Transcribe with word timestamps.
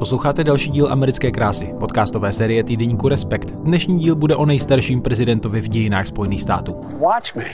Posloucháte 0.00 0.44
další 0.44 0.70
díl 0.70 0.92
Americké 0.92 1.30
krásy, 1.30 1.74
podcastové 1.78 2.32
série 2.32 2.64
týdeníku 2.64 3.08
Respekt. 3.08 3.50
Dnešní 3.50 3.98
díl 3.98 4.14
bude 4.14 4.36
o 4.36 4.46
nejstarším 4.46 5.02
prezidentovi 5.02 5.60
v 5.60 5.68
dějinách 5.68 6.06
Spojených 6.06 6.42
států. 6.42 6.80
Watch 6.98 7.36
me. 7.36 7.44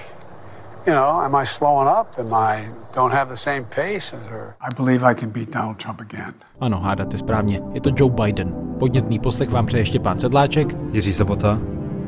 You 0.87 0.95
know, 0.95 1.21
am 1.21 1.35
I 1.35 1.47
slowing 1.47 1.91
up? 2.01 2.07
Am 2.19 2.35
I 2.35 2.71
don't 2.97 3.15
have 3.15 3.31
the 3.31 3.37
same 3.37 3.63
pace? 3.63 4.17
Or... 4.17 4.55
I 4.61 4.83
believe 4.83 5.11
I 5.11 5.15
can 5.15 5.31
beat 5.31 5.49
Donald 5.49 5.83
Trump 5.83 6.01
again. 6.01 6.33
Ano, 6.61 6.81
hádáte 6.81 7.19
správně. 7.19 7.61
Je 7.73 7.81
to 7.81 7.91
Joe 7.97 8.15
Biden. 8.25 8.55
Podnětný 8.79 9.19
poslech 9.19 9.51
vám 9.51 9.67
přeje 9.67 9.81
ještě 9.81 10.01
pán 10.01 10.19
Sedláček, 10.19 10.77
Jiří 10.93 11.13
Sobota 11.13 11.59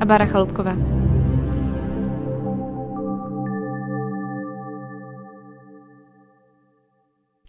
a 0.01 0.05
Bára 0.05 0.27
Chalupková. 0.27 0.98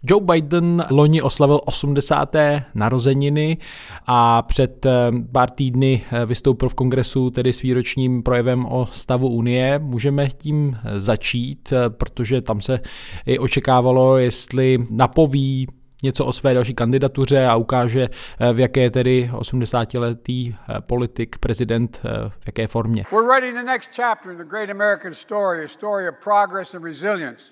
Joe 0.02 0.20
Biden 0.20 0.86
loni 0.90 1.22
oslavil 1.22 1.60
80. 1.64 2.34
narozeniny 2.74 3.58
a 4.06 4.42
před 4.42 4.86
eh, 4.86 4.90
pár 5.32 5.50
týdny 5.50 6.04
eh, 6.12 6.26
vystoupil 6.26 6.68
v 6.68 6.74
kongresu 6.74 7.30
tedy 7.30 7.52
s 7.52 7.62
výročním 7.62 8.22
projevem 8.22 8.66
o 8.66 8.88
stavu 8.90 9.28
Unie. 9.28 9.78
Můžeme 9.78 10.28
tím 10.28 10.78
eh, 10.84 11.00
začít, 11.00 11.72
protože 11.88 12.40
tam 12.40 12.60
se 12.60 12.80
i 13.26 13.38
očekávalo, 13.38 14.16
jestli 14.16 14.78
napoví 14.90 15.66
něco 16.02 16.24
o 16.24 16.32
své 16.32 16.54
další 16.54 16.74
kandidatuře 16.74 17.46
a 17.46 17.56
ukáže, 17.56 18.08
v 18.52 18.60
jaké 18.60 18.90
tedy 18.90 19.30
80-letý 19.32 20.56
politik, 20.80 21.38
prezident, 21.38 22.00
v 22.28 22.46
jaké 22.46 22.66
formě. 22.66 23.04
We're 23.12 23.28
writing 23.28 23.54
the 23.54 23.66
next 23.66 23.90
chapter 23.96 24.32
in 24.32 24.38
the 24.38 24.44
great 24.44 24.70
American 24.70 25.14
story, 25.14 25.64
a 25.64 25.68
story 25.68 26.08
of 26.08 26.14
progress 26.24 26.74
and 26.74 26.84
resilience. 26.84 27.44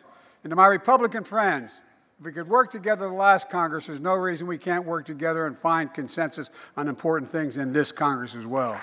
And 0.44 0.50
to 0.50 0.56
my 0.56 0.68
Republican 0.68 1.24
friends, 1.24 1.82
If 2.18 2.24
we 2.24 2.32
could 2.32 2.48
work 2.48 2.72
together 2.72 3.06
the 3.08 3.14
last 3.14 3.48
Congress, 3.48 3.86
there's 3.86 4.00
no 4.00 4.14
reason 4.14 4.48
we 4.48 4.58
can't 4.58 4.84
work 4.84 5.06
together 5.06 5.46
and 5.46 5.56
find 5.56 5.94
consensus 5.94 6.50
on 6.76 6.88
important 6.88 7.30
things 7.30 7.58
in 7.58 7.72
this 7.72 7.92
Congress 7.92 8.34
as 8.34 8.44
well. 8.44 8.76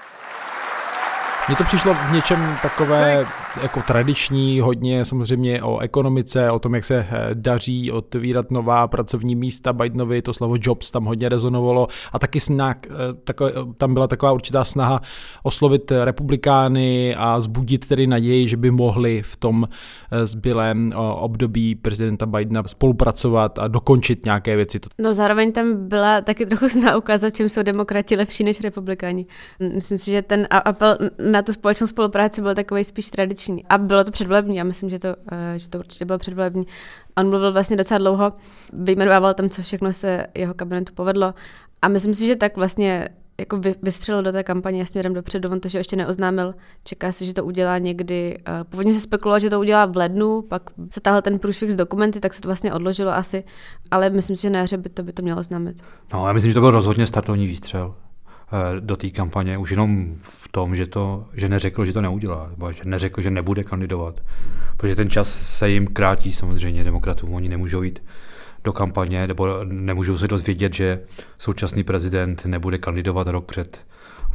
Mně 1.48 1.55
to 1.55 1.64
přišlo 1.64 1.94
v 1.94 2.12
něčem 2.12 2.58
takové 2.62 3.27
jako 3.62 3.82
tradiční, 3.82 4.60
hodně 4.60 5.06
samozřejmě 5.06 5.64
o 5.64 5.80
ekonomice, 5.80 6.52
o 6.52 6.60
tom, 6.60 6.76
jak 6.76 6.86
se 6.86 7.08
eh, 7.10 7.30
daří 7.34 7.92
otvírat 7.92 8.52
nová 8.52 8.88
pracovní 8.88 9.36
místa. 9.36 9.74
Bidenovi 9.74 10.22
to 10.22 10.34
slovo 10.34 10.56
jobs 10.62 10.92
tam 10.92 11.06
hodně 11.06 11.30
rezonovalo 11.30 11.88
a 12.12 12.20
taky 12.20 12.40
snak, 12.40 12.88
eh, 12.90 13.14
takové, 13.24 13.52
tam 13.78 13.94
byla 13.94 14.08
taková 14.08 14.32
určitá 14.32 14.66
snaha 14.66 15.02
oslovit 15.44 15.92
republikány 15.92 17.16
a 17.16 17.42
zbudit 17.42 17.88
tedy 17.88 18.08
naději, 18.08 18.48
že 18.48 18.58
by 18.58 18.72
mohli 18.72 19.22
v 19.22 19.36
tom 19.36 19.68
eh, 20.12 20.26
zbylém 20.26 20.94
období 21.16 21.76
prezidenta 21.76 22.26
Bidena 22.26 22.64
spolupracovat 22.66 23.60
a 23.60 23.68
dokončit 23.68 24.26
nějaké 24.26 24.56
věci. 24.56 24.80
No 25.00 25.14
zároveň 25.14 25.52
tam 25.52 25.88
byla 25.88 26.22
taky 26.22 26.46
trochu 26.46 26.70
snaha 26.70 26.98
ukázat, 26.98 27.30
čím 27.30 27.50
jsou 27.50 27.64
demokrati 27.64 28.16
lepší 28.16 28.44
než 28.44 28.62
republikáni. 28.62 29.26
Myslím 29.76 29.98
si, 29.98 30.12
že 30.12 30.22
ten 30.22 30.48
apel 30.52 30.98
na 31.32 31.42
tu 31.42 31.54
společnou 31.54 31.88
spolupráci 31.88 32.42
byl 32.42 32.56
takový 32.56 32.84
spíš 32.84 33.10
tradiční. 33.10 33.45
A 33.70 33.77
bylo 33.77 34.04
to 34.04 34.12
předvolební, 34.12 34.55
já 34.55 34.63
myslím, 34.63 34.90
že 34.90 34.99
to, 34.99 35.07
eh, 35.32 35.60
že 35.60 35.70
to 35.70 35.79
určitě 35.79 36.05
bylo 36.05 36.18
předvolební. 36.18 36.68
On 37.18 37.29
mluvil 37.29 37.54
vlastně 37.54 37.77
docela 37.77 37.98
dlouho, 37.98 38.34
vyjmenovával 38.74 39.34
tam, 39.34 39.49
co 39.49 39.62
všechno 39.62 39.93
se 39.93 40.27
jeho 40.35 40.54
kabinetu 40.54 40.93
povedlo. 40.93 41.34
A 41.82 41.87
myslím 41.87 42.15
si, 42.15 42.27
že 42.27 42.35
tak 42.35 42.57
vlastně 42.57 43.10
jako 43.40 43.62
vystřelil 43.82 44.24
do 44.24 44.32
té 44.32 44.43
kampaně 44.43 44.85
směrem 44.85 45.13
dopředu, 45.13 45.49
on 45.49 45.60
to, 45.60 45.70
že 45.70 45.77
ještě 45.77 45.96
neoznámil, 45.96 46.55
čeká 46.84 47.12
se, 47.12 47.26
že 47.26 47.34
to 47.34 47.46
udělá 47.46 47.77
někdy, 47.77 48.37
eh, 48.48 48.63
původně 48.63 48.93
se 48.93 48.99
spekulovalo, 48.99 49.40
že 49.40 49.49
to 49.49 49.59
udělá 49.59 49.85
v 49.85 49.98
lednu, 49.98 50.41
pak 50.41 50.62
se 50.90 51.02
táhl 51.02 51.21
ten 51.21 51.40
průšvih 51.40 51.74
z 51.74 51.76
dokumenty, 51.76 52.20
tak 52.20 52.34
se 52.34 52.41
to 52.41 52.48
vlastně 52.48 52.74
odložilo 52.74 53.13
asi, 53.13 53.43
ale 53.91 54.09
myslím 54.09 54.35
si, 54.35 54.41
že 54.41 54.49
na 54.49 54.59
jaře 54.59 54.77
by 54.77 54.90
to, 54.90 55.04
by 55.04 55.13
to 55.13 55.21
mělo 55.21 55.40
oznámit. 55.40 55.84
No, 56.13 56.27
já 56.27 56.34
myslím, 56.34 56.49
že 56.49 56.54
to 56.54 56.62
byl 56.62 56.71
rozhodně 56.71 57.07
startovní 57.07 57.48
výstřel. 57.48 57.96
Eh, 58.51 58.82
do 58.82 58.96
té 58.96 59.10
kampaně, 59.10 59.57
už 59.57 59.71
jenom 59.71 60.15
v 60.21 60.48
tom, 60.48 60.76
že, 60.76 60.88
to, 60.88 61.26
že 61.34 61.49
neřekl, 61.49 61.85
že 61.85 61.93
to 61.93 62.01
neudělá, 62.01 62.48
nebo 62.49 62.71
že 62.71 62.82
neřekl, 62.85 63.21
že 63.21 63.32
nebude 63.32 63.63
kandidovat. 63.63 64.22
Protože 64.78 64.96
ten 64.96 65.09
čas 65.09 65.30
se 65.30 65.70
jim 65.70 65.88
krátí 65.88 66.34
samozřejmě 66.34 66.84
demokratům, 66.84 67.34
oni 67.34 67.50
nemůžou 67.50 67.81
jít 67.81 68.03
do 68.64 68.74
kampaně, 68.74 69.28
nebo 69.28 69.64
nemůžou 69.64 70.18
se 70.18 70.28
dozvědět, 70.28 70.74
že 70.74 71.02
současný 71.38 71.84
prezident 71.84 72.46
nebude 72.46 72.78
kandidovat 72.78 73.28
rok 73.28 73.46
před 73.46 73.86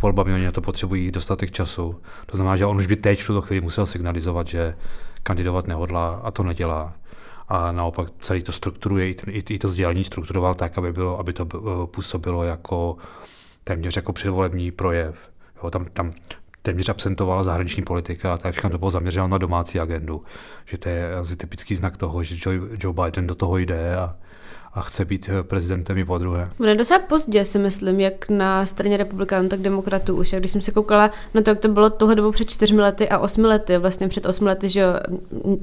volbami, 0.02 0.34
oni 0.34 0.44
na 0.44 0.52
to 0.52 0.60
potřebují 0.60 1.10
dostatek 1.10 1.50
času. 1.50 2.00
To 2.26 2.36
znamená, 2.36 2.56
že 2.56 2.66
on 2.66 2.76
už 2.76 2.86
by 2.86 2.96
teď 2.96 3.22
v 3.22 3.26
tuto 3.26 3.40
chvíli 3.40 3.60
musel 3.60 3.86
signalizovat, 3.86 4.46
že 4.46 4.76
kandidovat 5.22 5.66
nehodlá 5.66 6.20
a 6.24 6.30
to 6.30 6.42
nedělá. 6.42 6.94
A 7.48 7.72
naopak 7.72 8.08
celý 8.18 8.42
to 8.42 8.52
strukturuje, 8.52 9.14
i 9.30 9.58
to 9.58 9.68
sdělení 9.68 10.04
strukturoval 10.04 10.54
tak, 10.54 10.78
aby, 10.78 10.92
bylo, 10.92 11.18
aby 11.18 11.32
to 11.32 11.46
eh, 11.54 11.86
působilo 11.86 12.44
jako 12.44 12.96
téměř 13.64 13.96
jako 13.96 14.12
předvolební 14.12 14.70
projev. 14.70 15.14
Jo, 15.62 15.70
tam, 15.70 15.86
tam 15.92 16.12
téměř 16.62 16.88
absentovala 16.88 17.44
zahraniční 17.44 17.82
politika 17.82 18.34
a 18.34 18.36
tak 18.36 18.52
všechno 18.52 18.70
to 18.70 18.78
bylo 18.78 18.90
zaměřeno 18.90 19.28
na 19.28 19.38
domácí 19.38 19.80
agendu. 19.80 20.22
Že 20.64 20.78
to 20.78 20.88
je 20.88 21.14
asi 21.14 21.36
typický 21.36 21.74
znak 21.74 21.96
toho, 21.96 22.22
že 22.22 22.36
Joe, 22.46 22.68
Joe 22.78 22.94
Biden 23.04 23.26
do 23.26 23.34
toho 23.34 23.58
jde 23.58 23.96
a, 23.96 24.16
a 24.74 24.80
chce 24.80 25.04
být 25.04 25.30
prezidentem 25.42 25.98
i 25.98 26.04
po 26.04 26.18
druhé. 26.18 26.50
Ono 26.60 26.74
docela 26.74 27.00
pozdě 27.00 27.44
si 27.44 27.58
myslím, 27.58 28.00
jak 28.00 28.28
na 28.28 28.66
straně 28.66 28.96
republikánů, 28.96 29.48
tak 29.48 29.60
demokratů 29.60 30.16
už. 30.16 30.32
A 30.32 30.38
když 30.38 30.50
jsem 30.50 30.60
se 30.60 30.72
koukala 30.72 31.10
na 31.34 31.42
to, 31.42 31.50
jak 31.50 31.58
to 31.58 31.68
bylo 31.68 31.90
tohle 31.90 32.14
dobu 32.14 32.32
před 32.32 32.50
čtyřmi 32.50 32.80
lety 32.80 33.08
a 33.08 33.18
osmi 33.18 33.46
lety, 33.46 33.78
vlastně 33.78 34.08
před 34.08 34.26
osmi 34.26 34.46
lety, 34.46 34.68
že 34.68 34.84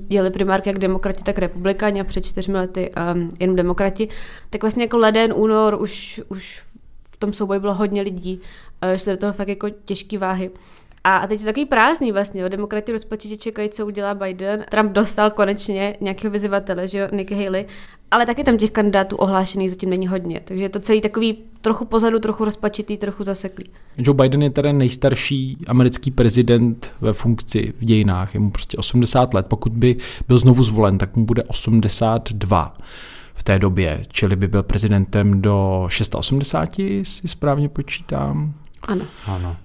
jeli 0.09 0.29
primárky 0.29 0.69
jak 0.69 0.79
demokrati, 0.79 1.23
tak 1.23 1.37
republikáni 1.37 2.01
a 2.01 2.03
před 2.03 2.25
čtyřmi 2.25 2.57
lety 2.57 2.91
um, 3.13 3.31
jenom 3.39 3.55
demokrati, 3.55 4.09
tak 4.49 4.61
vlastně 4.61 4.83
jako 4.83 4.97
leden, 4.97 5.33
únor 5.35 5.77
už, 5.81 6.21
už 6.27 6.66
tom 7.19 7.33
souboji 7.33 7.59
bylo 7.59 7.73
hodně 7.73 8.01
lidí, 8.01 8.41
že 8.93 8.99
se 8.99 9.11
do 9.11 9.17
toho 9.17 9.33
fakt 9.33 9.47
jako 9.47 9.69
těžký 9.69 10.17
váhy. 10.17 10.51
A 11.03 11.27
teď 11.27 11.39
je 11.39 11.45
takový 11.45 11.65
prázdný 11.65 12.11
vlastně, 12.11 12.41
jo. 12.41 12.49
demokrati 12.49 12.91
rozpočítě 12.91 13.37
čekají, 13.37 13.69
co 13.69 13.85
udělá 13.85 14.13
Biden. 14.13 14.65
Trump 14.71 14.91
dostal 14.91 15.31
konečně 15.31 15.97
nějakého 16.01 16.31
vyzývatele, 16.31 16.87
že 16.87 16.97
jo, 16.97 17.07
Nikki 17.11 17.45
Haley, 17.45 17.65
ale 18.11 18.25
taky 18.25 18.43
tam 18.43 18.57
těch 18.57 18.71
kandidátů 18.71 19.15
ohlášených 19.15 19.69
zatím 19.69 19.89
není 19.89 20.07
hodně. 20.07 20.41
Takže 20.43 20.63
je 20.63 20.69
to 20.69 20.79
celý 20.79 21.01
takový 21.01 21.37
trochu 21.61 21.85
pozadu, 21.85 22.19
trochu 22.19 22.45
rozpačitý, 22.45 22.97
trochu 22.97 23.23
zaseklý. 23.23 23.65
Joe 23.97 24.15
Biden 24.15 24.43
je 24.43 24.49
teda 24.49 24.71
nejstarší 24.71 25.57
americký 25.67 26.11
prezident 26.11 26.91
ve 27.01 27.13
funkci 27.13 27.73
v 27.79 27.85
dějinách. 27.85 28.33
Je 28.33 28.39
mu 28.39 28.51
prostě 28.51 28.77
80 28.77 29.33
let. 29.33 29.45
Pokud 29.45 29.71
by 29.71 29.95
byl 30.27 30.37
znovu 30.37 30.63
zvolen, 30.63 30.97
tak 30.97 31.15
mu 31.15 31.25
bude 31.25 31.43
82 31.43 32.73
v 33.37 33.43
té 33.43 33.59
době, 33.59 34.03
čili 34.07 34.35
by 34.35 34.47
byl 34.47 34.63
prezidentem 34.63 35.41
do 35.41 35.85
680, 35.87 36.73
si 37.03 37.27
správně 37.27 37.69
počítám. 37.69 38.53
Ano. 38.81 39.05
ano. 39.27 39.57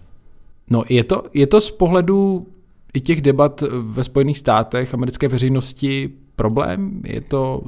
No 0.70 0.84
je 0.88 1.04
to, 1.04 1.22
je 1.34 1.46
to 1.46 1.60
z 1.60 1.70
pohledu 1.70 2.46
i 2.94 3.00
těch 3.00 3.20
debat 3.20 3.64
ve 3.80 4.04
Spojených 4.04 4.38
státech 4.38 4.94
americké 4.94 5.28
veřejnosti 5.28 6.10
problém? 6.36 7.00
Je 7.04 7.20
to, 7.20 7.62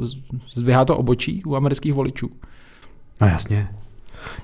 zvyhá 0.52 0.84
to 0.84 0.96
obočí 0.96 1.42
u 1.46 1.56
amerických 1.56 1.92
voličů? 1.92 2.30
No 3.20 3.26
jasně. 3.26 3.68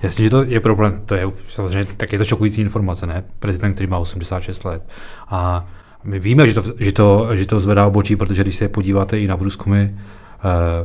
Jasně, 0.03 0.23
že 0.23 0.29
to 0.29 0.43
je 0.43 0.59
problém, 0.59 1.01
to 1.05 1.15
je 1.15 1.31
samozřejmě, 1.49 1.85
tak 1.97 2.11
je 2.11 2.17
to 2.17 2.25
šokující 2.25 2.61
informace, 2.61 3.07
ne? 3.07 3.23
Prezident, 3.39 3.73
který 3.73 3.87
má 3.87 3.97
86 3.97 4.63
let. 4.63 4.89
A 5.27 5.67
my 6.03 6.19
víme, 6.19 6.47
že 6.47 6.53
to, 6.53 6.63
že 6.79 6.91
to, 6.91 7.35
že 7.35 7.45
to 7.45 7.59
zvedá 7.59 7.87
obočí, 7.87 8.15
protože 8.15 8.43
když 8.43 8.55
se 8.55 8.69
podíváte 8.69 9.19
i 9.19 9.27
na 9.27 9.37
průzkumy 9.37 9.95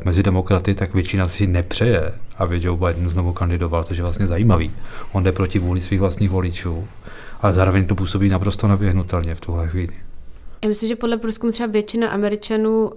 mezi 0.05 0.23
demokraty, 0.23 0.75
tak 0.75 0.95
většina 0.95 1.29
si 1.29 1.47
nepřeje, 1.47 2.13
aby 2.39 2.61
Joe 2.63 2.79
Biden 2.87 3.09
znovu 3.09 3.33
kandidoval, 3.33 3.85
což 3.85 3.97
je 3.97 4.03
vlastně 4.03 4.27
zajímavý. 4.27 4.71
On 5.13 5.25
jde 5.25 5.33
proti 5.33 5.59
vůli 5.59 5.81
svých 5.81 6.01
vlastních 6.01 6.31
voličů, 6.31 6.89
ale 7.41 7.53
zároveň 7.53 7.87
to 7.87 7.95
působí 7.95 8.29
naprosto 8.29 8.69
nevyhnutelně 8.69 9.35
v 9.35 9.41
tuhle 9.41 9.69
chvíli. 9.69 9.95
Já 10.63 10.69
myslím, 10.69 10.89
že 10.89 10.97
podle 10.97 11.17
průzkumu 11.17 11.53
třeba 11.53 11.67
většina 11.67 12.09
Američanů, 12.09 12.93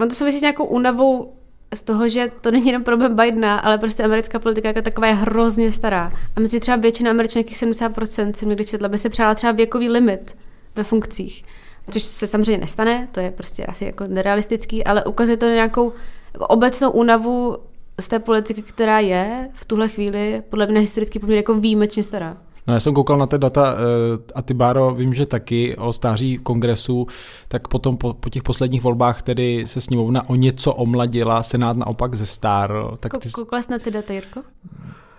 on 0.00 0.08
to 0.08 0.14
souvisí 0.14 0.38
s 0.38 0.42
nějakou 0.42 0.64
únavou 0.64 1.32
z 1.74 1.82
toho, 1.82 2.08
že 2.08 2.30
to 2.40 2.50
není 2.50 2.66
jenom 2.66 2.84
problém 2.84 3.16
Bidena, 3.16 3.58
ale 3.58 3.78
prostě 3.78 4.02
americká 4.02 4.38
politika 4.38 4.68
jako 4.68 4.82
taková 4.82 5.06
je 5.06 5.14
hrozně 5.14 5.72
stará. 5.72 6.12
A 6.36 6.40
myslím, 6.40 6.56
že 6.56 6.60
třeba 6.60 6.76
většina 6.76 7.10
Američanů, 7.10 7.40
jakých 7.40 7.62
70% 7.62 8.32
jsem 8.32 8.48
někdy 8.48 8.64
četla, 8.64 8.88
by 8.88 8.98
se 8.98 9.08
přála 9.08 9.34
třeba 9.34 9.52
věkový 9.52 9.88
limit 9.88 10.36
ve 10.76 10.84
funkcích 10.84 11.44
což 11.90 12.02
se 12.02 12.26
samozřejmě 12.26 12.58
nestane, 12.58 13.08
to 13.12 13.20
je 13.20 13.30
prostě 13.30 13.66
asi 13.66 13.84
jako 13.84 14.06
nerealistický, 14.06 14.84
ale 14.84 15.04
ukazuje 15.04 15.36
to 15.36 15.46
nějakou 15.46 15.92
jako 16.34 16.46
obecnou 16.46 16.90
únavu 16.90 17.56
z 18.00 18.08
té 18.08 18.18
politiky, 18.18 18.62
která 18.62 19.00
je 19.00 19.48
v 19.54 19.64
tuhle 19.64 19.88
chvíli 19.88 20.42
podle 20.50 20.66
mě 20.66 20.80
historický 20.80 21.18
poměr 21.18 21.36
jako 21.36 21.54
výjimečně 21.54 22.02
stará. 22.02 22.36
No 22.66 22.74
já 22.74 22.80
jsem 22.80 22.94
koukal 22.94 23.18
na 23.18 23.26
ty 23.26 23.38
data 23.38 23.74
eh, 23.74 24.32
a 24.34 24.42
ty 24.42 24.54
Báro, 24.54 24.94
vím, 24.94 25.14
že 25.14 25.26
taky 25.26 25.76
o 25.76 25.92
stáří 25.92 26.38
kongresu, 26.38 27.06
tak 27.48 27.68
potom 27.68 27.96
po, 27.96 28.14
po 28.14 28.30
těch 28.30 28.42
posledních 28.42 28.82
volbách 28.82 29.22
tedy 29.22 29.64
se 29.66 29.80
sněmovna 29.80 30.28
o 30.28 30.34
něco 30.34 30.74
omladila, 30.74 31.42
Senát 31.42 31.76
naopak 31.76 32.14
ze 32.14 32.26
star. 32.26 32.72
Tak 33.00 33.12
ty... 33.18 33.30
Koukala 33.30 33.62
jsi 33.62 33.72
na 33.72 33.78
ty 33.78 33.90
data, 33.90 34.12
Jirko? 34.12 34.42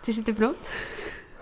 Chceš 0.02 0.16
si 0.16 0.24
typnout? 0.24 0.56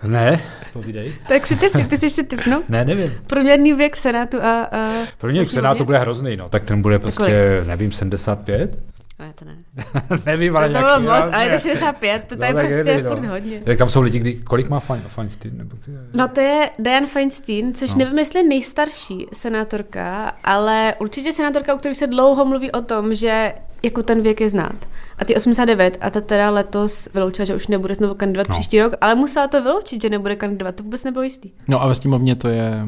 Ne, 0.02 0.40
povídej. 0.72 1.14
tak 1.28 1.46
si 1.46 1.56
ty, 1.56 1.70
ty 1.70 1.96
chceš 1.96 2.12
si 2.12 2.24
typnout? 2.24 2.68
ne, 2.68 2.84
nevím. 2.84 3.12
Průměrný 3.26 3.74
věk 3.74 3.96
v 3.96 4.00
Senátu 4.00 4.42
a... 4.42 4.62
a 4.72 4.90
Průměrný 5.18 5.38
věk 5.38 5.48
v 5.48 5.52
Senátu 5.52 5.84
bude 5.84 5.98
hrozný, 5.98 6.36
no. 6.36 6.48
Tak 6.48 6.64
ten 6.64 6.82
bude 6.82 6.98
prostě, 6.98 7.62
nevím, 7.66 7.92
75? 7.92 8.78
Ne, 9.18 9.32
to 9.34 9.44
ne. 9.44 9.56
Nevím, 10.26 10.56
ale 10.56 10.68
to, 10.68 10.74
to 10.74 10.80
bylo 10.80 11.00
moc, 11.00 11.32
ale 11.34 11.44
je 11.44 11.50
to 11.50 11.58
65, 11.58 12.24
to, 12.28 12.36
to 12.36 12.44
je 12.44 12.52
No, 12.54 12.58
prostě 12.60 13.02
no. 13.02 13.08
furt 13.10 13.24
hodně. 13.24 13.62
Jak 13.66 13.78
tam 13.78 13.88
jsou 13.88 14.00
lidi, 14.02 14.18
kdy, 14.18 14.34
kolik 14.34 14.68
má 14.68 14.80
Fein- 14.80 15.02
Feinstein? 15.08 15.56
Nebo 15.58 15.76
ty, 15.76 15.90
No 16.14 16.28
to 16.28 16.40
je 16.40 16.70
Diane 16.78 17.06
Feinstein, 17.06 17.74
což 17.74 17.88
No. 17.90 17.94
no. 17.94 17.98
nevím, 18.04 18.18
jestli 18.18 18.38
je 18.40 18.44
nejstarší 18.48 19.26
senátorka, 19.32 20.32
ale 20.44 20.94
určitě 20.98 21.32
senátorka, 21.32 21.74
u 21.74 21.78
které 21.78 21.94
se 21.94 22.06
dlouho 22.06 22.44
mluví 22.44 22.72
o 22.72 22.80
tom, 22.82 23.14
že 23.14 23.54
jako 23.82 24.02
ten 24.02 24.22
věk 24.22 24.40
je 24.40 24.48
znát. 24.48 24.88
A 25.18 25.24
ty 25.24 25.36
89 25.36 25.98
a 26.00 26.10
ta 26.10 26.20
teda 26.20 26.50
letos 26.50 27.08
vyloučila, 27.14 27.44
že 27.46 27.54
už 27.54 27.66
nebude 27.66 27.94
znovu 27.94 28.14
kandidovat 28.14 28.48
No. 28.48 28.52
no. 28.52 28.58
příští 28.60 28.80
rok, 28.80 28.92
ale 29.00 29.14
musela 29.14 29.48
to 29.48 29.62
vyloučit, 29.62 30.02
že 30.02 30.10
nebude 30.10 30.36
kandidovat, 30.36 30.74
to 30.74 30.82
vůbec 30.82 31.04
nebylo 31.04 31.22
jistý. 31.22 31.50
No 31.68 31.82
a 31.82 31.86
ve 31.88 31.94
sněmovně 31.94 32.34
to 32.36 32.48
je, 32.48 32.86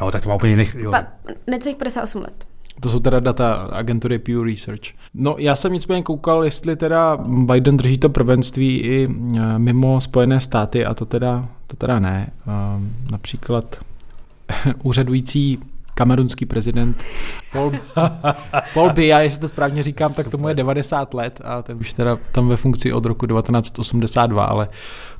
No 0.00 0.10
tak 0.10 0.22
to 0.22 0.28
má 0.28 0.34
úplně 0.34 0.52
jiných, 0.52 0.74
jo. 0.78 0.90
Pa, 0.90 1.04
necelých 1.46 1.76
58 1.76 2.22
let. 2.22 2.44
To 2.80 2.90
jsou 2.90 2.98
teda 3.00 3.20
data 3.20 3.54
agentury 3.54 4.18
Pew 4.18 4.42
Research. 4.44 4.82
No 5.14 5.36
já 5.38 5.54
jsem 5.54 5.72
nicméně 5.72 6.02
koukal, 6.02 6.44
jestli 6.44 6.76
teda 6.76 7.16
Biden 7.26 7.76
drží 7.76 7.98
to 7.98 8.08
prvenství 8.08 8.78
i 8.78 9.08
eh, 9.36 9.58
mimo 9.58 10.00
Spojené 10.00 10.40
státy 10.40 10.84
a 10.84 10.94
to 10.94 11.06
teda, 11.06 11.48
to 11.66 11.76
teda 11.76 11.98
ne. 11.98 12.32
Ehm, 12.46 12.92
Například 13.12 13.78
úřadující 14.82 15.58
kamerunský 15.98 16.46
prezident 16.46 17.04
Paul, 17.52 17.72
Paul 18.74 18.90
Biya, 18.90 19.20
jestli 19.20 19.40
to 19.40 19.48
správně 19.48 19.82
říkám, 19.82 20.14
tak 20.14 20.28
tomu 20.28 20.48
je 20.48 20.54
90 20.54 21.14
let 21.14 21.40
a 21.44 21.62
ten 21.62 21.76
už 21.76 21.92
teda 21.92 22.18
tam 22.32 22.48
ve 22.48 22.56
funkci 22.56 22.92
od 22.92 23.04
roku 23.04 23.26
1982, 23.26 24.44
ale 24.44 24.68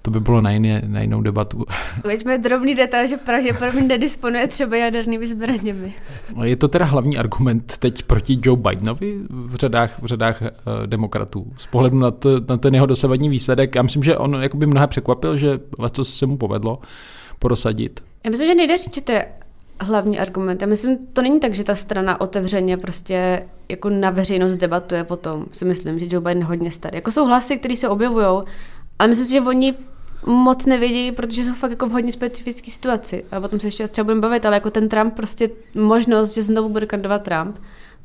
to 0.02 0.10
by 0.10 0.20
bylo 0.20 0.40
na, 0.40 0.50
jiné, 0.50 0.82
na 0.86 1.00
jinou 1.00 1.22
debatu. 1.22 1.64
Uveďme 2.04 2.38
drobný 2.38 2.75
detail, 2.75 3.08
že 3.08 3.16
pravděpodobně 3.16 3.80
nedisponuje 3.80 4.48
třeba 4.48 4.76
jadernými 4.76 5.26
zbraněmi. 5.26 5.94
Je 6.42 6.56
to 6.56 6.69
teda 6.69 6.84
hlavní 6.84 7.19
argument 7.19 7.75
teď 7.78 8.02
proti 8.02 8.38
Joe 8.42 8.60
Bidenovi 8.60 9.19
v 9.30 9.54
řadách, 9.54 10.02
v 10.02 10.06
řadách 10.06 10.42
uh, 10.42 10.48
demokratů. 10.86 11.52
Z 11.58 11.66
pohledu 11.66 11.98
na, 11.98 12.10
to, 12.10 12.40
na 12.48 12.56
ten 12.56 12.75
jeho 12.75 12.86
dosavadní 12.86 13.28
výsledek, 13.28 13.75
já 13.75 13.82
myslím, 13.82 14.02
že 14.02 14.16
on 14.16 14.42
jakoby 14.42 14.66
mnohé 14.66 14.86
překvapil, 14.86 15.36
že 15.36 15.60
letos 15.78 16.14
se 16.14 16.26
mu 16.26 16.36
povedlo 16.36 16.78
prosadit. 17.38 18.00
Já 18.25 18.30
myslím, 18.30 18.48
že 18.48 18.54
nejde 18.54 18.78
říct, 18.78 18.94
že 18.94 19.00
to 19.00 19.12
je 19.12 19.26
hlavní 19.80 20.19
argument. 20.19 20.62
Já 20.62 20.69
myslím, 20.69 20.98
to 21.12 21.22
není 21.22 21.40
tak, 21.40 21.54
že 21.54 21.64
ta 21.64 21.75
strana 21.75 22.20
otevřeně 22.20 22.76
prostě 22.76 23.48
jako 23.69 23.90
na 23.90 24.10
veřejnost 24.10 24.54
debatuje 24.54 25.04
potom. 25.04 25.46
Si 25.52 25.64
myslím, 25.64 25.98
že 25.98 26.06
Joe 26.08 26.20
Biden 26.20 26.44
hodně 26.44 26.70
starý. 26.70 26.96
Jako 26.96 27.10
jsou 27.10 27.26
hlasy, 27.26 27.58
které 27.58 27.76
se 27.76 27.88
objevují, 27.88 28.26
ale 28.98 29.08
myslím 29.08 29.26
si, 29.26 29.32
že 29.32 29.40
oni 29.40 29.75
moc 30.26 30.66
nevědí, 30.66 31.12
protože 31.12 31.44
jsou 31.44 31.54
fakt 31.54 31.70
jako 31.70 31.86
v 31.86 31.90
hodně 31.90 32.12
specifické 32.12 32.70
situaci. 32.70 33.25
A 33.32 33.38
o 33.38 33.48
tom 33.48 33.60
se 33.60 33.66
ještě 33.66 33.88
třeba 33.88 34.04
budeme 34.04 34.20
bavit, 34.20 34.46
ale 34.46 34.56
jako 34.56 34.70
ten 34.70 34.88
Trump 34.88 35.14
prostě 35.14 35.50
možnost, 35.75 36.34
že 36.34 36.42
znovu 36.42 36.69
bude 36.69 36.86
kandidovat 36.86 37.22
Trump, 37.22 37.56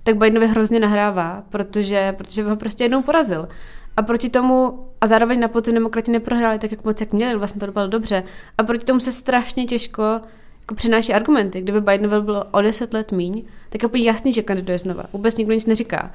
tak 0.03 0.17
Bidenovi 0.17 0.47
hrozně 0.47 0.79
nahrává, 0.79 1.43
protože, 1.49 2.13
protože 2.17 2.43
ho 2.43 2.55
prostě 2.55 2.83
jednou 2.83 3.01
porazil. 3.01 3.47
A 3.97 4.01
proti 4.01 4.29
tomu, 4.29 4.87
a 5.01 5.07
zároveň 5.07 5.39
na 5.39 5.47
podzim 5.47 5.73
demokrati 5.73 6.11
neprohráli 6.11 6.59
tak, 6.59 6.71
jak 6.71 6.85
moc 6.85 6.99
jak 6.99 7.13
měli, 7.13 7.35
vlastně 7.35 7.59
to 7.59 7.65
dopadlo 7.65 7.89
dobře. 7.89 8.23
A 8.57 8.63
proti 8.63 8.85
tomu 8.85 8.99
se 8.99 9.11
strašně 9.11 9.65
těžko 9.65 10.21
jako 10.63 10.75
přináší 10.75 11.13
argumenty. 11.13 11.61
Kdyby 11.61 11.81
Biden 11.81 12.09
byl 12.09 12.43
o 12.51 12.61
10 12.61 12.93
let 12.93 13.11
míň, 13.11 13.43
tak 13.69 13.83
je 13.83 13.87
úplně 13.87 14.03
jasný, 14.03 14.33
že 14.33 14.41
kandiduje 14.41 14.79
znova. 14.79 15.03
Vůbec 15.13 15.37
nikdo 15.37 15.53
nic 15.53 15.65
neříká. 15.65 16.11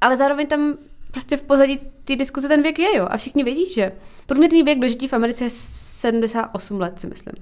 Ale 0.00 0.16
zároveň 0.16 0.46
tam 0.46 0.74
prostě 1.10 1.36
v 1.36 1.42
pozadí 1.42 1.80
té 2.04 2.16
diskuze 2.16 2.48
ten 2.48 2.62
věk 2.62 2.78
je, 2.78 2.96
jo. 2.96 3.06
A 3.10 3.16
všichni 3.16 3.44
vědí, 3.44 3.72
že 3.74 3.92
průměrný 4.26 4.62
věk 4.62 4.78
dožití 4.78 5.08
v 5.08 5.12
Americe 5.12 5.44
je 5.44 5.50
78 5.50 6.80
let, 6.80 7.00
si 7.00 7.06
myslím. 7.06 7.34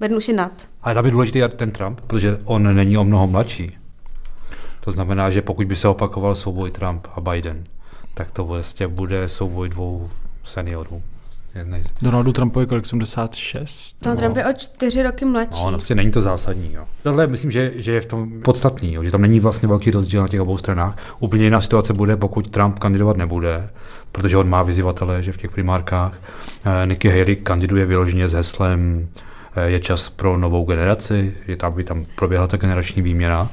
Biden 0.00 0.16
už 0.16 0.28
je 0.28 0.34
nad. 0.34 0.68
Ale 0.82 0.94
tam 0.94 1.04
je 1.04 1.10
důležitý 1.10 1.42
ten 1.56 1.70
Trump, 1.70 2.00
protože 2.00 2.38
on 2.44 2.76
není 2.76 2.98
o 2.98 3.04
mnoho 3.04 3.26
mladší. 3.26 3.78
To 4.80 4.92
znamená, 4.92 5.30
že 5.30 5.42
pokud 5.42 5.66
by 5.66 5.76
se 5.76 5.88
opakoval 5.88 6.34
souboj 6.34 6.70
Trump 6.70 7.06
a 7.14 7.20
Biden, 7.20 7.64
tak 8.14 8.30
to 8.30 8.44
vlastně 8.44 8.88
bude 8.88 9.28
souboj 9.28 9.68
dvou 9.68 10.10
seniorů. 10.44 11.02
Donaldu 12.02 12.32
Trumpovi 12.32 12.66
kolik 12.66 12.84
86? 12.84 13.96
Donald 14.02 14.18
Trump 14.18 14.36
je 14.36 14.46
o 14.46 14.52
čtyři 14.52 15.02
roky 15.02 15.24
mladší. 15.24 15.64
No, 15.64 15.70
no, 15.70 15.78
prostě 15.78 15.94
není 15.94 16.10
to 16.10 16.22
zásadní. 16.22 16.72
Jo. 16.72 16.84
Tohle 17.02 17.26
myslím, 17.26 17.50
že, 17.50 17.72
že 17.74 17.92
je 17.92 18.00
v 18.00 18.06
tom 18.06 18.42
podstatný, 18.42 18.94
jo, 18.94 19.04
že 19.04 19.10
tam 19.10 19.22
není 19.22 19.40
vlastně 19.40 19.68
velký 19.68 19.90
rozdíl 19.90 20.22
na 20.22 20.28
těch 20.28 20.40
obou 20.40 20.58
stranách. 20.58 20.96
Úplně 21.20 21.44
jiná 21.44 21.60
situace 21.60 21.92
bude, 21.92 22.16
pokud 22.16 22.50
Trump 22.50 22.78
kandidovat 22.78 23.16
nebude, 23.16 23.70
protože 24.12 24.36
on 24.36 24.48
má 24.48 24.62
vyzývatele, 24.62 25.22
že 25.22 25.32
v 25.32 25.36
těch 25.36 25.50
primárkách 25.50 26.18
eh, 26.64 26.86
Nikki 26.86 27.08
Haley 27.08 27.36
kandiduje 27.36 27.86
vyloženě 27.86 28.28
s 28.28 28.32
heslem 28.32 29.08
eh, 29.56 29.70
je 29.70 29.80
čas 29.80 30.08
pro 30.08 30.38
novou 30.38 30.64
generaci, 30.64 31.34
že 31.48 31.56
tam 31.56 31.72
by 31.72 31.84
tam 31.84 32.06
proběhla 32.14 32.46
ta 32.46 32.56
generační 32.56 33.02
výměna. 33.02 33.48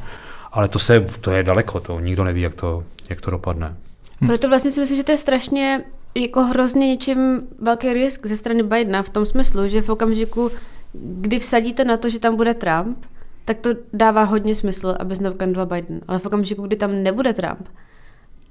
Ale 0.52 0.68
to, 0.68 0.80
se, 0.80 1.02
to 1.22 1.32
je 1.32 1.44
daleko, 1.44 1.80
to 1.80 2.00
nikdo 2.00 2.24
neví, 2.24 2.42
jak 2.42 2.56
to, 2.56 2.84
jak 3.10 3.22
to 3.22 3.32
dopadne. 3.32 3.76
Hm. 4.22 4.28
Proto 4.28 4.50
vlastně 4.50 4.72
si 4.72 4.80
myslím, 4.80 4.98
že 4.98 5.04
to 5.04 5.12
je 5.12 5.18
strašně 5.18 5.84
jako 6.16 6.44
hrozně 6.44 6.88
něčím 6.88 7.48
velký 7.60 7.94
risk 7.94 8.26
ze 8.26 8.38
strany 8.38 8.64
Bidena 8.64 9.04
v 9.04 9.10
tom 9.10 9.26
smyslu, 9.26 9.68
že 9.68 9.82
v 9.82 9.90
okamžiku, 9.90 10.52
kdy 10.94 11.40
vsadíte 11.40 11.86
na 11.86 11.98
to, 11.98 12.10
že 12.10 12.20
tam 12.20 12.36
bude 12.36 12.54
Trump, 12.54 13.06
tak 13.46 13.58
to 13.58 13.70
dává 13.94 14.24
hodně 14.24 14.56
smysl, 14.56 14.96
aby 15.00 15.16
znovu 15.16 15.38
kandidoval 15.38 15.66
Biden. 15.66 16.02
Ale 16.08 16.20
v 16.20 16.26
okamžiku, 16.26 16.62
kdy 16.62 16.76
tam 16.76 17.04
nebude 17.04 17.34
Trump, 17.34 17.68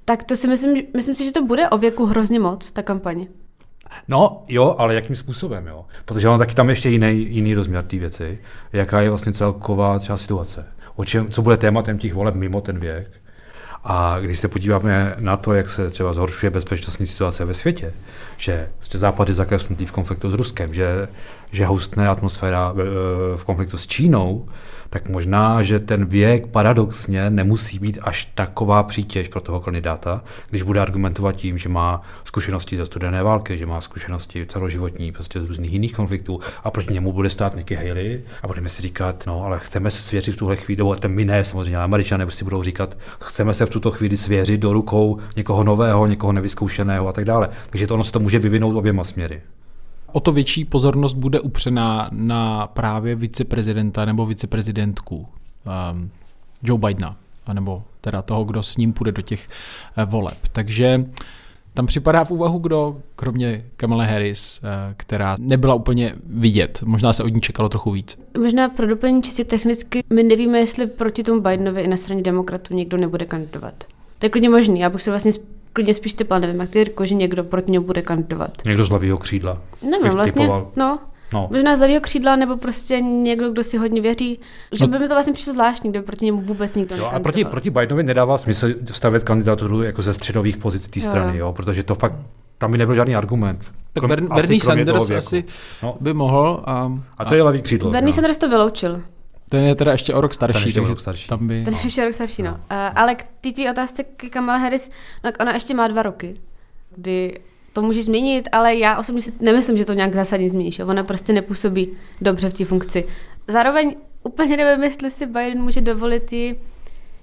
tak 0.05 0.23
to 0.23 0.35
si 0.35 0.47
myslím, 0.47 0.83
myslím 0.93 1.15
si, 1.15 1.25
že 1.25 1.31
to 1.31 1.45
bude 1.45 1.69
o 1.69 1.77
věku 1.77 2.05
hrozně 2.05 2.39
moc, 2.39 2.71
ta 2.71 2.81
kampaně. 2.81 3.27
No 4.07 4.43
jo, 4.47 4.75
ale 4.77 4.95
jakým 4.95 5.15
způsobem, 5.15 5.67
jo? 5.67 5.85
Protože 6.05 6.29
on 6.29 6.39
taky 6.39 6.55
tam 6.55 6.69
ještě 6.69 6.89
jiný, 6.89 7.27
jiný 7.29 7.53
rozměr 7.53 7.83
té 7.83 7.97
věci. 7.97 8.39
Jaká 8.73 9.01
je 9.01 9.09
vlastně 9.09 9.33
celková 9.33 9.99
třeba 9.99 10.17
situace? 10.17 10.67
O 10.95 11.05
čem, 11.05 11.31
co 11.31 11.41
bude 11.41 11.57
tématem 11.57 11.97
těch 11.97 12.13
voleb 12.13 12.35
mimo 12.35 12.61
ten 12.61 12.79
věk? 12.79 13.20
A 13.83 14.19
když 14.19 14.39
se 14.39 14.47
podíváme 14.47 15.15
na 15.19 15.37
to, 15.37 15.53
jak 15.53 15.69
se 15.69 15.89
třeba 15.89 16.13
zhoršuje 16.13 16.49
bezpečnostní 16.49 17.07
situace 17.07 17.45
ve 17.45 17.53
světě, 17.53 17.93
že 18.37 18.69
prostě 18.77 18.97
Západ 18.97 19.27
je 19.27 19.33
zakresnutý 19.33 19.85
v 19.85 19.91
konfliktu 19.91 20.31
s 20.31 20.33
Ruskem, 20.33 20.73
že, 20.73 21.07
že 21.51 21.65
houstne 21.65 22.09
atmosféra 22.09 22.73
v 23.35 23.45
konfliktu 23.45 23.77
s 23.77 23.87
Čínou, 23.87 24.45
tak 24.93 25.09
možná, 25.09 25.63
že 25.63 25.79
ten 25.79 26.05
věk 26.05 26.47
paradoxně 26.47 27.29
nemusí 27.29 27.79
být 27.79 27.99
až 28.01 28.29
taková 28.35 28.83
přítěž 28.83 29.27
pro 29.27 29.41
toho 29.41 29.59
kandidáta, 29.59 30.23
když 30.49 30.63
bude 30.63 30.79
argumentovat 30.79 31.35
tím, 31.35 31.57
že 31.57 31.69
má 31.69 32.01
zkušenosti 32.23 32.77
ze 32.77 32.85
studené 32.85 33.23
války, 33.23 33.57
že 33.57 33.65
má 33.65 33.81
zkušenosti 33.81 34.45
celoživotní 34.45 35.11
prostě 35.11 35.41
z 35.41 35.47
různých 35.47 35.71
jiných 35.71 35.93
konfliktů 35.93 36.39
a 36.63 36.71
proti 36.71 36.93
němu 36.93 37.13
bude 37.13 37.29
stát 37.29 37.55
Nikki 37.55 37.75
Haley 37.75 38.23
a 38.43 38.47
budeme 38.47 38.69
si 38.69 38.81
říkat, 38.81 39.23
no 39.27 39.43
ale 39.43 39.59
chceme 39.59 39.91
se 39.91 40.01
svěřit 40.01 40.35
v 40.35 40.37
tuhle 40.37 40.55
chvíli, 40.55 40.77
nebo 40.77 40.95
ten 40.95 41.11
my 41.11 41.25
ne, 41.25 41.43
samozřejmě, 41.43 41.77
ale 41.77 41.85
američané 41.85 42.29
si 42.29 42.43
budou 42.43 42.63
říkat, 42.63 42.97
chceme 43.21 43.53
se 43.53 43.65
v 43.65 43.69
tuto 43.69 43.91
chvíli 43.91 44.17
svěřit 44.17 44.61
do 44.61 44.73
rukou 44.73 45.19
někoho 45.35 45.63
nového, 45.63 46.07
někoho 46.07 46.33
nevyzkoušeného 46.33 47.07
a 47.07 47.13
tak 47.13 47.25
dále. 47.25 47.49
Takže 47.69 47.87
to 47.87 47.93
ono 47.93 48.03
se 48.03 48.11
to 48.11 48.19
může 48.19 48.39
vyvinout 48.39 48.77
oběma 48.77 49.03
směry 49.03 49.41
o 50.15 50.19
to 50.19 50.31
větší 50.31 50.65
pozornost 50.65 51.13
bude 51.13 51.39
upřená 51.39 52.09
na 52.11 52.67
právě 52.67 53.15
viceprezidenta 53.15 54.05
nebo 54.05 54.25
viceprezidentku 54.25 55.15
um, 55.17 56.09
Joe 56.63 56.79
Bidena, 56.79 57.17
nebo 57.53 57.83
teda 58.01 58.21
toho, 58.21 58.43
kdo 58.43 58.63
s 58.63 58.77
ním 58.77 58.93
půjde 58.93 59.11
do 59.11 59.21
těch 59.21 59.47
uh, 59.97 60.03
voleb. 60.11 60.37
Takže 60.51 61.05
tam 61.73 61.85
připadá 61.85 62.23
v 62.23 62.31
úvahu 62.31 62.59
kdo, 62.59 62.97
kromě 63.15 63.65
Kamala 63.75 64.03
Harris, 64.03 64.61
uh, 64.63 64.69
která 64.97 65.35
nebyla 65.39 65.73
úplně 65.75 66.15
vidět. 66.25 66.81
Možná 66.85 67.13
se 67.13 67.23
od 67.23 67.27
ní 67.27 67.41
čekalo 67.41 67.69
trochu 67.69 67.91
víc. 67.91 68.19
Možná 68.39 68.69
pro 68.69 68.87
doplnění 68.87 69.23
čistě 69.23 69.45
technicky, 69.45 70.03
my 70.13 70.23
nevíme, 70.23 70.59
jestli 70.59 70.87
proti 70.87 71.23
tomu 71.23 71.41
Bidenovi 71.41 71.81
i 71.81 71.87
na 71.87 71.97
straně 71.97 72.21
demokratů 72.21 72.73
někdo 72.73 72.97
nebude 72.97 73.25
kandidovat. 73.25 73.83
To 74.19 74.25
je 74.25 74.29
klidně 74.29 74.49
možný, 74.49 74.79
já 74.79 74.89
bych 74.89 75.01
se 75.01 75.09
vlastně 75.09 75.31
klidně 75.73 75.93
spíš 75.93 76.13
typla, 76.13 76.39
nevím, 76.39 76.61
jak 76.61 76.69
ty 76.69 76.79
Jirko, 76.79 77.05
že 77.05 77.15
někdo 77.15 77.43
proti 77.43 77.71
němu 77.71 77.85
bude 77.85 78.01
kandidovat. 78.01 78.51
Někdo 78.65 78.85
z 78.85 78.89
levého 78.89 79.17
křídla. 79.17 79.61
Nevím, 79.81 80.11
vlastně, 80.11 80.41
typoval. 80.41 80.71
no, 80.77 80.99
No. 81.33 81.47
Možná 81.51 81.75
z 81.75 81.79
levého 81.79 82.01
křídla, 82.01 82.35
nebo 82.35 82.57
prostě 82.57 83.01
někdo, 83.01 83.49
kdo 83.49 83.63
si 83.63 83.77
hodně 83.77 84.01
věří. 84.01 84.39
Že 84.71 84.85
no. 84.85 84.87
by 84.87 84.99
mi 84.99 85.07
to 85.07 85.13
vlastně 85.15 85.33
přišlo 85.33 85.53
zvláštní, 85.53 85.89
kdyby 85.89 86.05
proti 86.05 86.25
němu 86.25 86.41
vůbec 86.41 86.75
nikdo 86.75 86.95
jo, 86.95 87.05
a 87.05 87.19
proti, 87.19 87.45
proti 87.45 87.69
Bidenovi 87.69 88.03
nedává 88.03 88.37
smysl 88.37 88.67
stavět 88.91 89.23
kandidaturu 89.23 89.83
jako 89.83 90.01
ze 90.01 90.13
středových 90.13 90.57
pozic 90.57 90.87
té 90.87 90.99
strany, 90.99 91.37
jo. 91.37 91.45
jo, 91.45 91.53
protože 91.53 91.83
to 91.83 91.95
fakt 91.95 92.15
tam 92.57 92.71
by 92.71 92.77
nebyl 92.77 92.95
žádný 92.95 93.15
argument. 93.15 93.59
Tak 93.93 94.03
Krom, 94.03 94.27
Bernie 94.27 94.61
Sanders 94.61 95.11
asi 95.11 95.43
no. 95.83 95.97
by 95.99 96.13
mohl. 96.13 96.63
A, 96.65 96.91
a 97.17 97.25
to 97.25 97.35
je 97.35 97.43
levý 97.43 97.61
křídlo. 97.61 97.91
Bernie 97.91 98.11
no. 98.11 98.13
Sanders 98.13 98.37
to 98.37 98.49
vyloučil. 98.49 99.01
Ten 99.51 99.63
je 99.63 99.75
teda 99.75 99.91
ještě 99.91 100.13
o 100.13 100.21
rok 100.21 100.33
starší. 100.33 100.59
Ten 100.59 100.67
ještě 100.67 100.81
o 100.81 100.87
rok 100.87 100.99
starší. 100.99 101.27
Tam 101.27 101.47
by... 101.47 101.63
Ten 101.65 101.73
ještě 101.83 102.01
o 102.01 102.05
rok 102.05 102.13
starší, 102.13 102.43
no. 102.43 102.51
no. 102.51 102.57
Uh, 102.57 102.61
ale 102.95 103.15
k 103.15 103.25
té 103.41 103.51
tvý 103.51 103.69
otázce 103.69 104.03
k 104.03 104.29
Kamala 104.29 104.59
Harris, 104.59 104.91
no, 105.23 105.31
ona 105.39 105.53
ještě 105.53 105.73
má 105.73 105.87
dva 105.87 106.03
roky, 106.03 106.35
kdy 106.95 107.39
to 107.73 107.81
může 107.81 108.03
změnit, 108.03 108.49
ale 108.51 108.75
já 108.75 108.97
osobně 108.97 109.21
si 109.21 109.33
nemyslím, 109.39 109.77
že 109.77 109.85
to 109.85 109.93
nějak 109.93 110.13
zásadně 110.13 110.49
změní. 110.49 110.71
Že? 110.71 110.85
Ona 110.85 111.03
prostě 111.03 111.33
nepůsobí 111.33 111.89
dobře 112.21 112.49
v 112.49 112.53
té 112.53 112.65
funkci. 112.65 113.07
Zároveň 113.47 113.95
úplně 114.23 114.57
nevím, 114.57 114.83
jestli 114.83 115.11
si 115.11 115.25
Biden 115.25 115.61
může 115.61 115.81
dovolit 115.81 116.33
ji 116.33 116.61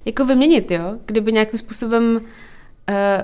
jako 0.05 0.25
vyměnit, 0.25 0.71
jo? 0.71 0.97
Kdyby 1.05 1.31
nějakým 1.31 1.59
způsobem 1.59 2.21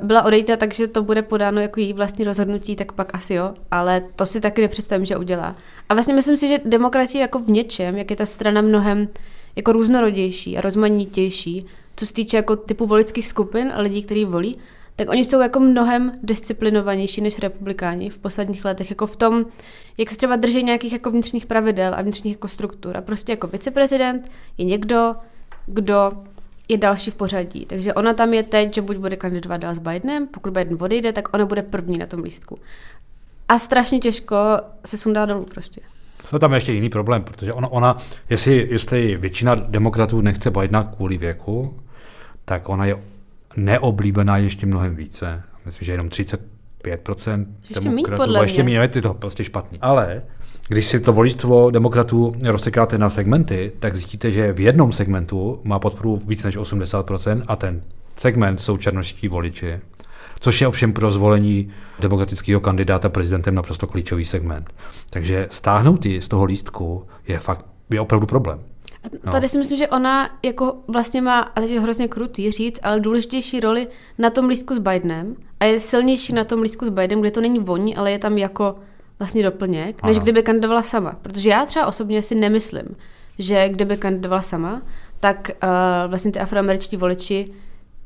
byla 0.02 0.24
odejta, 0.24 0.58
takže 0.58 0.88
to 0.88 1.04
bude 1.04 1.22
podáno 1.22 1.62
jako 1.62 1.80
její 1.80 1.94
vlastní 1.94 2.26
rozhodnutí, 2.26 2.76
tak 2.76 2.92
pak 2.92 3.16
asi 3.16 3.34
jo, 3.34 3.54
ale 3.72 4.04
to 4.16 4.26
si 4.26 4.42
taky 4.42 4.62
nepředstavím, 4.62 5.06
že 5.06 5.18
udělá. 5.18 5.56
A 5.90 5.94
vlastně 5.94 6.14
myslím 6.14 6.38
si, 6.38 6.48
že 6.48 6.60
demokrati 6.66 7.18
jako 7.18 7.40
v 7.40 7.48
něčem, 7.48 7.98
jak 7.98 8.10
je 8.10 8.16
ta 8.16 8.26
strana 8.26 8.62
mnohem 8.62 9.08
jako 9.56 9.72
různorodější 9.72 10.58
a 10.58 10.62
rozmanitější, 10.62 11.66
co 11.96 12.06
se 12.06 12.14
týče 12.14 12.38
jako 12.38 12.56
typu 12.56 12.86
voličských 12.86 13.28
skupin 13.28 13.72
a 13.76 13.82
lidí, 13.82 14.04
kteří 14.04 14.26
volí, 14.26 14.58
tak 14.96 15.10
oni 15.10 15.26
jsou 15.26 15.42
jako 15.42 15.60
mnohem 15.60 16.12
disciplinovanější 16.24 17.22
než 17.22 17.40
republikáni 17.40 18.10
v 18.10 18.18
posledních 18.18 18.66
letech, 18.66 18.90
jako 18.90 19.08
v 19.08 19.16
tom, 19.16 19.46
jak 19.98 20.10
se 20.10 20.18
třeba 20.18 20.36
drží 20.36 20.64
nějakých 20.64 20.94
jako 20.94 21.12
vnitřních 21.12 21.46
pravidel 21.46 21.94
a 21.96 22.02
vnitřních 22.02 22.34
jako 22.34 22.48
struktur. 22.48 22.98
A 22.98 23.02
prostě 23.02 23.32
jako 23.32 23.48
viceprezident 23.48 24.32
je 24.58 24.66
někdo, 24.66 25.16
kdo 25.66 26.12
je 26.68 26.78
další 26.78 27.12
v 27.12 27.16
pořadí. 27.16 27.66
Takže 27.66 27.94
ona 27.94 28.14
tam 28.14 28.34
je 28.34 28.44
teď, 28.44 28.74
že 28.74 28.82
buď 28.82 28.98
bude 28.98 29.16
kandidovat 29.16 29.58
dál 29.58 29.76
s 29.76 29.80
Bidenem, 29.80 30.28
pokud 30.28 30.54
Biden 30.54 30.78
odejde, 30.80 31.14
tak 31.14 31.34
ona 31.34 31.46
bude 31.46 31.62
první 31.62 31.98
na 31.98 32.06
tom 32.06 32.24
lístku. 32.24 32.60
A 33.50 33.60
strašně 33.60 34.00
těžko 34.00 34.36
se 34.86 34.98
sundá 34.98 35.26
dolů 35.26 35.46
prostě. 35.46 35.82
No 36.32 36.40
tam 36.40 36.52
je 36.52 36.58
ještě 36.58 36.74
jiný 36.74 36.90
problém, 36.90 37.24
protože 37.24 37.54
ona, 37.54 37.68
ona 37.68 37.98
jestli, 38.30 38.68
jestli 38.72 39.18
většina 39.18 39.56
demokratů 39.56 40.22
nechce 40.22 40.52
Bidena 40.52 40.84
kvůli 40.84 41.18
věku, 41.18 41.80
tak 42.46 42.70
ona 42.70 42.86
je 42.86 42.98
neoblíbená 43.56 44.38
ještě 44.38 44.66
mnohem 44.66 44.96
více. 44.96 45.44
Myslím, 45.66 45.86
že 45.86 45.92
jenom 45.92 46.10
35% 46.86 47.46
Ještě 47.70 47.84
demokratů, 47.84 47.96
míň, 47.96 48.18
podle 48.18 48.44
ještě 48.44 48.63
mě. 48.63 48.80
méně, 48.80 48.92
je 48.96 49.01
to 49.01 49.13
prostě 49.13 49.44
špatný. 49.44 49.77
Ale 49.82 50.22
když 50.68 50.86
si 50.86 51.00
to 51.00 51.13
voličstvo 51.13 51.72
demokratů 51.72 52.36
rozsekáte 52.46 52.98
na 52.98 53.10
segmenty, 53.10 53.72
tak 53.80 53.96
zjistíte, 53.96 54.32
že 54.32 54.54
v 54.54 54.60
jednom 54.60 54.92
segmentu 54.92 55.60
má 55.63 55.80
podporu 55.80 56.22
víc 56.27 56.44
než 56.44 56.58
80% 56.58 57.44
a 57.48 57.56
ten 57.56 57.82
segment 58.15 58.62
jsou 58.62 58.77
černoští 58.77 59.27
voliči. 59.27 59.80
Což 60.39 60.62
je 60.62 60.68
ovšem 60.68 60.94
pro 60.94 61.12
zvolení 61.12 61.72
demokratického 62.00 62.62
kandidáta 62.62 63.10
prezidentem 63.10 63.56
naprosto 63.56 63.88
klíčový 63.88 64.25
segment. 64.25 64.74
Takže 65.10 65.48
stáhnout 65.51 66.06
ji 66.06 66.22
z 66.22 66.27
toho 66.27 66.46
lístku 66.46 67.08
je 67.27 67.39
fakt 67.39 67.65
je 67.89 68.01
opravdu 68.01 68.27
problém. 68.27 68.60
No. 69.26 69.32
Tady 69.32 69.50
si 69.50 69.58
myslím, 69.58 69.78
že 69.78 69.88
ona 69.88 70.30
jako 70.44 70.76
vlastně 70.88 71.22
má, 71.22 71.40
a 71.40 71.62
teď 71.62 71.70
je 71.70 71.80
hrozně 71.80 72.08
krutý 72.08 72.52
říct, 72.52 72.80
ale 72.84 73.00
důležitější 73.00 73.60
roli 73.60 73.88
na 74.18 74.30
tom 74.30 74.46
lístku 74.46 74.76
s 74.76 74.78
Bidenem 74.80 75.36
a 75.60 75.66
je 75.66 75.80
silnější 75.80 76.34
na 76.34 76.44
tom 76.44 76.62
lístku 76.62 76.86
s 76.86 76.90
Bidenem, 76.90 77.22
kde 77.22 77.32
to 77.32 77.42
není 77.42 77.60
voní, 77.60 77.96
ale 77.96 78.12
je 78.12 78.20
tam 78.20 78.38
jako 78.38 78.76
vlastně 79.20 79.44
doplněk, 79.44 80.04
než 80.04 80.18
Ano. 80.18 80.24
kdyby 80.24 80.44
kandidovala 80.44 80.84
sama. 80.84 81.16
Protože 81.22 81.50
já 81.50 81.66
třeba 81.66 81.86
osobně 81.88 82.22
si 82.22 82.36
nemyslím, 82.36 82.96
že 83.40 83.70
kdyby 83.70 83.98
kandidovala 83.98 84.42
sama, 84.42 84.82
tak 85.20 85.52
uh, 85.64 85.70
vlastně 86.10 86.32
ty 86.32 86.40
afroameričtí 86.40 86.98
voliči 86.98 87.52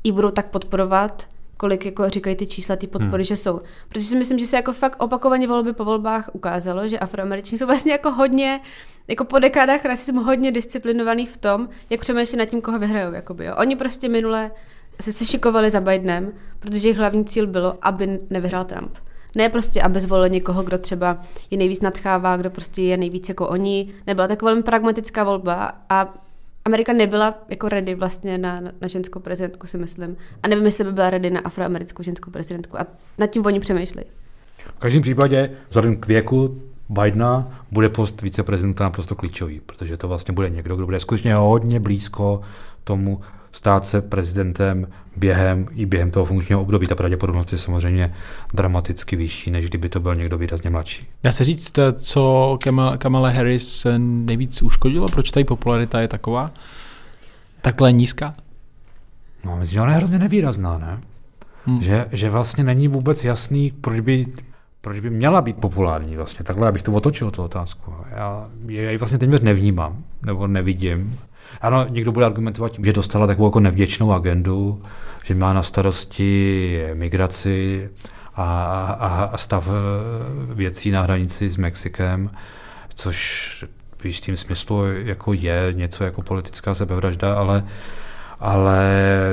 ji 0.04 0.12
budou 0.12 0.30
tak 0.30 0.46
podporovat, 0.46 1.26
kolik 1.60 1.84
jako 1.84 2.08
říkají 2.08 2.36
ty 2.36 2.46
čísla, 2.46 2.76
ty 2.76 2.86
podpory, 2.86 3.22
hmm. 3.22 3.24
že 3.24 3.36
jsou. 3.36 3.60
Protože 3.88 4.04
si 4.04 4.16
myslím, 4.16 4.38
že 4.38 4.46
se 4.46 4.56
jako 4.56 4.72
fakt 4.72 5.02
opakovaně 5.02 5.48
volby 5.48 5.72
po 5.72 5.84
volbách 5.84 6.30
ukázalo, 6.32 6.88
že 6.88 6.98
afroameričané 6.98 7.58
jsou 7.58 7.66
vlastně 7.66 7.92
jako 7.92 8.10
hodně, 8.10 8.60
jako 9.08 9.24
po 9.24 9.38
dekádách 9.38 9.84
rasismu 9.84 10.22
hodně 10.22 10.52
disciplinovaný 10.52 11.26
v 11.26 11.36
tom, 11.36 11.68
jak 11.90 12.00
přemýšlí 12.00 12.38
nad 12.38 12.44
tím, 12.44 12.60
koho 12.60 12.78
vyhrajou. 12.78 13.12
Jakoby, 13.12 13.44
jo. 13.44 13.54
Oni 13.58 13.76
prostě 13.76 14.08
minule 14.08 14.50
se 15.00 15.12
sešikovali 15.12 15.70
za 15.70 15.80
Bidenem, 15.80 16.32
protože 16.60 16.88
jejich 16.88 16.98
hlavní 16.98 17.24
cíl 17.24 17.46
bylo, 17.46 17.78
aby 17.82 18.20
nevyhrál 18.30 18.64
Trump. 18.64 18.96
Ne 19.34 19.48
prostě, 19.48 19.82
aby 19.82 20.00
zvolili 20.00 20.30
někoho, 20.30 20.62
kdo 20.62 20.78
třeba 20.78 21.22
je 21.50 21.58
nejvíc 21.58 21.80
nadchává, 21.80 22.36
kdo 22.36 22.50
prostě 22.50 22.82
je 22.82 22.96
nejvíc 22.96 23.28
jako 23.28 23.48
oni. 23.48 23.94
Nebyla 24.06 24.28
tak 24.28 24.42
velmi 24.42 24.62
pragmatická 24.62 25.24
volba 25.24 25.72
a 25.88 26.14
Amerika 26.64 26.92
nebyla 26.92 27.34
jako 27.48 27.68
ready 27.68 27.94
vlastně 27.94 28.38
na, 28.38 28.60
na, 28.60 28.88
ženskou 28.88 29.20
prezidentku, 29.20 29.66
si 29.66 29.78
myslím. 29.78 30.16
A 30.42 30.48
nevím, 30.48 30.64
jestli 30.64 30.84
by 30.84 30.92
byla 30.92 31.10
ready 31.10 31.30
na 31.30 31.40
afroamerickou 31.40 32.02
ženskou 32.02 32.30
prezidentku. 32.30 32.80
A 32.80 32.86
nad 33.18 33.26
tím 33.26 33.46
oni 33.46 33.60
přemýšlí. 33.60 34.02
V 34.56 34.78
každém 34.78 35.02
případě, 35.02 35.50
vzhledem 35.68 35.96
k 35.96 36.06
věku 36.06 36.62
Bidena, 36.88 37.64
bude 37.70 37.88
post 37.88 38.22
viceprezidenta 38.22 38.84
naprosto 38.84 39.14
klíčový, 39.14 39.60
protože 39.60 39.96
to 39.96 40.08
vlastně 40.08 40.34
bude 40.34 40.50
někdo, 40.50 40.76
kdo 40.76 40.86
bude 40.86 41.00
skutečně 41.00 41.34
hodně 41.34 41.80
blízko 41.80 42.40
tomu 42.84 43.20
stát 43.52 43.86
se 43.86 44.02
prezidentem 44.02 44.86
během 45.16 45.68
i 45.74 45.86
během 45.86 46.10
toho 46.10 46.24
funkčního 46.26 46.60
období. 46.60 46.86
Ta 46.86 46.94
pravděpodobnost 46.94 47.52
je 47.52 47.58
samozřejmě 47.58 48.14
dramaticky 48.54 49.16
vyšší, 49.16 49.50
než 49.50 49.66
kdyby 49.68 49.88
to 49.88 50.00
byl 50.00 50.14
někdo 50.14 50.38
výrazně 50.38 50.70
mladší. 50.70 51.06
Dá 51.22 51.32
se 51.32 51.44
říct, 51.44 51.78
co 51.98 52.58
Kamala, 52.98 53.28
Harris 53.28 53.86
nejvíc 53.98 54.62
uškodilo? 54.62 55.08
Proč 55.08 55.30
ta 55.30 55.40
její 55.40 55.44
popularita 55.44 56.00
je 56.00 56.08
taková? 56.08 56.50
Takhle 57.60 57.92
nízká? 57.92 58.34
No, 59.44 59.56
myslím, 59.56 59.74
že 59.74 59.80
ona 59.80 59.90
je 59.90 59.96
hrozně 59.96 60.18
nevýrazná, 60.18 60.78
ne? 60.78 61.00
Hmm. 61.66 61.82
Že, 61.82 62.06
že 62.12 62.30
vlastně 62.30 62.64
není 62.64 62.88
vůbec 62.88 63.24
jasný, 63.24 63.70
proč 63.80 64.00
by, 64.00 64.26
proč 64.80 65.00
by 65.00 65.10
měla 65.10 65.42
být 65.42 65.56
populární 65.56 66.16
vlastně. 66.16 66.44
Takhle 66.44 66.68
abych 66.68 66.82
to 66.82 66.92
otočil, 66.92 67.30
tu 67.30 67.42
otázku. 67.42 67.94
Já, 68.10 68.48
já 68.66 68.90
ji 68.90 68.98
vlastně 68.98 69.18
téměř 69.18 69.40
nevnímám, 69.40 70.04
nebo 70.22 70.46
nevidím. 70.46 71.18
Ano, 71.60 71.86
někdo 71.88 72.12
bude 72.12 72.26
argumentovat 72.26 72.72
tím, 72.72 72.84
že 72.84 72.92
dostala 72.92 73.26
takovou 73.26 73.48
jako 73.48 73.60
nevděčnou 73.60 74.12
agendu, 74.12 74.82
že 75.24 75.34
má 75.34 75.52
na 75.52 75.62
starosti 75.62 76.82
migraci 76.94 77.90
a, 78.34 78.66
a, 79.00 79.24
a 79.24 79.36
stav 79.36 79.68
eh, 79.68 80.54
věcí 80.54 80.90
na 80.90 81.02
hranici 81.02 81.50
s 81.50 81.56
Mexikem, 81.56 82.30
což 82.94 83.64
v 83.98 84.04
jistým 84.04 84.36
smyslu 84.36 84.92
jako 84.92 85.32
je 85.32 85.68
něco 85.72 86.04
jako 86.04 86.22
politická 86.22 86.74
sebevražda, 86.74 87.34
ale 87.34 87.64
ale 88.40 88.84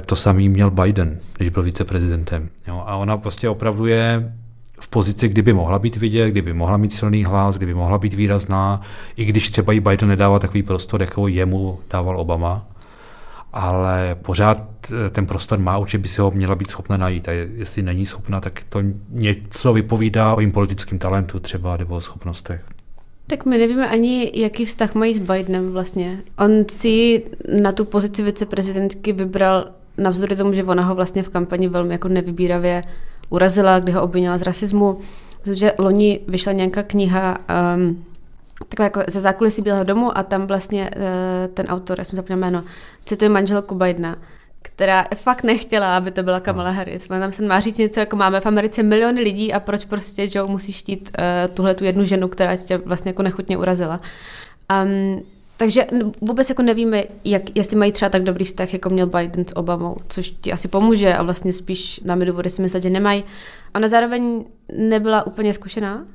to 0.06 0.16
samý 0.16 0.50
měl 0.50 0.72
Biden, 0.72 1.20
když 1.38 1.50
byl 1.50 1.64
viceprezidentem. 1.64 2.50
Jo, 2.68 2.84
a 2.86 2.96
ona 2.96 3.18
prostě 3.18 3.50
opravdu 3.50 3.86
je 3.86 4.34
v 4.80 4.88
pozici, 4.88 5.28
kdyby 5.30 5.54
mohla 5.54 5.80
být 5.80 5.96
vidět, 5.96 6.32
kdyby 6.32 6.54
mohla 6.54 6.78
mít 6.78 6.94
silný 6.94 7.26
hlas, 7.26 7.58
kdyby 7.58 7.74
mohla 7.74 7.98
být 7.98 8.14
výrazná, 8.14 8.82
i 9.18 9.26
když 9.26 9.50
třeba 9.50 9.74
i 9.74 9.80
Biden 9.80 10.10
nedává 10.10 10.40
takový 10.40 10.64
prostor, 10.64 11.02
jako 11.02 11.28
jemu 11.28 11.80
dával 11.92 12.20
Obama, 12.20 12.66
ale 13.54 14.16
pořád 14.22 14.62
eh, 14.92 15.10
ten 15.10 15.26
prostor 15.26 15.60
má, 15.60 15.78
určitě 15.78 15.98
by 15.98 16.08
si 16.08 16.22
ho 16.22 16.32
měla 16.32 16.56
být 16.56 16.70
schopna 16.70 16.98
najít 16.98 17.30
a 17.30 17.32
je- 17.32 17.50
jestli 17.56 17.82
není 17.82 18.06
schopna, 18.06 18.42
tak 18.42 18.64
to 18.70 18.80
něco 19.10 19.74
vypovídá 19.74 20.36
o 20.36 20.40
jejím 20.40 20.52
politickém 20.52 21.00
talentu 21.00 21.40
třeba 21.40 21.78
nebo 21.78 21.96
o 21.96 22.02
schopnostech. 22.02 22.62
Tak 23.28 23.46
my 23.46 23.58
nevíme 23.58 23.90
ani, 23.90 24.32
jaký 24.36 24.66
vztah 24.66 24.96
mají 24.96 25.14
s 25.14 25.20
Bidenem 25.20 25.72
vlastně. 25.72 26.18
On 26.38 26.52
si 26.72 27.24
na 27.62 27.72
tu 27.72 27.86
pozici 27.86 28.24
viceprezidentky 28.24 29.14
vybral 29.14 29.68
navzdory 29.98 30.36
tomu, 30.36 30.54
že 30.54 30.64
ona 30.64 30.86
ho 30.86 30.96
vlastně 30.96 31.24
v 31.24 31.30
kampani 31.30 31.68
velmi 31.68 31.94
jako 31.94 32.08
nevybíravě 32.08 32.84
urazila, 33.30 33.80
kdy 33.80 33.92
ho 33.92 34.04
obvinila 34.04 34.38
z 34.38 34.42
rasismu. 34.42 35.02
Myslím, 35.40 35.56
že 35.56 35.74
loni 35.78 36.20
vyšla 36.28 36.52
nějaká 36.54 36.84
kniha 36.84 37.38
um, 37.76 38.06
taková 38.68 38.84
jako 38.84 39.02
ze 39.08 39.20
zákulisí 39.20 39.62
Bílého 39.62 39.84
domu 39.84 40.18
a 40.18 40.24
tam 40.24 40.48
vlastně 40.48 40.90
uh, 40.96 41.54
ten 41.54 41.66
autor, 41.66 42.00
já 42.00 42.04
jsem 42.04 42.16
zapomněla 42.16 42.40
jméno, 42.40 42.64
cituje 43.06 43.30
manželku 43.30 43.76
Bidena, 43.76 44.16
která 44.62 45.06
fakt 45.16 45.44
nechtěla, 45.44 45.98
aby 45.98 46.12
to 46.12 46.24
byla 46.24 46.40
Kamala 46.40 46.72
Harris. 46.72 47.10
Ona 47.10 47.20
tam 47.20 47.34
se 47.34 47.44
má 47.44 47.60
říct 47.60 47.78
něco, 47.78 48.00
jako 48.00 48.16
máme 48.16 48.40
v 48.40 48.46
Americe 48.46 48.84
miliony 48.84 49.22
lidí 49.22 49.54
a 49.54 49.60
proč 49.60 49.86
prostě 49.86 50.30
Joe 50.32 50.52
musí 50.52 50.72
štít 50.72 51.18
uh, 51.20 51.56
tuhle 51.56 51.76
tu 51.76 51.84
jednu 51.84 52.04
ženu, 52.04 52.28
která 52.28 52.56
tě 52.56 52.78
vlastně 52.78 53.10
jako 53.10 53.24
nechutně 53.24 53.58
urazila. 53.58 54.00
Um, 54.84 55.22
takže 55.58 55.88
vůbec 56.22 56.50
jako 56.50 56.62
nevíme, 56.62 57.04
jak, 57.24 57.42
jestli 57.56 57.78
mají 57.78 57.92
třeba 57.92 58.10
tak 58.10 58.24
dobrý 58.24 58.46
vztah, 58.46 58.74
jako 58.74 58.90
měl 58.90 59.08
Biden 59.08 59.46
s 59.48 59.56
Obamou, 59.56 59.96
což 60.08 60.34
ti 60.42 60.52
asi 60.54 60.68
pomůže 60.68 61.14
a 61.14 61.24
vlastně 61.24 61.54
spíš 61.54 62.02
máme 62.06 62.26
důvody 62.26 62.50
si 62.50 62.62
myslet, 62.62 62.84
že 62.84 62.90
nemají. 62.90 63.24
Ona 63.76 63.88
zároveň 63.88 64.46
nebyla 64.78 65.28
úplně 65.28 65.54
zkušená. 65.54 66.06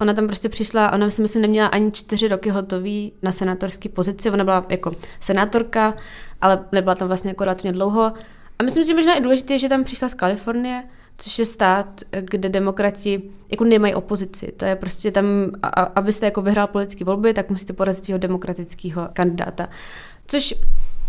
Ona 0.00 0.14
tam 0.14 0.26
prostě 0.26 0.48
přišla, 0.48 0.92
ona 0.92 1.10
si 1.10 1.22
myslím 1.22 1.42
neměla 1.42 1.68
ani 1.68 1.92
čtyři 1.92 2.28
roky 2.28 2.50
hotový 2.50 3.12
na 3.22 3.32
senátorské 3.32 3.88
pozici. 3.88 4.30
Ona 4.30 4.44
byla 4.44 4.66
jako 4.68 4.92
senátorka, 5.20 5.94
ale 6.40 6.64
nebyla 6.72 6.94
tam 6.94 7.08
vlastně 7.08 7.30
jako 7.30 7.44
relativně 7.44 7.72
dlouho. 7.72 8.12
A 8.58 8.62
myslím 8.62 8.84
si, 8.84 8.88
že 8.88 8.94
možná 8.94 9.14
i 9.14 9.20
důležité, 9.20 9.58
že 9.58 9.68
tam 9.68 9.84
přišla 9.84 10.08
z 10.08 10.14
Kalifornie, 10.14 10.84
což 11.18 11.38
je 11.38 11.46
stát, 11.46 12.00
kde 12.20 12.48
demokrati 12.48 13.22
jako 13.50 13.64
nemají 13.64 13.94
opozici. 13.94 14.52
To 14.56 14.64
je 14.64 14.76
prostě 14.76 15.10
tam, 15.10 15.24
a, 15.62 15.68
abyste 15.68 16.26
jako 16.26 16.42
vyhrál 16.42 16.66
politické 16.66 17.04
volby, 17.04 17.34
tak 17.34 17.50
musíte 17.50 17.72
porazit 17.72 18.04
svého 18.04 18.18
demokratického 18.18 19.08
kandidáta. 19.12 19.68
Což 20.26 20.54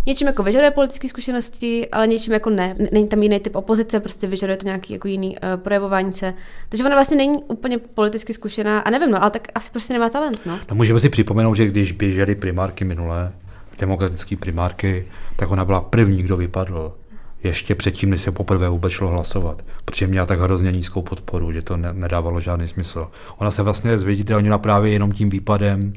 něčím 0.07 0.27
jako 0.27 0.43
vyžaduje 0.43 0.71
politické 0.71 1.07
zkušenosti, 1.07 1.89
ale 1.89 2.07
něčím 2.07 2.33
jako 2.33 2.49
ne. 2.49 2.75
Není 2.91 3.07
tam 3.07 3.23
jiný 3.23 3.39
typ 3.39 3.55
opozice, 3.55 3.99
prostě 3.99 4.27
vyžaduje 4.27 4.57
to 4.57 4.65
nějaký 4.65 4.93
jako 4.93 5.07
jiný 5.07 5.37
uh, 5.37 5.61
projevování 5.61 6.13
se. 6.13 6.33
Takže 6.69 6.83
ona 6.83 6.95
vlastně 6.95 7.17
není 7.17 7.43
úplně 7.47 7.77
politicky 7.77 8.33
zkušená 8.33 8.79
a 8.79 8.89
nevím, 8.89 9.11
no, 9.11 9.21
ale 9.21 9.31
tak 9.31 9.47
asi 9.55 9.71
prostě 9.71 9.93
nemá 9.93 10.09
talent, 10.09 10.45
no. 10.45 10.59
No 10.69 10.75
můžeme 10.75 10.99
si 10.99 11.09
připomenout, 11.09 11.55
že 11.55 11.65
když 11.65 11.91
běžely 11.91 12.35
primárky 12.35 12.85
minulé, 12.85 13.33
demokratické 13.79 14.35
primárky, 14.35 15.07
tak 15.35 15.51
ona 15.51 15.65
byla 15.65 15.81
první, 15.81 16.23
kdo 16.23 16.37
vypadl. 16.37 16.93
Ještě 17.43 17.75
předtím, 17.75 18.09
než 18.09 18.21
se 18.21 18.31
poprvé 18.31 18.69
vůbec 18.69 18.93
šlo 18.93 19.07
hlasovat. 19.07 19.65
Protože 19.85 20.07
měla 20.07 20.25
tak 20.25 20.39
hrozně 20.39 20.71
nízkou 20.71 21.01
podporu, 21.01 21.51
že 21.51 21.61
to 21.61 21.77
ne- 21.77 21.93
nedávalo 21.93 22.41
žádný 22.41 22.67
smysl. 22.67 23.07
Ona 23.37 23.51
se 23.51 23.63
vlastně 23.63 23.97
zviditelnila 23.97 24.57
právě 24.57 24.91
jenom 24.91 25.11
tím 25.11 25.29
výpadem 25.29 25.93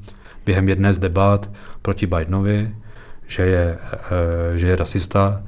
během 0.47 0.69
jedné 0.69 0.93
z 0.93 0.99
debat 0.99 1.51
proti 1.83 2.07
Bidenovi, 2.07 2.77
že 3.27 3.43
je, 3.43 3.79
eh, 3.95 4.59
že 4.59 4.67
je 4.67 4.77
rasista 4.77 5.43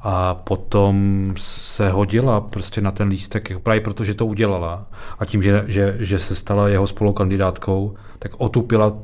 a 0.00 0.34
potom 0.34 1.34
se 1.36 1.88
hodila 1.88 2.40
prostě 2.40 2.80
na 2.80 2.90
ten 2.90 3.08
lístek, 3.08 3.58
právě 3.62 3.80
protože 3.80 4.14
to 4.14 4.26
udělala 4.26 4.86
a 5.18 5.24
tím, 5.24 5.42
že, 5.42 5.64
že, 5.66 5.96
že 5.98 6.18
se 6.18 6.34
stala 6.34 6.68
jeho 6.68 6.86
spolukandidátkou, 6.86 7.94
tak 8.18 8.32
otupila 8.38 8.96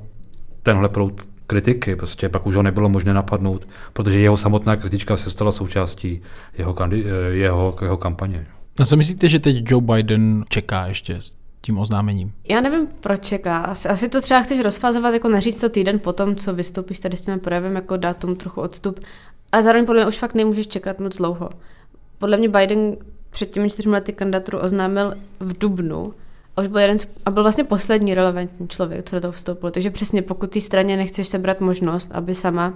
tenhle 0.62 0.88
proud 0.88 1.23
kritiky, 1.47 1.97
prostě 1.97 2.29
pak 2.29 2.47
už 2.47 2.57
ho 2.57 2.62
nebylo 2.62 2.88
možné 2.88 3.15
napadnout, 3.15 3.69
protože 3.93 4.21
jeho 4.21 4.37
samotná 4.37 4.76
kritička 4.76 5.17
se 5.17 5.31
stala 5.31 5.53
součástí 5.53 6.23
jeho, 6.59 6.75
kandi- 6.75 7.05
eh, 7.07 7.35
jeho, 7.35 7.76
jeho 7.83 7.97
kampaně. 7.97 8.47
Na 8.79 8.87
co 8.87 8.97
myslíte, 8.97 9.29
že 9.29 9.38
teď 9.38 9.71
Joe 9.71 9.85
Biden 9.85 10.45
čeká 10.49 10.87
ještě 10.87 11.15
s 11.15 11.35
tím 11.61 11.79
oznámením? 11.79 12.33
Já 12.49 12.61
nevím, 12.61 12.88
proč 13.00 13.26
čeká. 13.26 13.59
Asi, 13.59 13.88
asi 13.88 14.09
to 14.09 14.21
třeba 14.21 14.43
chceš 14.43 14.61
rozfázovat, 14.61 15.15
jako 15.15 15.29
naříct 15.29 15.61
to 15.61 15.69
týden 15.69 15.99
potom, 15.99 16.37
co 16.37 16.55
vystoupíš 16.55 17.00
tady 17.00 17.17
s 17.17 17.25
tím 17.25 17.41
projevem, 17.41 17.75
jako 17.75 17.97
dát 17.97 18.19
tomu 18.19 18.35
trochu 18.35 18.61
odstup. 18.61 19.00
A 19.53 19.62
zároveň 19.62 19.87
podle 19.87 20.03
mě 20.03 20.09
už 20.09 20.19
fakt 20.19 20.35
nemůžeš 20.35 20.67
čekat 20.67 21.00
moc 21.00 21.17
dlouho. 21.17 21.50
Podle 22.19 22.37
mě 22.37 22.49
Biden 22.49 22.97
před 23.31 23.50
těmi 23.50 23.71
čtyřmi 23.71 23.93
lety 23.93 24.12
kandidaturu 24.12 24.59
oznámil 24.59 25.15
v 25.41 25.59
Dubnu, 25.59 26.15
a 26.57 26.61
už 26.61 26.67
byl 26.67 26.81
jeden 26.81 26.97
a 27.27 27.31
byl 27.31 27.43
vlastně 27.43 27.65
poslední 27.65 28.15
relevantní 28.15 28.69
člověk, 28.69 29.09
co 29.09 29.17
do 29.17 29.21
toho 29.21 29.33
vstoupil. 29.33 29.71
Takže 29.71 29.91
přesně, 29.91 30.23
pokud 30.23 30.51
té 30.51 30.61
straně 30.61 30.97
nechceš 30.97 31.29
sebrat 31.29 31.61
možnost, 31.61 32.11
aby 32.15 32.35
sama 32.35 32.75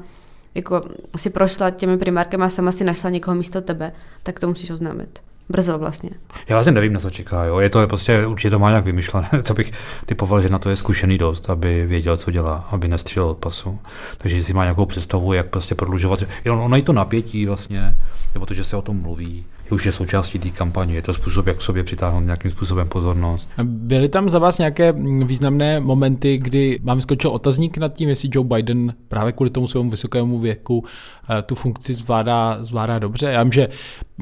jako 0.54 0.82
si 1.16 1.30
prošla 1.30 1.70
těmi 1.70 1.98
primárkami 1.98 2.44
a 2.44 2.48
sama 2.48 2.72
si 2.72 2.84
našla 2.84 3.10
někoho 3.10 3.34
místo 3.34 3.60
tebe, 3.60 3.92
tak 4.22 4.40
to 4.40 4.48
musíš 4.48 4.70
oznámit 4.70 5.20
brzo 5.50 5.78
vlastně. 5.78 6.10
Já 6.48 6.56
vlastně 6.56 6.72
nevím, 6.72 6.92
na 6.92 7.00
co 7.00 7.10
čeká. 7.10 7.44
Jo. 7.44 7.58
Je 7.58 7.70
to 7.70 7.86
prostě, 7.86 8.26
určitě 8.26 8.50
to 8.50 8.58
má 8.58 8.68
nějak 8.68 8.84
vymyšlené. 8.84 9.28
to 9.42 9.54
bych 9.54 9.72
typoval, 10.06 10.40
že 10.40 10.48
na 10.48 10.58
to 10.58 10.70
je 10.70 10.76
zkušený 10.76 11.18
dost, 11.18 11.50
aby 11.50 11.86
věděl, 11.86 12.16
co 12.16 12.30
dělá, 12.30 12.68
aby 12.70 12.88
nestřílel 12.88 13.28
od 13.28 13.38
pasu. 13.38 13.78
Takže 14.18 14.42
si 14.42 14.54
má 14.54 14.64
nějakou 14.64 14.86
představu, 14.86 15.32
jak 15.32 15.46
prostě 15.46 15.74
prodlužovat. 15.74 16.22
Ono 16.50 16.76
je 16.76 16.82
to 16.82 16.92
napětí 16.92 17.46
vlastně, 17.46 17.96
nebo 18.34 18.46
to, 18.46 18.54
že 18.54 18.64
se 18.64 18.76
o 18.76 18.82
tom 18.82 18.96
mluví, 18.96 19.44
už 19.72 19.86
je 19.86 19.92
součástí 19.92 20.38
té 20.38 20.50
kampaně. 20.50 20.94
Je 20.94 21.02
to 21.02 21.14
způsob, 21.14 21.46
jak 21.46 21.62
sobě 21.62 21.84
přitáhnout 21.84 22.24
nějakým 22.24 22.50
způsobem 22.50 22.88
pozornost. 22.88 23.50
Byly 23.62 24.08
tam 24.08 24.30
za 24.30 24.38
vás 24.38 24.58
nějaké 24.58 24.94
významné 25.24 25.80
momenty, 25.80 26.38
kdy 26.38 26.80
vám 26.82 27.00
skočil 27.00 27.30
otazník 27.30 27.78
nad 27.78 27.92
tím, 27.92 28.08
jestli 28.08 28.28
Joe 28.32 28.48
Biden 28.48 28.94
právě 29.08 29.32
kvůli 29.32 29.50
tomu 29.50 29.68
svému 29.68 29.90
vysokému 29.90 30.38
věku 30.38 30.84
eh, 31.30 31.42
tu 31.42 31.54
funkci 31.54 31.94
zvládá, 31.94 32.58
zvládá 32.60 32.98
dobře? 32.98 33.26
Já 33.26 33.42
vím, 33.42 33.52
že 33.52 33.68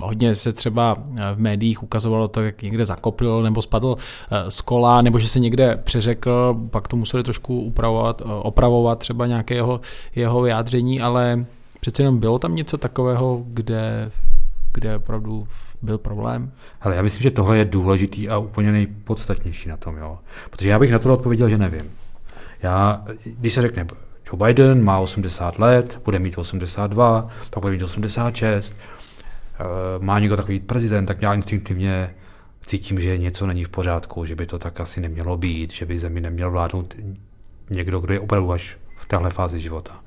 hodně 0.01 0.35
se 0.35 0.53
třeba 0.53 0.95
eh, 0.99 1.35
v 1.35 1.39
médiích 1.39 1.83
ukazovalo 1.83 2.29
to, 2.29 2.43
jak 2.43 2.63
někde 2.63 2.87
zakopl 2.87 3.43
nebo 3.43 3.63
spadl 3.63 3.97
eh, 4.31 4.51
z 4.51 4.61
kola, 4.61 5.03
nebo 5.03 5.19
že 5.19 5.29
se 5.29 5.41
někde 5.41 5.81
přeřekl, 5.85 6.57
pak 6.71 6.89
to 6.89 6.97
museli 6.97 7.23
trošku 7.23 7.61
upravovat, 7.61 8.23
opravovat 8.25 8.99
třeba 8.99 9.27
nějaké 9.27 9.55
jeho, 9.55 9.81
jeho 10.17 10.43
vyjádření, 10.43 11.01
ale 11.01 11.45
přece 11.81 12.03
jenom 12.03 12.19
bylo 12.19 12.39
tam 12.39 12.55
něco 12.55 12.79
takového, 12.79 13.43
kde 13.47 14.11
kde 14.73 14.97
opravdu 14.97 15.49
byl 15.83 15.99
problém? 15.99 16.53
Ale 16.81 16.97
já 16.97 17.03
myslím, 17.03 17.23
že 17.23 17.31
tohle 17.31 17.59
je 17.59 17.65
důležitý 17.65 18.29
a 18.29 18.39
úplně 18.39 18.73
nejpodstatnější 18.73 19.69
na 19.69 19.77
tom, 19.77 19.97
jo. 19.97 20.19
Protože 20.51 20.69
já 20.69 20.79
bych 20.79 20.93
na 20.93 20.99
to 20.99 21.13
odpověděl, 21.13 21.49
že 21.49 21.59
nevím. 21.59 21.91
Já, 22.63 23.05
když 23.25 23.53
se 23.53 23.63
řekne, 23.63 23.87
Joe 24.33 24.47
Biden 24.47 24.85
má 24.85 24.99
80 24.99 25.59
let, 25.59 26.01
bude 26.05 26.19
mít 26.19 26.39
82, 26.39 27.29
pak 27.51 27.61
bude 27.63 27.73
mít 27.73 27.83
86, 27.83 28.77
eh, 28.77 29.65
má 29.99 30.19
někdo 30.19 30.37
takový 30.37 30.61
prezident, 30.61 31.07
tak 31.07 31.23
já 31.23 31.35
instinktivně 31.35 32.15
cítím, 32.67 33.01
že 33.01 33.19
něco 33.19 33.47
není 33.47 33.65
v 33.65 33.69
pořádku, 33.69 34.25
že 34.25 34.37
by 34.37 34.47
to 34.47 34.59
tak 34.59 34.81
asi 34.81 35.01
nemělo 35.01 35.37
být, 35.37 35.73
že 35.73 35.87
by 35.87 35.99
zemi 35.99 36.21
neměl 36.21 36.51
vládnout 36.51 36.97
někdo, 37.71 38.01
kdo 38.01 38.15
je 38.15 38.21
opravdu 38.21 38.53
až 38.53 38.77
v 38.97 39.07
téhle 39.07 39.31
fázi 39.31 39.61
života. 39.61 40.01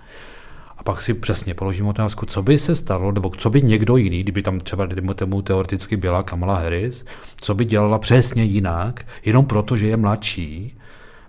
A 0.82 0.84
pak 0.84 1.02
si 1.02 1.14
přesně 1.14 1.54
položím 1.54 1.88
otázku, 1.88 2.26
co 2.26 2.44
by 2.44 2.58
se 2.58 2.76
stalo, 2.76 3.12
nebo 3.12 3.30
co 3.30 3.50
by 3.50 3.62
někdo 3.62 3.98
jiný, 3.98 4.24
kdyby 4.24 4.42
tam 4.42 4.60
třeba 4.60 4.88
tomu 5.16 5.42
teoreticky 5.42 5.98
byla 5.98 6.24
Kamala 6.24 6.56
Harris, 6.56 7.06
co 7.42 7.56
by 7.56 7.66
dělala 7.66 8.00
přesně 8.00 8.44
jinak, 8.44 9.06
jenom 9.26 9.46
proto, 9.46 9.78
že 9.78 9.88
je 9.88 9.98
mladší, 9.98 10.78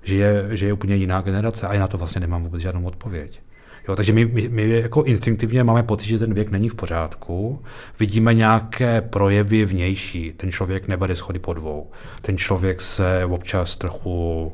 že 0.02 0.16
je, 0.16 0.56
že 0.56 0.66
je 0.66 0.72
úplně 0.72 0.96
jiná 0.96 1.20
generace. 1.20 1.66
A 1.66 1.74
já 1.74 1.80
na 1.80 1.88
to 1.88 1.98
vlastně 1.98 2.20
nemám 2.20 2.42
vůbec 2.42 2.62
žádnou 2.62 2.84
odpověď. 2.84 3.40
Jo, 3.88 3.96
takže 3.96 4.12
my, 4.12 4.24
my, 4.24 4.48
my 4.48 4.68
jako 4.70 5.02
instinktivně 5.02 5.64
máme 5.64 5.82
pocit, 5.82 6.08
že 6.08 6.18
ten 6.18 6.34
věk 6.34 6.50
není 6.50 6.68
v 6.68 6.74
pořádku, 6.74 7.62
vidíme 8.00 8.34
nějaké 8.34 9.00
projevy 9.00 9.64
vnější, 9.64 10.32
ten 10.32 10.52
člověk 10.52 10.88
nebere 10.88 11.16
schody 11.16 11.38
po 11.38 11.52
dvou, 11.52 11.90
ten 12.22 12.38
člověk 12.38 12.80
se 12.80 13.24
občas 13.24 13.76
trochu 13.76 14.52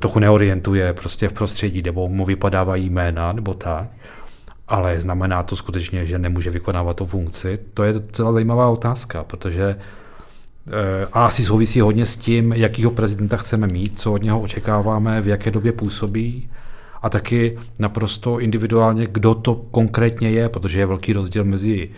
trochu 0.00 0.18
neorientuje 0.18 0.92
prostě 0.92 1.28
v 1.28 1.32
prostředí, 1.32 1.82
nebo 1.82 2.08
mu 2.08 2.24
vypadávají 2.24 2.90
jména, 2.90 3.32
nebo 3.32 3.54
tak. 3.54 3.88
Ale 4.68 5.00
znamená 5.00 5.42
to 5.42 5.56
skutečně, 5.56 6.06
že 6.06 6.18
nemůže 6.18 6.50
vykonávat 6.50 6.96
tu 6.96 7.06
funkci? 7.06 7.58
To 7.74 7.82
je 7.82 7.92
docela 7.92 8.32
zajímavá 8.32 8.68
otázka, 8.68 9.24
protože 9.24 9.76
eh, 9.76 11.06
a 11.12 11.26
asi 11.26 11.44
souvisí 11.44 11.80
hodně 11.80 12.06
s 12.06 12.16
tím, 12.16 12.52
jakýho 12.52 12.90
prezidenta 12.90 13.36
chceme 13.36 13.66
mít, 13.66 14.00
co 14.00 14.12
od 14.12 14.22
něho 14.22 14.40
očekáváme, 14.40 15.20
v 15.20 15.28
jaké 15.28 15.50
době 15.50 15.72
působí 15.72 16.50
a 17.02 17.10
taky 17.10 17.58
naprosto 17.78 18.40
individuálně, 18.40 19.06
kdo 19.06 19.34
to 19.34 19.54
konkrétně 19.54 20.30
je, 20.30 20.48
protože 20.48 20.80
je 20.80 20.86
velký 20.86 21.12
rozdíl 21.12 21.44
mezi 21.44 21.90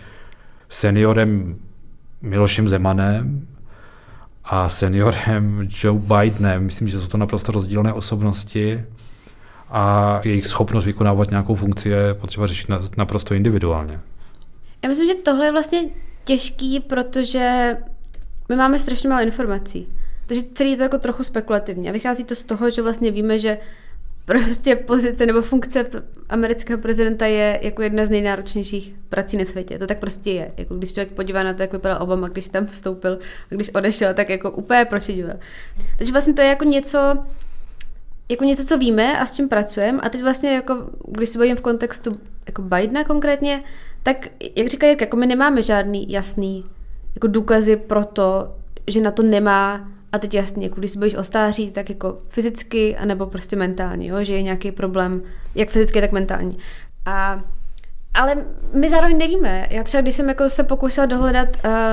seniorem 0.69 1.57
Milošem 2.23 2.69
Zemanem 2.69 3.47
a 4.45 4.69
seniorem 4.69 5.69
Joe 5.83 6.01
Bidenem. 6.01 6.65
Myslím, 6.65 6.89
že 6.89 7.01
jsou 7.01 7.07
to 7.07 7.17
naprosto 7.17 7.53
rozdílné 7.53 7.93
osobnosti 7.93 8.85
a 9.71 10.21
jejich 10.25 10.47
schopnost 10.47 10.85
vykonávat 10.85 11.31
nějakou 11.31 11.55
funkci 11.55 11.89
je 11.89 12.15
potřeba 12.15 12.47
řešit 12.47 12.69
naprosto 12.97 13.35
individuálně. 13.35 14.01
Já 14.83 14.89
myslím, 14.89 15.09
že 15.09 15.15
tohle 15.15 15.45
je 15.45 15.53
vlastně 15.53 15.81
těžký, 16.25 16.81
protože 16.81 17.77
my 18.49 18.57
máme 18.57 18.79
strašně 18.79 19.09
málo 19.09 19.23
informací. 19.23 19.89
Takže 20.27 20.43
celý 20.55 20.71
je 20.71 20.77
to 20.77 20.83
jako 20.83 20.99
trochu 20.99 21.25
spekulativní. 21.25 21.89
A 21.89 21.93
vychází 21.93 22.25
to 22.25 22.35
z 22.35 22.45
toho, 22.45 22.71
že 22.71 22.83
vlastně 22.83 23.11
víme, 23.11 23.39
že 23.39 23.59
prostě 24.25 24.77
pozice 24.77 25.27
nebo 25.27 25.43
funkce 25.43 25.85
amerického 26.29 26.81
prezidenta 26.81 27.27
je 27.27 27.61
jako 27.63 27.83
jedna 27.83 28.07
z 28.07 28.11
nejnáročnějších 28.11 28.95
prací 29.09 29.37
na 29.37 29.45
světě. 29.45 29.79
To 29.79 29.87
tak 29.87 29.99
prostě 29.99 30.31
je. 30.31 30.53
Jako 30.57 30.75
když 30.75 30.93
člověk 30.93 31.13
podívá 31.13 31.43
na 31.43 31.55
to, 31.55 31.63
jak 31.63 31.73
vypadal 31.73 32.03
Obama, 32.03 32.29
když 32.29 32.49
tam 32.49 32.67
vstoupil 32.67 33.19
a 33.51 33.55
když 33.55 33.69
odešel, 33.69 34.15
tak 34.15 34.29
jako 34.29 34.51
úplně 34.51 34.85
pročidil. 34.85 35.31
Takže 35.99 36.13
vlastně 36.13 36.35
to 36.35 36.41
je 36.41 36.49
jako 36.49 36.65
něco, 36.65 36.99
jako 38.29 38.45
něco, 38.45 38.65
co 38.65 38.79
víme 38.79 39.19
a 39.19 39.27
s 39.27 39.33
čím 39.33 39.49
pracujeme. 39.49 40.01
A 40.01 40.09
teď 40.09 40.23
vlastně, 40.23 40.55
jako, 40.55 40.91
když 41.09 41.29
se 41.29 41.39
bavím 41.39 41.57
v 41.57 41.61
kontextu 41.61 42.21
jako 42.47 42.63
Bidena 42.63 43.05
konkrétně, 43.05 43.63
tak 44.03 44.29
jak 44.57 44.67
říká 44.67 44.87
jako 44.87 45.17
my 45.17 45.27
nemáme 45.27 45.63
žádný 45.63 46.13
jasný 46.13 46.65
jako 47.15 47.27
důkazy 47.27 47.77
pro 47.77 48.05
to, 48.05 48.57
že 48.91 49.01
na 49.01 49.11
to 49.11 49.23
nemá 49.23 49.93
a 50.12 50.18
teď 50.18 50.35
jasně, 50.35 50.66
jako 50.66 50.81
když 50.81 50.90
se 50.90 50.98
bojíš 50.98 51.14
o 51.14 51.25
stáří, 51.25 51.70
tak 51.70 51.88
jako 51.88 52.18
fyzicky, 52.29 52.96
anebo 52.96 53.27
prostě 53.27 53.57
mentálně, 53.57 54.09
jo? 54.09 54.25
že 54.25 54.33
je 54.33 54.42
nějaký 54.42 54.72
problém, 54.72 55.22
jak 55.55 55.68
fyzicky, 55.68 56.01
tak 56.01 56.12
mentální. 56.12 56.59
A 57.07 57.42
ale 58.14 58.37
my 58.72 58.90
zároveň 58.90 59.18
nevíme. 59.18 59.66
Já 59.70 59.83
třeba, 59.83 60.01
když 60.01 60.14
jsem 60.16 60.29
jako 60.29 60.48
se 60.48 60.64
pokoušela 60.64 61.07
dohledat, 61.07 61.48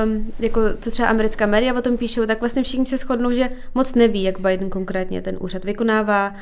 um, 0.05 0.33
jako 0.39 0.61
co 0.81 0.91
třeba 0.91 1.07
americká 1.07 1.45
média 1.45 1.77
o 1.77 1.81
tom 1.81 1.97
píšou, 1.97 2.25
tak 2.25 2.39
vlastně 2.39 2.63
všichni 2.63 2.85
se 2.85 2.97
shodnou, 2.97 3.31
že 3.31 3.49
moc 3.75 3.95
neví, 3.95 4.23
jak 4.23 4.39
Biden 4.39 4.69
konkrétně 4.69 5.21
ten 5.21 5.37
úřad 5.39 5.65
vykonává. 5.65 6.35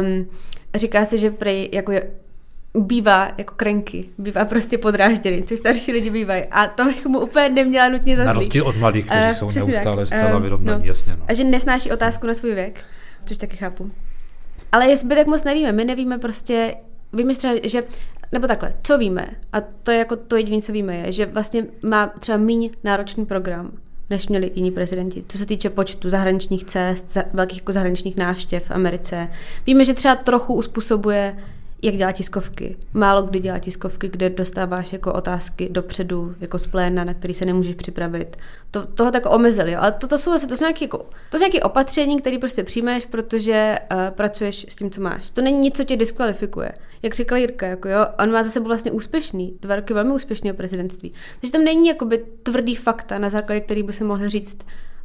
Um, 0.00 0.26
říká 0.74 1.04
se, 1.04 1.18
že 1.18 1.30
prej, 1.30 1.68
jako 1.72 1.92
je, 1.92 2.10
bývá 2.74 3.32
jako 3.38 3.54
krenky, 3.54 4.08
bývá 4.18 4.44
prostě 4.44 4.78
podrážděný, 4.78 5.42
což 5.42 5.58
starší 5.58 5.92
lidi 5.92 6.10
bývají. 6.10 6.44
A 6.50 6.66
to 6.66 6.84
bych 6.84 7.06
mu 7.06 7.20
úplně 7.20 7.48
neměla 7.48 7.88
nutně 7.88 8.16
za 8.16 8.24
Na 8.24 8.32
rozdíl 8.32 8.66
od 8.66 8.76
mladých, 8.76 9.06
kteří 9.06 9.42
uh, 9.42 9.50
jsou 9.52 9.66
neustále 9.66 10.06
tak. 10.06 10.18
zcela 10.18 10.36
uh, 10.36 10.42
vyrovnaní, 10.42 10.80
no. 10.80 10.86
jasně. 10.86 11.12
No. 11.18 11.24
A 11.28 11.32
že 11.32 11.44
nesnáší 11.44 11.92
otázku 11.92 12.26
na 12.26 12.34
svůj 12.34 12.54
věk, 12.54 12.84
což 13.26 13.38
taky 13.38 13.56
chápu. 13.56 13.90
Ale 14.72 14.86
je 14.86 14.96
zbytek 14.96 15.26
moc 15.26 15.44
nevíme. 15.44 15.72
My 15.72 15.84
nevíme 15.84 16.18
prostě, 16.18 16.74
víme 17.12 17.34
třeba, 17.34 17.54
že, 17.64 17.84
nebo 18.32 18.46
takhle, 18.46 18.74
co 18.82 18.98
víme, 18.98 19.26
a 19.52 19.60
to 19.60 19.90
je 19.90 19.98
jako 19.98 20.16
to 20.16 20.36
jediné, 20.36 20.62
co 20.62 20.72
víme, 20.72 20.96
je, 20.96 21.12
že 21.12 21.26
vlastně 21.26 21.66
má 21.82 22.06
třeba 22.06 22.38
méně 22.38 22.70
náročný 22.84 23.26
program, 23.26 23.70
než 24.10 24.28
měli 24.28 24.50
jiní 24.54 24.70
prezidenti. 24.70 25.24
Co 25.28 25.38
se 25.38 25.46
týče 25.46 25.70
počtu 25.70 26.10
zahraničních 26.10 26.64
cest, 26.64 27.10
za, 27.10 27.24
velkých 27.32 27.58
jako 27.58 27.72
zahraničních 27.72 28.16
návštěv 28.16 28.64
v 28.64 28.70
Americe. 28.70 29.28
Víme, 29.66 29.84
že 29.84 29.94
třeba 29.94 30.14
trochu 30.14 30.54
uspůsobuje 30.54 31.36
jak 31.82 31.96
dělá 31.96 32.12
tiskovky. 32.12 32.76
Málo 32.92 33.22
kdy 33.22 33.40
dělá 33.40 33.58
tiskovky, 33.58 34.08
kde 34.08 34.30
dostáváš 34.30 34.92
jako 34.92 35.12
otázky 35.12 35.68
dopředu, 35.70 36.34
jako 36.40 36.58
z 36.58 36.66
pléna, 36.66 37.04
na 37.04 37.14
který 37.14 37.34
se 37.34 37.44
nemůžeš 37.44 37.74
připravit. 37.74 38.36
To, 38.70 38.86
toho 38.86 39.10
tak 39.10 39.26
omezili, 39.26 39.76
ale 39.76 39.92
to, 39.92 40.06
to 40.08 40.18
jsou 40.18 40.30
zase 40.30 40.46
to 40.46 40.56
jsou 40.56 40.64
nějaké, 40.64 40.84
jako, 40.84 40.98
to 41.30 41.38
jsou 41.38 41.38
nějaké 41.38 41.60
opatření, 41.60 42.20
které 42.20 42.38
prostě 42.38 42.64
přijmeš, 42.64 43.06
protože 43.06 43.78
uh, 43.92 43.98
pracuješ 44.10 44.66
s 44.68 44.76
tím, 44.76 44.90
co 44.90 45.00
máš. 45.00 45.30
To 45.30 45.42
není 45.42 45.58
nic, 45.58 45.76
co 45.76 45.84
tě 45.84 45.96
diskvalifikuje. 45.96 46.72
Jak 47.02 47.14
říkala 47.14 47.38
Jirka, 47.38 47.66
jako 47.66 47.88
jo, 47.88 48.06
on 48.18 48.32
má 48.32 48.42
za 48.42 48.50
sebou 48.50 48.66
vlastně 48.66 48.92
úspěšný, 48.92 49.58
dva 49.60 49.76
roky 49.76 49.94
velmi 49.94 50.12
úspěšného 50.12 50.56
prezidentství. 50.56 51.12
Takže 51.40 51.52
tam 51.52 51.64
není 51.64 51.88
jakoby 51.88 52.24
tvrdý 52.42 52.76
fakta, 52.76 53.18
na 53.18 53.30
základě 53.30 53.60
kterých 53.60 53.84
by 53.84 53.92
se 53.92 54.04
mohl 54.04 54.28
říct, 54.28 54.58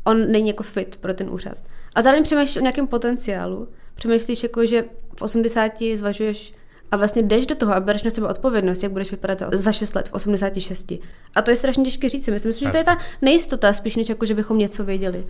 on 0.04 0.32
není 0.32 0.48
jako 0.48 0.64
fit 0.64 0.96
pro 0.96 1.14
ten 1.14 1.30
úřad. 1.30 1.58
A 1.96 2.02
zároveň 2.02 2.24
přemýšlíš 2.24 2.58
o 2.58 2.62
nějakém 2.62 2.88
potenciálu. 2.88 3.68
Přemýšlíš 3.96 4.44
jako, 4.44 4.66
že 4.66 4.86
v 5.18 5.22
80 5.22 5.72
zvažuješ 5.96 6.54
a 6.92 6.98
vlastně 6.98 7.24
jdeš 7.24 7.46
do 7.46 7.56
toho 7.56 7.74
a 7.74 7.80
bereš 7.80 8.04
na 8.04 8.12
sebe 8.12 8.28
odpovědnost, 8.28 8.84
jak 8.84 8.92
budeš 8.92 9.12
vypadat 9.12 9.40
za, 9.40 9.48
za 9.52 9.72
6 9.72 9.96
let 9.96 10.10
v 10.10 10.14
86. 10.14 10.92
A 11.36 11.42
to 11.42 11.52
je 11.52 11.56
strašně 11.56 11.84
těžké 11.84 12.10
říct. 12.10 12.28
Myslím, 12.28 12.50
myslím 12.50 12.68
že 12.68 12.72
to 12.72 12.78
je 12.78 12.84
ta 12.84 12.98
nejistota 13.22 13.74
spíš, 13.74 13.96
než 13.96 14.10
jako, 14.10 14.26
že 14.26 14.34
bychom 14.34 14.58
něco 14.58 14.84
věděli. 14.84 15.26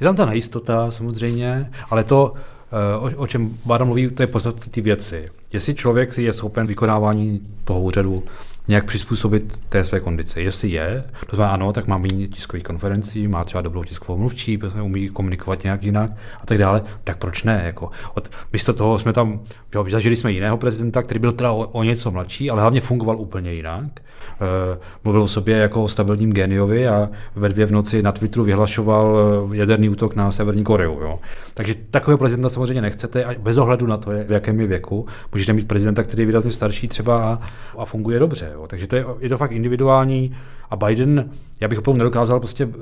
Je 0.00 0.04
tam 0.04 0.16
ta 0.16 0.26
nejistota 0.26 0.90
samozřejmě, 0.90 1.70
ale 1.90 2.04
to, 2.04 2.34
eh, 2.72 3.16
o, 3.16 3.22
o 3.22 3.26
čem 3.26 3.58
Bára 3.64 3.84
mluví, 3.84 4.10
to 4.10 4.22
je 4.22 4.26
podstatné 4.26 4.66
ty 4.70 4.80
věci. 4.80 5.28
jestli 5.52 5.74
člověk 5.74 6.12
si 6.12 6.22
je 6.22 6.32
schopen 6.32 6.66
vykonávání 6.66 7.40
toho 7.64 7.80
úřadu 7.80 8.22
nějak 8.68 8.84
přizpůsobit 8.84 9.62
té 9.68 9.84
své 9.84 10.00
kondici. 10.00 10.40
Jestli 10.40 10.68
je, 10.68 11.04
to 11.26 11.36
znamená 11.36 11.54
ano, 11.54 11.72
tak 11.72 11.86
má 11.86 11.98
méně 11.98 12.28
tiskových 12.28 12.64
konferencí, 12.64 13.28
má 13.28 13.44
třeba 13.44 13.62
dobrou 13.62 13.84
tiskovou 13.84 14.18
mluvčí, 14.18 14.58
umí 14.82 15.08
komunikovat 15.08 15.64
nějak 15.64 15.82
jinak 15.82 16.10
a 16.42 16.46
tak 16.46 16.58
dále, 16.58 16.82
tak 17.04 17.18
proč 17.18 17.44
ne? 17.44 17.62
Jako, 17.64 17.90
od, 18.14 18.30
místo 18.52 18.74
toho 18.74 18.98
jsme 18.98 19.12
tam, 19.12 19.40
jo, 19.74 19.84
zažili 19.88 20.16
jsme 20.16 20.32
jiného 20.32 20.56
prezidenta, 20.56 21.02
který 21.02 21.20
byl 21.20 21.32
teda 21.32 21.52
o, 21.52 21.66
o 21.66 21.82
něco 21.82 22.10
mladší, 22.10 22.50
ale 22.50 22.60
hlavně 22.60 22.80
fungoval 22.80 23.16
úplně 23.16 23.52
jinak. 23.52 23.84
E, 23.94 24.78
mluvil 25.04 25.22
o 25.22 25.28
sobě 25.28 25.56
jako 25.56 25.84
o 25.84 25.88
stabilním 25.88 26.32
geniovi 26.32 26.88
a 26.88 27.08
ve 27.34 27.48
dvě 27.48 27.66
v 27.66 27.72
noci 27.72 28.02
na 28.02 28.12
Twitteru 28.12 28.44
vyhlašoval 28.44 29.18
eh, 29.52 29.56
jaderný 29.56 29.88
útok 29.88 30.14
na 30.14 30.32
Severní 30.32 30.64
Koreu. 30.64 31.00
Jo. 31.00 31.18
Takže 31.54 31.74
takového 31.90 32.18
prezidenta 32.18 32.48
samozřejmě 32.48 32.82
nechcete 32.82 33.24
a 33.24 33.34
bez 33.38 33.56
ohledu 33.56 33.86
na 33.86 33.96
to, 33.96 34.10
v 34.10 34.32
jakém 34.32 34.60
je 34.60 34.66
věku, 34.66 35.06
můžete 35.32 35.52
mít 35.52 35.68
prezidenta, 35.68 36.02
který 36.02 36.22
je 36.22 36.26
výrazně 36.26 36.50
starší 36.50 36.88
třeba 36.88 37.24
a, 37.24 37.38
a 37.78 37.84
funguje 37.84 38.18
dobře. 38.18 38.50
Jo. 38.54 38.57
Takže 38.66 38.86
to 38.86 38.96
je, 38.96 39.04
je 39.18 39.28
to 39.28 39.38
fakt 39.38 39.52
individuální 39.52 40.32
a 40.70 40.76
Biden, 40.76 41.30
já 41.60 41.68
bych 41.68 41.78
opravdu 41.78 41.98
nedokázal 41.98 42.40
prostě 42.40 42.66
uh, 42.66 42.72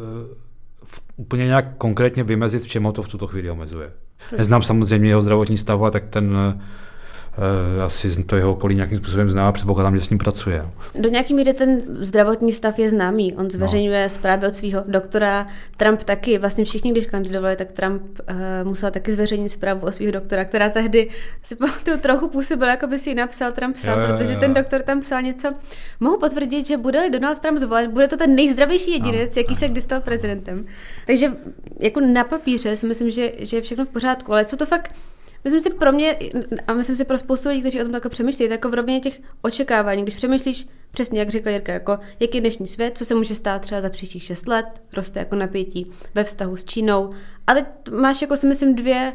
úplně 1.16 1.46
nějak 1.46 1.76
konkrétně 1.78 2.24
vymezit, 2.24 2.62
v 2.62 2.68
čem 2.68 2.84
ho 2.84 2.92
to 2.92 3.02
v 3.02 3.08
tuto 3.08 3.26
chvíli 3.26 3.50
omezuje. 3.50 3.92
Neznám 4.38 4.62
samozřejmě 4.62 5.08
jeho 5.08 5.22
zdravotní 5.22 5.56
stav, 5.56 5.80
tak 5.90 6.04
ten 6.08 6.30
uh, 6.30 6.62
asi 7.84 8.24
to 8.24 8.36
jeho 8.36 8.52
okolí 8.52 8.74
nějakým 8.74 8.98
způsobem 8.98 9.30
zná 9.30 9.48
a 9.48 9.52
předpokládám, 9.52 9.98
že 9.98 10.04
s 10.04 10.10
ním 10.10 10.18
pracuje. 10.18 10.66
Do 10.94 11.08
nějaký 11.08 11.34
míry 11.34 11.54
ten 11.54 11.80
zdravotní 12.00 12.52
stav 12.52 12.78
je 12.78 12.88
známý. 12.88 13.34
On 13.34 13.50
zveřejňuje 13.50 14.02
no. 14.02 14.08
zprávy 14.08 14.46
od 14.46 14.56
svého 14.56 14.84
doktora. 14.86 15.46
Trump 15.76 16.02
taky, 16.02 16.38
vlastně 16.38 16.64
všichni, 16.64 16.92
když 16.92 17.06
kandidovali, 17.06 17.56
tak 17.56 17.72
Trump 17.72 18.02
uh, 18.02 18.36
musel 18.68 18.90
taky 18.90 19.12
zveřejnit 19.12 19.48
zprávu 19.48 19.86
o 19.86 19.92
svého 19.92 20.12
doktora, 20.12 20.44
která 20.44 20.68
tehdy 20.68 21.10
si 21.42 21.56
pamatuju 21.56 21.98
trochu 21.98 22.28
působila, 22.28 22.70
jako 22.70 22.86
by 22.86 22.98
si 22.98 23.10
ji 23.10 23.14
napsal 23.14 23.52
Trump 23.52 23.76
sám, 23.76 23.98
jo, 23.98 24.06
jo, 24.06 24.12
protože 24.12 24.32
jo. 24.32 24.40
ten 24.40 24.54
doktor 24.54 24.82
tam 24.82 25.00
psal 25.00 25.22
něco. 25.22 25.48
Mohu 26.00 26.18
potvrdit, 26.18 26.66
že 26.66 26.76
bude 26.76 27.10
Donald 27.10 27.38
Trump 27.38 27.58
zvolen, 27.58 27.90
bude 27.90 28.08
to 28.08 28.16
ten 28.16 28.34
nejzdravější 28.34 28.92
jedinec, 28.92 29.36
no. 29.36 29.40
jaký 29.42 29.56
se 29.56 29.68
kdy 29.68 29.82
stal 29.82 30.00
prezidentem. 30.00 30.66
Takže 31.06 31.32
jako 31.80 32.00
na 32.00 32.24
papíře 32.24 32.76
si 32.76 32.86
myslím, 32.86 33.10
že, 33.10 33.32
že 33.38 33.56
je 33.56 33.62
všechno 33.62 33.84
v 33.84 33.88
pořádku, 33.88 34.32
ale 34.32 34.44
co 34.44 34.56
to 34.56 34.66
fakt 34.66 34.94
Myslím 35.46 35.62
si 35.62 35.70
pro 35.70 35.92
mě, 35.92 36.16
a 36.66 36.72
myslím 36.72 36.96
si 36.96 37.04
pro 37.04 37.18
spoustu 37.18 37.48
lidí, 37.48 37.60
kteří 37.60 37.80
o 37.80 37.84
tom 37.84 37.94
jako 37.94 38.08
přemýšlí, 38.08 38.50
jako 38.50 38.68
v 38.68 38.74
rovině 38.74 39.00
těch 39.00 39.20
očekávání, 39.42 40.02
když 40.02 40.14
přemýšlíš 40.14 40.66
přesně, 40.90 41.18
jak 41.18 41.28
řekla 41.28 41.52
Jirka, 41.52 41.72
jako 41.72 41.98
jak 42.20 42.34
je 42.34 42.40
dnešní 42.40 42.66
svět, 42.66 42.98
co 42.98 43.04
se 43.04 43.14
může 43.14 43.34
stát 43.34 43.62
třeba 43.62 43.80
za 43.80 43.90
příštích 43.90 44.22
šest 44.22 44.48
let, 44.48 44.66
roste 44.96 45.18
jako 45.18 45.36
napětí 45.36 45.92
ve 46.14 46.24
vztahu 46.24 46.56
s 46.56 46.64
Čínou. 46.64 47.10
A 47.46 47.54
teď 47.54 47.66
máš 47.90 48.22
jako 48.22 48.36
si 48.36 48.46
myslím 48.46 48.74
dvě 48.74 49.12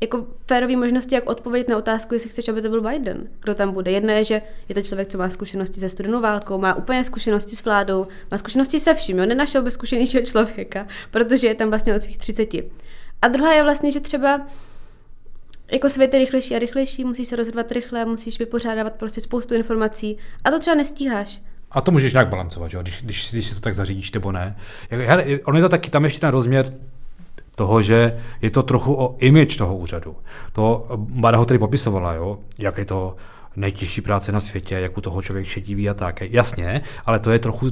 jako 0.00 0.26
férové 0.46 0.76
možnosti, 0.76 1.14
jak 1.14 1.30
odpovědět 1.30 1.68
na 1.68 1.76
otázku, 1.76 2.14
jestli 2.14 2.30
chceš, 2.30 2.48
aby 2.48 2.62
to 2.62 2.68
byl 2.68 2.80
Biden. 2.80 3.28
Kdo 3.40 3.54
tam 3.54 3.72
bude? 3.72 3.90
Jedna 3.90 4.12
je, 4.12 4.24
že 4.24 4.42
je 4.68 4.74
to 4.74 4.82
člověk, 4.82 5.08
co 5.08 5.18
má 5.18 5.30
zkušenosti 5.30 5.80
se 5.80 5.88
studenou 5.88 6.20
válkou, 6.20 6.58
má 6.58 6.74
úplně 6.74 7.04
zkušenosti 7.04 7.56
s 7.56 7.64
vládou, 7.64 8.06
má 8.30 8.38
zkušenosti 8.38 8.80
se 8.80 8.94
vším, 8.94 9.18
jo? 9.18 9.26
nenašel 9.26 9.62
by 9.62 9.70
zkušenějšího 9.70 10.22
člověka, 10.26 10.86
protože 11.10 11.46
je 11.46 11.54
tam 11.54 11.68
vlastně 11.68 11.94
od 11.94 12.02
svých 12.02 12.18
30. 12.18 12.48
A 13.22 13.28
druhá 13.28 13.52
je 13.52 13.62
vlastně, 13.62 13.92
že 13.92 14.00
třeba 14.00 14.46
jako 15.72 15.88
svět 15.88 16.12
je 16.14 16.18
rychlejší 16.18 16.56
a 16.56 16.58
rychlejší, 16.58 17.04
musíš 17.04 17.28
se 17.28 17.36
rozhodovat 17.36 17.72
rychle, 17.72 18.04
musíš 18.04 18.38
vypořádávat 18.38 18.92
prostě 18.92 19.20
spoustu 19.20 19.54
informací 19.54 20.18
a 20.44 20.50
to 20.50 20.58
třeba 20.58 20.76
nestíháš. 20.76 21.42
A 21.70 21.80
to 21.80 21.90
můžeš 21.90 22.12
nějak 22.12 22.28
balancovat, 22.28 22.70
že? 22.70 22.78
Když, 22.82 23.02
když, 23.02 23.32
když 23.32 23.46
si 23.46 23.54
to 23.54 23.60
tak 23.60 23.74
zařídíš 23.74 24.12
nebo 24.12 24.32
ne. 24.32 24.56
On 25.44 25.56
je 25.56 25.62
to 25.62 25.68
taky, 25.68 25.90
tam 25.90 26.04
ještě 26.04 26.20
ten 26.20 26.30
rozměr 26.30 26.66
toho, 27.54 27.82
že 27.82 28.20
je 28.42 28.50
to 28.50 28.62
trochu 28.62 28.94
o 28.94 29.16
image 29.18 29.56
toho 29.56 29.76
úřadu. 29.76 30.16
To 30.52 30.86
Bada 30.96 31.38
ho 31.38 31.44
tady 31.44 31.58
popisovala, 31.58 32.14
jo? 32.14 32.38
jak 32.58 32.78
je 32.78 32.84
to 32.84 33.16
nejtěžší 33.56 34.00
práce 34.00 34.32
na 34.32 34.40
světě, 34.40 34.74
jak 34.74 34.98
u 34.98 35.00
toho 35.00 35.22
člověk 35.22 35.46
šediví 35.46 35.88
a 35.88 35.94
tak. 35.94 36.20
Jasně, 36.20 36.82
ale 37.06 37.18
to 37.18 37.30
je 37.30 37.38
trochu 37.38 37.70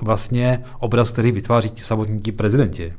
vlastně 0.00 0.64
obraz, 0.78 1.12
který 1.12 1.32
vytváří 1.32 1.72
samotní 1.76 2.20
ti 2.20 2.32
prezidenti. 2.32 2.92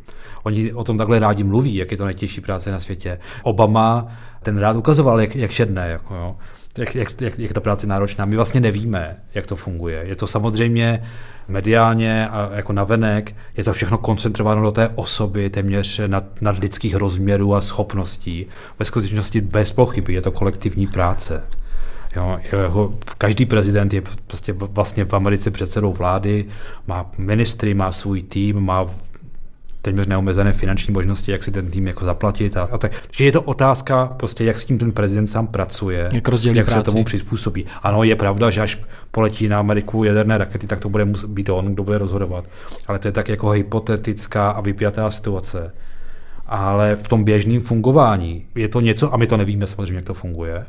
Oni 0.43 0.73
o 0.73 0.84
tom 0.84 0.97
takhle 0.97 1.19
rádi 1.19 1.43
mluví, 1.43 1.75
jak 1.75 1.91
je 1.91 1.97
to 1.97 2.06
nejtěžší 2.06 2.41
práce 2.41 2.71
na 2.71 2.79
světě. 2.79 3.19
Obama 3.43 4.08
ten 4.43 4.58
rád 4.58 4.75
ukazoval, 4.75 5.21
jak, 5.21 5.36
jak 5.36 5.51
šedne, 5.51 5.89
jako 5.89 6.15
jo. 6.15 6.36
Jak, 6.77 6.95
jak, 6.95 7.21
jak, 7.21 7.39
jak 7.39 7.53
ta 7.53 7.60
práce 7.60 7.88
náročná. 7.88 8.25
My 8.25 8.36
vlastně 8.36 8.62
nevíme, 8.62 9.15
jak 9.34 9.47
to 9.47 9.56
funguje. 9.56 10.03
Je 10.06 10.15
to 10.15 10.27
samozřejmě 10.27 11.03
mediálně 11.47 12.29
a 12.29 12.49
jako 12.53 12.73
navenek, 12.73 13.36
je 13.58 13.63
to 13.63 13.73
všechno 13.73 13.97
koncentrováno 13.97 14.62
do 14.62 14.71
té 14.71 14.89
osoby, 14.95 15.49
téměř 15.49 16.01
nad, 16.08 16.41
nad 16.41 16.58
lidských 16.58 16.95
rozměrů 16.95 17.56
a 17.56 17.62
schopností. 17.62 18.45
Ve 18.79 18.86
skutečnosti 18.86 19.41
bez 19.41 19.71
pochyby 19.71 20.13
je 20.13 20.21
to 20.21 20.32
kolektivní 20.32 20.88
práce. 20.88 21.43
Jo, 22.15 22.39
jeho, 22.51 22.93
každý 23.17 23.45
prezident 23.45 23.93
je 23.93 24.01
prostě 24.27 24.53
vlastně 24.53 25.06
v 25.06 25.13
Americe 25.13 25.51
předsedou 25.51 25.93
vlády, 25.93 26.45
má 26.88 27.12
ministry, 27.17 27.73
má 27.73 27.91
svůj 27.91 28.21
tým, 28.21 28.60
má 28.60 28.86
téměř 29.84 30.08
neomezené 30.08 30.54
finanční 30.54 30.93
možnosti, 30.93 31.32
jak 31.32 31.43
si 31.43 31.52
ten 31.52 31.72
tým 31.72 31.88
jako 31.88 32.06
zaplatit. 32.06 32.58
A, 32.58 32.69
a 32.72 32.78
tak. 32.78 32.91
Takže 33.08 33.26
je 33.26 33.32
to 33.32 33.41
otázka, 33.41 34.06
prostě, 34.17 34.43
jak 34.43 34.60
s 34.60 34.65
tím 34.65 34.78
ten 34.78 34.91
prezident 34.91 35.28
sám 35.28 35.48
pracuje, 35.48 36.10
jak, 36.13 36.56
jak 36.56 36.72
se 36.72 36.84
tomu 36.84 37.04
přizpůsobí. 37.04 37.65
Ano, 37.84 38.04
je 38.04 38.15
pravda, 38.15 38.50
že 38.50 38.62
až 38.62 38.80
poletí 39.12 39.48
na 39.48 39.60
Ameriku 39.60 40.04
jaderné 40.04 40.38
rakety, 40.38 40.67
tak 40.67 40.80
to 40.80 40.89
bude 40.89 41.06
být 41.28 41.50
on, 41.50 41.65
kdo 41.65 41.84
bude 41.84 41.98
rozhodovat. 41.98 42.46
Ale 42.88 43.00
to 43.00 43.08
je 43.08 43.12
tak 43.12 43.30
jako 43.30 43.50
hypotetická 43.50 44.50
a 44.50 44.62
vypjatá 44.62 45.12
situace. 45.12 45.74
Ale 46.48 46.96
v 46.96 47.08
tom 47.08 47.24
běžném 47.24 47.62
fungování 47.62 48.46
je 48.56 48.67
to 48.67 48.82
něco, 48.82 49.13
a 49.13 49.17
my 49.17 49.28
to 49.28 49.38
nevíme 49.38 49.67
samozřejmě, 49.67 49.96
jak 49.96 50.06
to 50.06 50.13
funguje, 50.13 50.65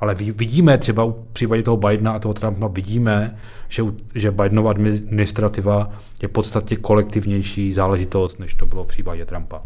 ale 0.00 0.14
vidíme 0.14 0.78
třeba 0.78 1.04
u 1.04 1.12
případě 1.32 1.62
toho 1.62 1.76
Bidena 1.76 2.12
a 2.12 2.18
toho 2.18 2.34
Trumpa, 2.34 2.66
vidíme, 2.66 3.38
že, 3.68 3.82
že 4.14 4.30
Bidenova 4.30 4.70
administrativa 4.70 5.92
je 6.22 6.28
v 6.28 6.32
podstatě 6.32 6.76
kolektivnější 6.76 7.72
záležitost, 7.72 8.38
než 8.38 8.54
to 8.54 8.66
bylo 8.66 8.84
v 8.84 8.88
případě 8.88 9.26
Trumpa. 9.26 9.62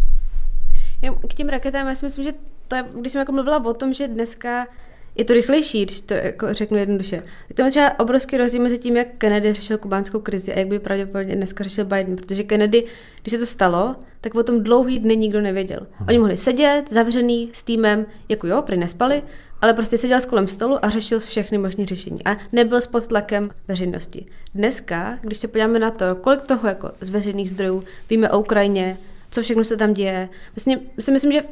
K 1.29 1.35
těm 1.35 1.49
raketám, 1.49 1.87
já 1.87 1.95
si 1.95 2.07
myslím, 2.07 2.25
že 2.25 2.33
to 2.69 2.77
je, 2.77 2.85
když 3.01 3.13
jsem 3.13 3.19
jako 3.19 3.33
mluvila 3.33 3.65
o 3.65 3.75
tom, 3.75 3.95
že 3.95 4.09
dneska 4.09 4.67
je 5.15 5.25
to 5.25 5.33
rychlejší, 5.33 5.85
když 5.85 6.01
to 6.01 6.15
jako 6.15 6.55
řeknu 6.55 6.77
jednoduše. 6.77 7.23
Tak 7.49 7.57
tam 7.57 7.67
je 7.67 7.71
třeba 7.71 7.99
obrovský 8.01 8.37
rozdíl 8.37 8.63
mezi 8.63 8.79
tím, 8.79 8.97
jak 8.97 9.09
Kennedy 9.19 9.53
řešil 9.53 9.79
kubánskou 9.79 10.21
krizi 10.21 10.55
a 10.55 10.59
jak 10.59 10.69
by 10.69 10.79
pravděpodobně 10.79 11.37
dneska 11.37 11.65
řešil 11.65 11.85
Biden, 11.85 12.17
protože 12.17 12.43
Kennedy, 12.43 12.85
když 13.23 13.33
se 13.33 13.39
to 13.39 13.47
stalo, 13.47 13.97
tak 14.21 14.35
o 14.35 14.43
tom 14.43 14.63
dlouhý 14.63 14.99
dny 14.99 15.17
nikdo 15.17 15.41
nevěděl. 15.41 15.87
Oni 16.09 16.19
mohli 16.19 16.37
sedět 16.37 16.85
zavřený 16.91 17.51
s 17.53 17.63
týmem, 17.63 18.07
jako 18.29 18.47
jo, 18.47 18.63
prý 18.63 18.77
nespali, 18.77 19.23
ale 19.65 19.75
prostě 19.75 19.99
seděl 19.99 20.21
s 20.21 20.27
kolem 20.27 20.49
stolu 20.49 20.85
a 20.85 20.89
řešil 20.89 21.21
všechny 21.21 21.59
možné 21.59 21.87
řešení 21.87 22.25
a 22.25 22.37
nebyl 22.53 22.81
pod 22.91 23.07
tlakem 23.07 23.51
veřejnosti. 23.69 24.27
Dneska, 24.55 25.19
když 25.23 25.39
se 25.39 25.49
podíváme 25.49 25.79
na 25.79 25.91
to, 25.91 26.15
kolik 26.15 26.43
toho 26.43 26.69
jako 26.69 26.91
z 27.01 27.09
veřejných 27.09 27.51
zdrojů 27.51 27.85
víme 28.11 28.31
o 28.31 28.39
Ukrajině, 28.39 28.99
co 29.31 29.43
všechno 29.43 29.65
se 29.65 29.77
tam 29.77 29.95
děje, 29.95 30.29
vlastně 30.57 30.81
si 30.99 31.13
myslím, 31.13 31.33
že 31.33 31.43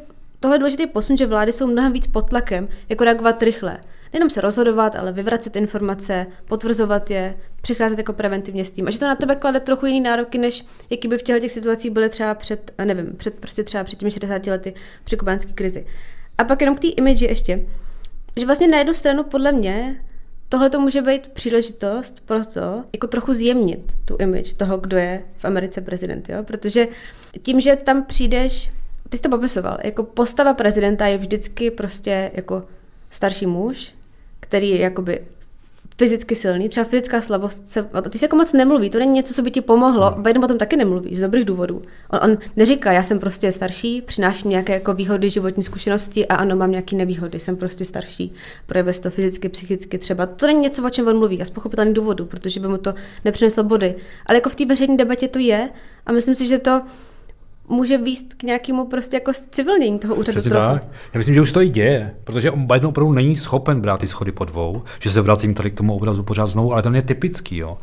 tohle 0.41 0.55
je 0.55 0.59
důležitý 0.59 0.87
posun, 0.87 1.17
že 1.17 1.27
vlády 1.27 1.53
jsou 1.53 1.67
mnohem 1.67 1.93
víc 1.93 2.07
pod 2.07 2.29
tlakem, 2.29 2.69
jako 2.89 3.05
reagovat 3.05 3.43
rychle. 3.43 3.79
Nejenom 4.13 4.31
se 4.31 4.41
rozhodovat, 4.41 4.97
ale 4.97 5.13
vyvracet 5.13 5.57
informace, 5.57 6.27
potvrzovat 6.49 7.11
je, 7.11 7.39
přicházet 7.63 7.99
jako 7.99 8.13
preventivně 8.13 8.65
s 8.65 8.71
tím. 8.71 8.89
A 8.89 8.91
že 8.91 8.99
to 8.99 9.07
na 9.07 9.17
tebe 9.17 9.37
klade 9.37 9.61
trochu 9.61 9.87
jiný 9.87 10.01
nároky, 10.01 10.39
než 10.39 10.65
jaký 10.91 11.09
by 11.09 11.19
v 11.19 11.23
těchto 11.23 11.41
těch 11.41 11.53
situacích 11.53 11.91
byly 11.91 12.09
třeba 12.09 12.35
před, 12.35 12.73
nevím, 12.85 13.17
před, 13.17 13.35
prostě 13.35 13.65
třeba 13.65 13.85
před 13.85 13.99
těmi 13.99 14.11
60 14.11 14.47
lety 14.47 14.75
při 15.05 15.17
kubánské 15.17 15.53
krizi. 15.53 15.87
A 16.39 16.45
pak 16.45 16.61
jenom 16.61 16.77
k 16.77 16.81
té 16.81 16.89
image 16.89 17.23
ještě 17.23 17.67
že 18.37 18.47
vlastně 18.47 18.69
na 18.69 18.79
jednu 18.79 18.95
stranu 18.95 19.25
podle 19.25 19.53
mě 19.53 20.05
tohle 20.49 20.71
to 20.71 20.81
může 20.81 21.03
být 21.03 21.29
příležitost 21.29 22.21
pro 22.21 22.45
to, 22.45 22.85
jako 22.93 23.07
trochu 23.07 23.33
zjemnit 23.33 23.93
tu 24.05 24.17
image 24.21 24.55
toho, 24.55 24.79
kdo 24.79 24.97
je 24.97 25.23
v 25.39 25.45
Americe 25.45 25.81
prezident, 25.81 26.29
jo? 26.29 26.43
protože 26.43 26.89
tím, 27.43 27.61
že 27.61 27.77
tam 27.77 28.05
přijdeš, 28.05 28.71
ty 29.09 29.17
jsi 29.17 29.23
to 29.23 29.29
popisoval, 29.29 29.79
jako 29.85 30.03
postava 30.03 30.55
prezidenta 30.55 31.07
je 31.07 31.19
vždycky 31.19 31.71
prostě 31.71 32.31
jako 32.35 32.65
starší 33.11 33.47
muž, 33.47 33.95
který 34.41 34.69
je 34.69 34.79
jakoby 34.79 35.25
fyzicky 36.03 36.37
silný, 36.37 36.69
třeba 36.69 36.85
fyzická 36.85 37.21
slabost, 37.21 37.69
se, 37.69 37.89
ty 38.11 38.19
se 38.19 38.25
jako 38.25 38.37
moc 38.37 38.53
nemluví, 38.53 38.91
to 38.91 38.99
není 38.99 39.13
něco, 39.13 39.35
co 39.35 39.43
by 39.43 39.51
ti 39.51 39.61
pomohlo, 39.61 40.11
no. 40.11 40.23
Biden 40.23 40.45
o 40.45 40.49
tom 40.49 40.59
taky 40.59 40.77
nemluví, 40.77 41.17
z 41.17 41.21
dobrých 41.21 41.45
důvodů. 41.45 41.83
On, 42.11 42.31
on 42.31 42.39
neříká, 42.57 42.93
já 42.93 43.03
jsem 43.03 43.19
prostě 43.19 43.53
starší, 43.53 44.03
přináším 44.03 44.51
nějaké 44.51 44.73
jako 44.73 44.95
výhody 44.95 45.31
životní 45.31 45.63
zkušenosti 45.63 46.27
a 46.27 46.35
ano, 46.35 46.57
mám 46.57 46.71
nějaké 46.71 46.97
nevýhody, 46.97 47.41
jsem 47.41 47.57
prostě 47.57 47.85
starší, 47.85 48.35
projevuje 48.67 48.95
to 48.95 49.11
fyzicky, 49.11 49.49
psychicky 49.49 49.99
třeba. 49.99 50.27
To 50.27 50.47
není 50.47 50.61
něco, 50.61 50.87
o 50.87 50.91
čem 50.91 51.07
on 51.09 51.19
mluví, 51.19 51.43
a 51.43 51.45
z 51.45 51.51
pochopitelných 51.51 51.95
důvodů, 51.95 52.27
protože 52.27 52.61
by 52.61 52.69
mu 52.69 52.79
to 52.79 52.95
nepřineslo 53.25 53.65
body. 53.65 53.95
Ale 54.27 54.37
jako 54.37 54.51
v 54.51 54.55
té 54.55 54.67
veřejné 54.67 54.97
debatě 54.97 55.29
to 55.29 55.39
je 55.39 55.69
a 56.07 56.13
myslím 56.13 56.35
si, 56.35 56.47
že 56.47 56.59
to 56.59 56.83
může 57.73 57.99
výst 57.99 58.35
k 58.35 58.43
nějakému 58.43 58.87
prostě 58.87 59.17
jako 59.17 59.33
civilnění 59.51 59.99
toho 59.99 60.15
úřadu 60.15 60.37
Přesně 60.37 60.51
trochu. 60.51 60.73
tak. 60.73 60.83
Já 61.15 61.19
myslím, 61.19 61.35
že 61.35 61.41
už 61.41 61.53
to 61.53 61.63
i 61.63 61.69
děje, 61.69 62.15
protože 62.25 62.51
on 62.51 62.67
Biden 62.67 62.87
opravdu 62.87 63.13
není 63.13 63.37
schopen 63.37 63.81
brát 63.81 64.01
ty 64.01 64.07
schody 64.07 64.33
po 64.33 64.45
dvou, 64.45 64.83
že 65.01 65.11
se 65.11 65.21
vracím 65.21 65.55
tady 65.55 65.71
k 65.71 65.75
tomu 65.75 65.97
obrazu 65.97 66.23
pořád 66.23 66.47
znovu, 66.47 66.73
ale 66.73 66.83
ten 66.83 66.95
je 66.95 67.03
typický. 67.03 67.57
Jo. 67.57 67.79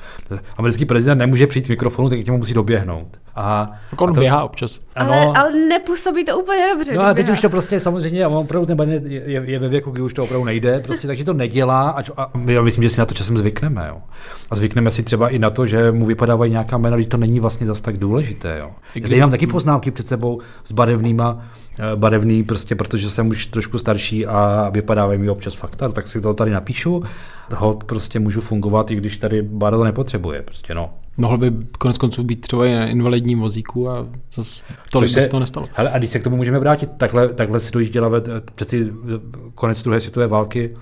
Americký 0.58 0.86
prezident 0.86 1.17
nemůže 1.17 1.47
přijít 1.47 1.65
k 1.65 1.69
mikrofonu, 1.69 2.10
tak 2.10 2.19
k 2.19 2.25
němu 2.25 2.38
musí 2.38 2.54
doběhnout. 2.54 3.17
A, 3.36 3.71
tak 3.89 4.02
on 4.02 4.10
a 4.10 4.13
to, 4.13 4.19
běhá 4.19 4.43
občas. 4.43 4.80
Ano. 4.95 5.13
Ale, 5.13 5.25
ale 5.25 5.52
nepůsobí 5.52 6.25
to 6.25 6.39
úplně 6.39 6.67
dobře. 6.73 6.93
No 6.93 7.02
a 7.02 7.13
teď 7.13 7.25
běhá. 7.25 7.34
už 7.34 7.41
to 7.41 7.49
prostě 7.49 7.80
samozřejmě, 7.80 8.28
on 8.28 8.38
opravdu 8.38 8.65
ten 8.65 8.78
Biden 8.78 9.04
je, 9.08 9.23
je, 9.25 9.60
ve 9.60 9.67
věku, 9.67 9.91
kdy 9.91 10.02
už 10.02 10.13
to 10.13 10.23
opravdu 10.23 10.45
nejde, 10.45 10.80
prostě, 10.80 11.08
takže 11.08 11.23
to 11.23 11.34
nedělá 11.34 11.89
a, 11.89 12.23
a 12.23 12.32
já 12.45 12.62
myslím, 12.62 12.84
že 12.84 12.89
si 12.89 12.99
na 12.99 13.06
to 13.06 13.13
časem 13.13 13.38
zvykneme. 13.38 13.86
Jo. 13.89 14.02
A 14.49 14.56
zvykneme 14.56 14.91
si 14.91 15.04
třeba 15.04 15.30
i 15.30 15.39
na 15.39 15.49
to, 15.49 15.65
že 15.65 15.91
mu 15.91 16.06
vypadávají 16.06 16.52
nějaká 16.52 16.78
jména, 16.78 16.97
to 17.10 17.17
není 17.17 17.39
vlastně 17.39 17.67
zas 17.67 17.82
tak 17.82 17.97
důležité. 17.97 18.58
Jo. 18.60 18.71
Kdy... 18.93 19.19
mám 19.19 19.32
taky 19.32 19.47
poznámky 19.80 19.92
před 19.92 20.08
sebou 20.08 20.42
s 20.65 20.72
barevnýma 20.72 21.50
Eh, 21.82 21.96
barevný, 21.96 22.44
prostě 22.44 22.76
protože 22.76 23.10
jsem 23.10 23.28
už 23.28 23.48
trošku 23.48 23.78
starší 23.78 24.26
a 24.26 24.70
vypadávají 24.74 25.20
mi 25.20 25.30
občas 25.30 25.54
fakta, 25.54 25.89
tak 25.89 26.08
si 26.08 26.22
to 26.22 26.34
tady 26.34 26.52
napíšu. 26.52 27.04
Hod 27.56 27.84
prostě 27.84 28.20
můžu 28.20 28.42
fungovat, 28.42 28.92
i 28.92 28.96
když 28.96 29.18
tady 29.18 29.42
barva 29.42 29.84
nepotřebuje. 29.84 30.42
Prostě 30.42 30.76
no. 30.76 30.94
Mohl 31.18 31.38
by 31.38 31.52
konec 31.78 31.98
konců 31.98 32.24
být 32.24 32.42
třeba 32.42 32.65
i 32.65 32.76
na 32.76 32.88
invalidním 32.88 33.39
vozíku 33.39 33.89
a 33.89 34.08
zase 34.34 34.65
tolik 34.92 35.15
by 35.15 35.22
se 35.22 35.28
to 35.28 35.39
nestalo. 35.39 35.68
Hele, 35.74 35.92
a 35.92 35.98
když 35.98 36.10
se 36.10 36.20
k 36.20 36.24
tomu 36.24 36.36
můžeme 36.36 36.60
vrátit, 36.60 36.89
takhle, 36.98 37.30
takhle 37.30 37.60
si 37.60 37.72
dojížděla 37.72 38.12
přeci 38.56 38.92
konec 39.56 39.84
druhé 39.84 40.00
světové 40.00 40.28
války, 40.28 40.76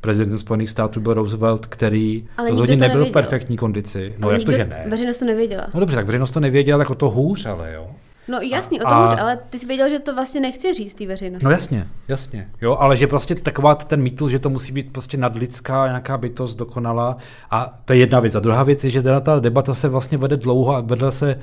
prezident 0.00 0.38
Spojených 0.38 0.70
států 0.70 1.00
byl 1.00 1.14
Roosevelt, 1.14 1.66
který 1.66 2.24
Ale 2.36 2.48
rozhodně 2.48 2.76
nebyl 2.76 2.88
nevěděl. 2.88 3.10
v 3.10 3.12
perfektní 3.12 3.56
kondici. 3.56 4.14
No 4.18 4.28
ale 4.28 4.36
jak 4.36 4.44
to, 4.44 4.52
že 4.52 4.64
ne? 4.64 4.84
Veřejnost 4.88 5.18
to 5.18 5.24
nevěděla. 5.24 5.66
No 5.74 5.80
dobře, 5.80 5.96
tak 5.96 6.06
veřejnost 6.06 6.30
to 6.30 6.40
nevěděla, 6.40 6.78
tak 6.78 6.90
o 6.90 6.94
to 6.94 7.10
hůř, 7.10 7.46
ale 7.46 7.72
jo. 7.72 7.90
No 8.28 8.38
jasný, 8.40 8.80
o 8.80 8.84
tom 8.84 8.92
a... 8.92 9.06
ale 9.06 9.38
ty 9.50 9.58
jsi 9.58 9.66
věděl, 9.66 9.88
že 9.88 9.98
to 9.98 10.14
vlastně 10.14 10.40
nechci 10.40 10.74
říct 10.74 10.94
té 10.94 11.06
veřejnosti. 11.06 11.44
No 11.44 11.50
jasně, 11.50 11.88
jasně. 12.08 12.50
Jo, 12.62 12.76
ale 12.80 12.96
že 12.96 13.06
prostě 13.06 13.34
taková 13.34 13.74
ten 13.74 14.02
mýtus, 14.02 14.30
že 14.30 14.38
to 14.38 14.50
musí 14.50 14.72
být 14.72 14.92
prostě 14.92 15.16
nadlidská 15.16 15.86
nějaká 15.86 16.18
bytost 16.18 16.58
dokonalá. 16.58 17.16
A 17.50 17.78
to 17.84 17.92
je 17.92 17.98
jedna 17.98 18.20
věc. 18.20 18.34
A 18.34 18.40
druhá 18.40 18.62
věc 18.62 18.84
je, 18.84 18.90
že 18.90 19.02
teda 19.02 19.20
ta 19.20 19.40
debata 19.40 19.74
se 19.74 19.88
vlastně 19.88 20.18
vede 20.18 20.36
dlouho 20.36 20.74
a 20.74 20.80
vedle 20.80 21.12
se 21.12 21.38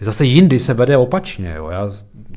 Zase 0.00 0.24
jindy 0.24 0.58
se 0.58 0.74
vede 0.74 0.96
opačně. 0.96 1.54
Jo. 1.56 1.68
Já 1.68 1.90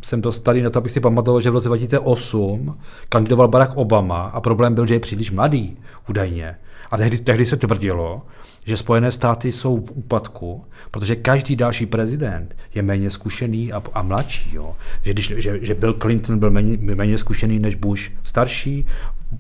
jsem 0.04 0.22
to 0.22 0.32
starý 0.32 0.62
na 0.62 0.70
to, 0.70 0.80
abych 0.80 0.92
si 0.92 1.00
pamatoval, 1.00 1.42
že 1.42 1.50
v 1.50 1.54
roce 1.54 1.68
2008 1.68 2.80
kandidoval 3.10 3.48
Barack 3.48 3.72
Obama 3.76 4.22
a 4.22 4.42
problém 4.42 4.76
byl, 4.76 4.86
že 4.86 4.94
je 4.94 5.00
příliš 5.00 5.32
mladý, 5.32 5.78
údajně. 6.10 6.56
A 6.92 6.98
tehdy, 6.98 7.18
tehdy 7.18 7.46
se 7.46 7.58
tvrdilo, 7.58 8.22
že 8.68 8.78
Spojené 8.78 9.12
státy 9.12 9.52
jsou 9.52 9.78
v 9.78 9.92
úpadku, 9.92 10.66
protože 10.92 11.16
každý 11.16 11.56
další 11.56 11.86
prezident 11.86 12.58
je 12.76 12.82
méně 12.82 13.10
zkušený 13.10 13.74
a, 13.74 13.84
a 13.94 14.02
mladší. 14.02 14.56
Jo. 14.56 14.76
Že, 15.04 15.14
když, 15.14 15.34
že, 15.38 15.66
že 15.66 15.74
Bill 15.74 15.94
Clinton 15.94 16.40
byl 16.40 16.52
méně, 16.52 16.78
méně 16.96 17.18
zkušený 17.18 17.60
než 17.60 17.76
Bush 17.76 18.02
starší, 18.24 18.86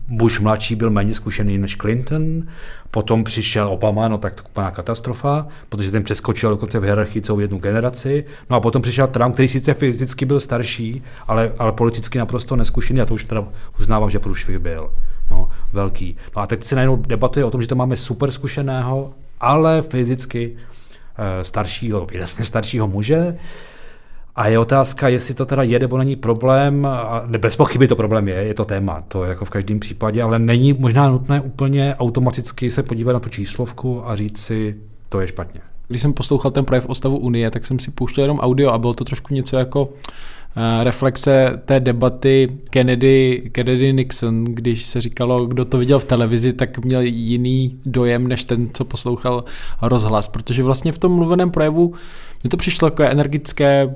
Bush 0.07 0.39
mladší 0.39 0.75
byl 0.75 0.89
méně 0.89 1.13
zkušený 1.13 1.57
než 1.57 1.75
Clinton, 1.75 2.47
potom 2.91 3.23
přišel 3.23 3.67
Obama, 3.67 4.07
no 4.07 4.17
tak 4.17 4.41
úplná 4.49 4.71
katastrofa, 4.71 5.47
protože 5.69 5.91
ten 5.91 6.03
přeskočil 6.03 6.49
dokonce 6.49 6.79
v 6.79 6.83
hierarchii 6.83 7.21
celou 7.21 7.39
jednu 7.39 7.57
generaci, 7.59 8.25
no 8.49 8.55
a 8.55 8.59
potom 8.59 8.81
přišel 8.81 9.07
Trump, 9.07 9.33
který 9.33 9.47
sice 9.47 9.73
fyzicky 9.73 10.25
byl 10.25 10.39
starší, 10.39 11.03
ale, 11.27 11.53
ale 11.59 11.71
politicky 11.71 12.17
naprosto 12.17 12.55
neskušený, 12.55 13.01
a 13.01 13.05
to 13.05 13.13
už 13.13 13.23
teda 13.23 13.47
uznávám, 13.79 14.09
že 14.09 14.19
průšvih 14.19 14.59
byl 14.59 14.89
no, 15.31 15.49
velký. 15.73 16.15
No 16.35 16.41
a 16.41 16.47
teď 16.47 16.63
se 16.63 16.75
najednou 16.75 16.95
debatuje 16.95 17.45
o 17.45 17.51
tom, 17.51 17.61
že 17.61 17.67
to 17.67 17.75
máme 17.75 17.95
super 17.95 18.31
zkušeného, 18.31 19.13
ale 19.39 19.81
fyzicky 19.81 20.55
e, 21.17 21.43
staršího, 21.43 22.05
výrazně 22.05 22.45
staršího 22.45 22.87
muže. 22.87 23.37
A 24.35 24.47
je 24.47 24.59
otázka, 24.59 25.07
jestli 25.07 25.33
to 25.33 25.45
teda 25.45 25.63
je 25.63 25.79
nebo 25.79 25.97
není 25.97 26.15
problém, 26.15 26.85
a 26.85 27.23
bez 27.37 27.55
pochyby 27.55 27.87
to 27.87 27.95
problém 27.95 28.27
je, 28.27 28.35
je 28.35 28.53
to 28.53 28.65
téma, 28.65 29.03
to 29.07 29.23
jako 29.23 29.45
v 29.45 29.49
každém 29.49 29.79
případě, 29.79 30.23
ale 30.23 30.39
není 30.39 30.73
možná 30.73 31.09
nutné 31.09 31.41
úplně 31.41 31.95
automaticky 31.99 32.71
se 32.71 32.83
podívat 32.83 33.13
na 33.13 33.19
tu 33.19 33.29
číslovku 33.29 34.09
a 34.09 34.15
říct 34.15 34.37
si, 34.37 34.75
to 35.09 35.19
je 35.19 35.27
špatně. 35.27 35.61
Když 35.87 36.01
jsem 36.01 36.13
poslouchal 36.13 36.51
ten 36.51 36.65
projev 36.65 36.85
o 36.85 36.95
stavu 36.95 37.17
Unie, 37.17 37.51
tak 37.51 37.65
jsem 37.65 37.79
si 37.79 37.91
pouštěl 37.91 38.23
jenom 38.23 38.39
audio 38.39 38.71
a 38.71 38.77
bylo 38.77 38.93
to 38.93 39.03
trošku 39.03 39.33
něco 39.33 39.57
jako 39.57 39.89
Eh, 39.89 40.36
reflexe 40.83 41.61
té 41.65 41.79
debaty 41.79 42.57
Kennedy, 42.69 43.49
Kennedy 43.51 43.93
Nixon, 43.93 44.43
když 44.43 44.85
se 44.85 45.01
říkalo, 45.01 45.45
kdo 45.45 45.65
to 45.65 45.77
viděl 45.77 45.99
v 45.99 46.05
televizi, 46.05 46.53
tak 46.53 46.85
měl 46.85 47.01
jiný 47.01 47.79
dojem, 47.85 48.27
než 48.27 48.45
ten, 48.45 48.69
co 48.73 48.85
poslouchal 48.85 49.43
rozhlas, 49.81 50.27
protože 50.27 50.63
vlastně 50.63 50.91
v 50.91 50.97
tom 50.97 51.11
mluveném 51.11 51.51
projevu 51.51 51.93
mně 52.43 52.49
to 52.49 52.57
přišlo 52.57 52.87
jako 52.87 53.03
energické, 53.03 53.95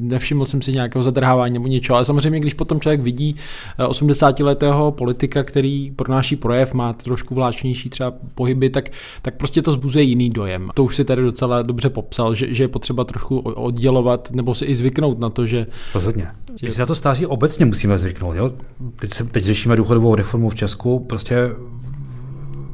nevšiml 0.00 0.46
jsem 0.46 0.62
si 0.62 0.72
nějakého 0.72 1.02
zadrhávání 1.02 1.54
nebo 1.54 1.66
něčeho, 1.66 1.96
ale 1.96 2.04
samozřejmě, 2.04 2.40
když 2.40 2.54
potom 2.54 2.80
člověk 2.80 3.00
vidí 3.00 3.36
80-letého 3.78 4.88
eh, 4.88 4.96
politika, 4.96 5.42
který 5.42 5.90
pronáší 5.90 6.36
projev, 6.36 6.74
má 6.74 6.92
trošku 6.92 7.34
vláčnější 7.34 7.90
třeba 7.90 8.12
pohyby, 8.34 8.70
tak, 8.70 8.88
tak 9.22 9.36
prostě 9.36 9.62
to 9.62 9.72
zbuzuje 9.72 10.04
jiný 10.04 10.30
dojem. 10.30 10.70
To 10.74 10.84
už 10.84 10.96
si 10.96 11.04
tady 11.04 11.22
docela 11.22 11.62
dobře 11.62 11.90
popsal, 11.90 12.34
že, 12.34 12.54
že 12.54 12.64
je 12.64 12.68
potřeba 12.68 13.04
trochu 13.04 13.38
oddělovat 13.38 14.30
nebo 14.30 14.54
si 14.54 14.64
i 14.64 14.74
zvyknout 14.74 15.18
na 15.18 15.30
to, 15.30 15.46
že... 15.46 15.66
Rozhodně. 15.94 16.26
My 16.62 16.70
si 16.70 16.80
na 16.80 16.86
to 16.86 16.94
stáří 16.94 17.26
obecně 17.26 17.66
musíme 17.66 17.98
zvyknout. 17.98 18.36
Jo? 18.36 18.52
Teď, 19.00 19.14
se, 19.14 19.24
teď 19.24 19.44
řešíme 19.44 19.76
důchodovou 19.76 20.14
reformu 20.14 20.48
v 20.48 20.54
Česku, 20.54 20.98
prostě 20.98 21.36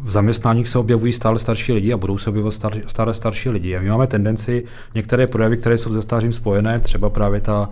v 0.05 0.11
zaměstnáních 0.11 0.69
se 0.69 0.79
objevují 0.79 1.13
stále 1.13 1.39
starší 1.39 1.73
lidi 1.73 1.93
a 1.93 1.97
budou 1.97 2.19
se 2.19 2.31
objevovat 2.31 2.55
stále 2.87 3.15
starší 3.15 3.49
lidi. 3.49 3.77
A 3.77 3.81
my 3.81 3.89
máme 3.91 4.07
tendenci 4.07 4.65
některé 4.95 5.27
projevy, 5.27 5.57
které 5.57 5.79
jsou 5.79 5.95
se 5.95 6.03
stářím 6.03 6.33
spojené, 6.33 6.81
třeba 6.81 7.11
právě 7.11 7.41
ta, 7.41 7.69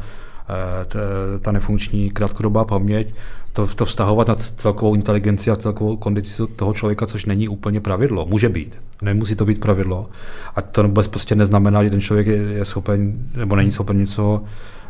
eh, 0.50 0.84
ta, 0.84 0.98
ta 1.40 1.52
nefunkční 1.52 2.10
krátkodobá 2.10 2.64
paměť, 2.64 3.14
to, 3.52 3.66
to 3.66 3.84
vztahovat 3.84 4.28
na 4.28 4.34
celkovou 4.34 4.94
inteligenci 4.94 5.50
a 5.50 5.56
celkovou 5.56 5.96
kondici 5.96 6.42
toho 6.56 6.72
člověka, 6.72 7.06
což 7.06 7.26
není 7.26 7.48
úplně 7.48 7.80
pravidlo. 7.80 8.26
Může 8.26 8.48
být, 8.48 8.76
nemusí 9.02 9.36
to 9.36 9.44
být 9.44 9.60
pravidlo. 9.60 10.10
A 10.56 10.62
to 10.62 10.82
vůbec 10.82 11.08
prostě 11.08 11.34
neznamená, 11.34 11.84
že 11.84 11.90
ten 11.90 12.00
člověk 12.00 12.26
je, 12.26 12.36
je 12.36 12.64
schopen 12.64 13.12
nebo 13.36 13.56
není 13.56 13.70
schopen 13.70 13.98
něco 13.98 14.42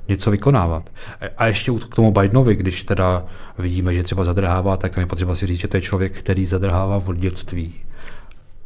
něco 0.09 0.31
vykonávat. 0.31 0.91
A 1.39 1.47
ještě 1.47 1.73
k 1.91 1.95
tomu 1.95 2.13
Bidenovi, 2.13 2.57
když 2.57 2.85
teda 2.85 3.25
vidíme, 3.59 3.95
že 3.95 4.03
třeba 4.03 4.25
zadrhává, 4.25 4.77
tak 4.77 4.97
je 4.97 5.07
potřeba 5.07 5.35
si 5.35 5.47
říct, 5.47 5.61
že 5.61 5.69
to 5.69 5.77
je 5.77 5.81
člověk, 5.81 6.19
který 6.19 6.47
zadrhává 6.47 6.99
v 6.99 7.15
dětství. 7.15 7.75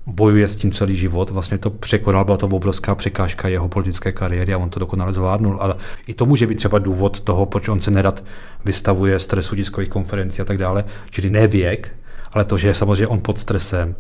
Bojuje 0.07 0.49
s 0.49 0.57
tím 0.57 0.73
celý 0.73 0.97
život, 0.97 1.31
vlastně 1.31 1.59
to 1.59 1.71
překonal, 1.71 2.25
byla 2.25 2.37
to 2.37 2.47
obrovská 2.47 2.95
překážka 2.95 3.49
jeho 3.49 3.69
politické 3.69 4.13
kariéry 4.13 4.55
a 4.55 4.59
on 4.59 4.71
to 4.71 4.81
dokonale 4.81 5.13
zvládnul. 5.13 5.59
Ale 5.61 5.75
i 6.07 6.15
to 6.15 6.27
může 6.27 6.47
být 6.47 6.55
třeba 6.55 6.79
důvod 6.79 7.21
toho, 7.21 7.47
proč 7.47 7.69
on 7.69 7.81
se 7.81 7.91
nerad 7.91 8.25
vystavuje 8.65 9.19
stresu 9.19 9.57
tiskových 9.57 9.89
konferencí 9.89 10.43
a 10.43 10.45
tak 10.45 10.59
dále, 10.59 10.85
čili 11.11 11.31
ne 11.31 11.47
věk, 11.47 11.97
ale 12.33 12.45
to, 12.45 12.57
že 12.57 12.69
je 12.69 12.75
samozřejmě 12.75 13.07
on 13.07 13.21
pod 13.21 13.39
stresem, 13.39 13.95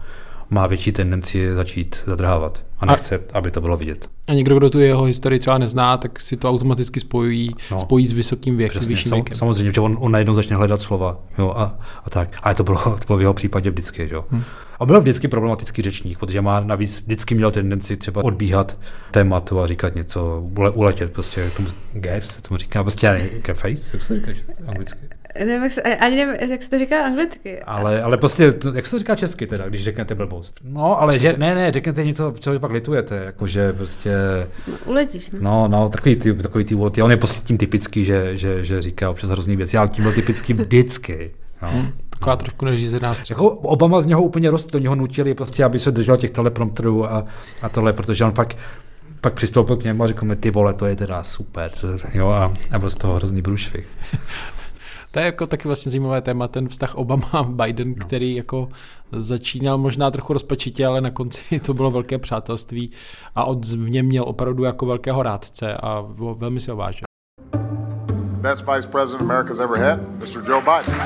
má 0.50 0.66
větší 0.66 0.92
tendenci 0.92 1.54
začít 1.54 1.96
zadrhávat 2.06 2.62
a 2.78 2.86
nechce, 2.86 3.16
a, 3.16 3.38
aby 3.38 3.50
to 3.50 3.60
bylo 3.60 3.76
vidět. 3.76 4.08
A 4.28 4.32
někdo, 4.32 4.56
kdo 4.56 4.70
tu 4.70 4.80
jeho 4.80 5.04
historii 5.04 5.38
třeba 5.38 5.58
nezná, 5.58 5.96
tak 5.96 6.20
si 6.20 6.36
to 6.36 6.50
automaticky 6.50 7.00
spojí, 7.00 7.50
no, 7.70 7.78
spojí 7.78 8.06
s 8.06 8.12
vysokým 8.12 8.56
věkem, 8.56 8.80
přesně, 8.80 8.94
vyšším 8.94 9.12
věkem. 9.12 9.38
Samozřejmě, 9.38 9.72
že 9.72 9.80
on, 9.80 9.96
on 10.00 10.12
najednou 10.12 10.34
začne 10.34 10.56
hledat 10.56 10.80
slova 10.80 11.18
jo, 11.38 11.52
a, 11.56 11.78
a 12.04 12.10
tak. 12.10 12.36
A 12.42 12.54
to 12.54 12.64
bylo, 12.64 12.78
to 12.78 13.06
bylo 13.06 13.18
v 13.18 13.20
jeho 13.20 13.34
případě 13.34 13.70
vždycky. 13.70 14.08
Jo. 14.12 14.24
Hmm. 14.30 14.42
A 14.80 14.86
byl 14.86 15.00
vždycky 15.00 15.28
problematický 15.28 15.82
řečník, 15.82 16.18
protože 16.18 16.40
má 16.40 16.60
navíc 16.60 17.00
vždycky 17.00 17.34
měl 17.34 17.50
tendenci 17.50 17.96
třeba 17.96 18.24
odbíhat 18.24 18.76
tématu 19.10 19.60
a 19.60 19.66
říkat 19.66 19.94
něco, 19.94 20.40
uletět 20.74 21.12
prostě 21.12 21.50
tomu 21.56 21.68
gas, 21.92 22.36
tomu 22.36 22.58
říká 22.58 22.82
prostě 22.82 23.30
face, 23.54 23.90
jak 23.92 24.02
se 24.02 24.14
říká 24.14 24.32
anglicky? 24.66 24.98
Nevím, 25.38 25.62
jak 25.62 25.72
se, 25.72 25.82
ani 25.82 26.16
nevím, 26.16 26.50
jak 26.50 26.62
se 26.62 26.70
to 26.70 26.78
říká 26.78 27.04
anglicky. 27.04 27.62
Ale, 27.62 28.02
ale 28.02 28.18
prostě, 28.18 28.54
jak 28.74 28.86
se 28.86 28.90
to 28.90 28.98
říká 28.98 29.16
česky 29.16 29.46
teda, 29.46 29.68
když 29.68 29.84
řeknete 29.84 30.14
blbost? 30.14 30.60
No, 30.64 31.00
ale 31.00 31.18
že, 31.18 31.34
ne, 31.38 31.54
ne, 31.54 31.72
řeknete 31.72 32.04
něco, 32.04 32.34
co 32.40 32.60
pak 32.60 32.70
litujete, 32.70 33.16
jakože 33.24 33.72
prostě... 33.72 34.14
No, 34.66 34.74
uletíš, 34.84 35.30
ne? 35.30 35.38
No, 35.42 35.68
no, 35.68 35.88
takový 35.88 36.16
ty, 36.16 36.34
takový 36.34 36.64
ty 36.64 36.76
ty, 36.90 37.02
on 37.02 37.10
je 37.10 37.16
prostě 37.16 37.46
tím 37.46 37.58
typický, 37.58 38.04
že, 38.04 38.36
že, 38.38 38.64
že 38.64 38.82
říká 38.82 39.10
občas 39.10 39.30
hrozný 39.30 39.56
věci, 39.56 39.76
ale 39.76 39.88
tím 39.88 40.04
byl 40.04 40.12
typický 40.12 40.52
vždycky. 40.52 41.30
No. 41.62 41.86
Taková 42.10 42.32
no. 42.32 42.36
trošku 42.36 42.64
neřízená 42.64 43.14
střecha. 43.14 43.42
Jako 43.42 43.50
Obama 43.50 44.00
z 44.00 44.06
něho 44.06 44.22
úplně 44.22 44.50
rost, 44.50 44.72
do 44.72 44.78
něho 44.78 44.94
nutili, 44.94 45.34
prostě, 45.34 45.64
aby 45.64 45.78
se 45.78 45.90
držel 45.90 46.16
těch 46.16 46.30
teleprompterů 46.30 47.12
a, 47.12 47.26
a 47.62 47.68
tohle, 47.68 47.92
protože 47.92 48.24
on 48.24 48.32
fakt 48.32 48.56
pak 49.20 49.34
přistoupil 49.34 49.76
k 49.76 49.84
němu 49.84 50.02
a 50.02 50.06
řekl 50.06 50.24
mi, 50.24 50.36
ty 50.36 50.50
vole, 50.50 50.74
to 50.74 50.86
je 50.86 50.96
teda 50.96 51.22
super. 51.22 51.70
Jo, 52.14 52.28
a, 52.28 52.54
a 52.72 52.78
byl 52.78 52.90
z 52.90 52.94
toho 52.94 53.14
hrozný 53.14 53.42
brušvih. 53.42 53.86
To 55.16 55.20
je 55.20 55.26
jako 55.26 55.46
taky 55.46 55.68
vlastně 55.68 55.90
zajímavé 55.90 56.20
téma, 56.20 56.48
ten 56.48 56.68
vztah 56.68 56.94
Obama-Biden, 56.94 57.94
no. 57.98 58.06
který 58.06 58.34
jako 58.34 58.68
začínal 59.12 59.78
možná 59.78 60.10
trochu 60.10 60.32
rozpačitě, 60.32 60.86
ale 60.86 61.00
na 61.00 61.10
konci 61.10 61.60
to 61.66 61.74
bylo 61.74 61.90
velké 61.90 62.18
přátelství 62.18 62.92
a 63.34 63.44
od 63.44 63.64
v 63.64 63.90
něm 63.90 64.06
měl 64.06 64.24
opravdu 64.24 64.64
jako 64.64 64.86
velkého 64.86 65.22
rádce 65.22 65.74
a 65.74 66.04
velmi 66.34 66.60
si 66.60 66.70
ho 66.70 66.76
vážil. 66.76 67.04
Best 68.40 68.64
vice 68.74 68.88
president 68.88 69.30
America's 69.30 69.60
ever 69.60 69.78
had, 69.78 70.00
Mr. 70.20 70.48
Joe 70.48 70.60
Biden. 70.60 71.00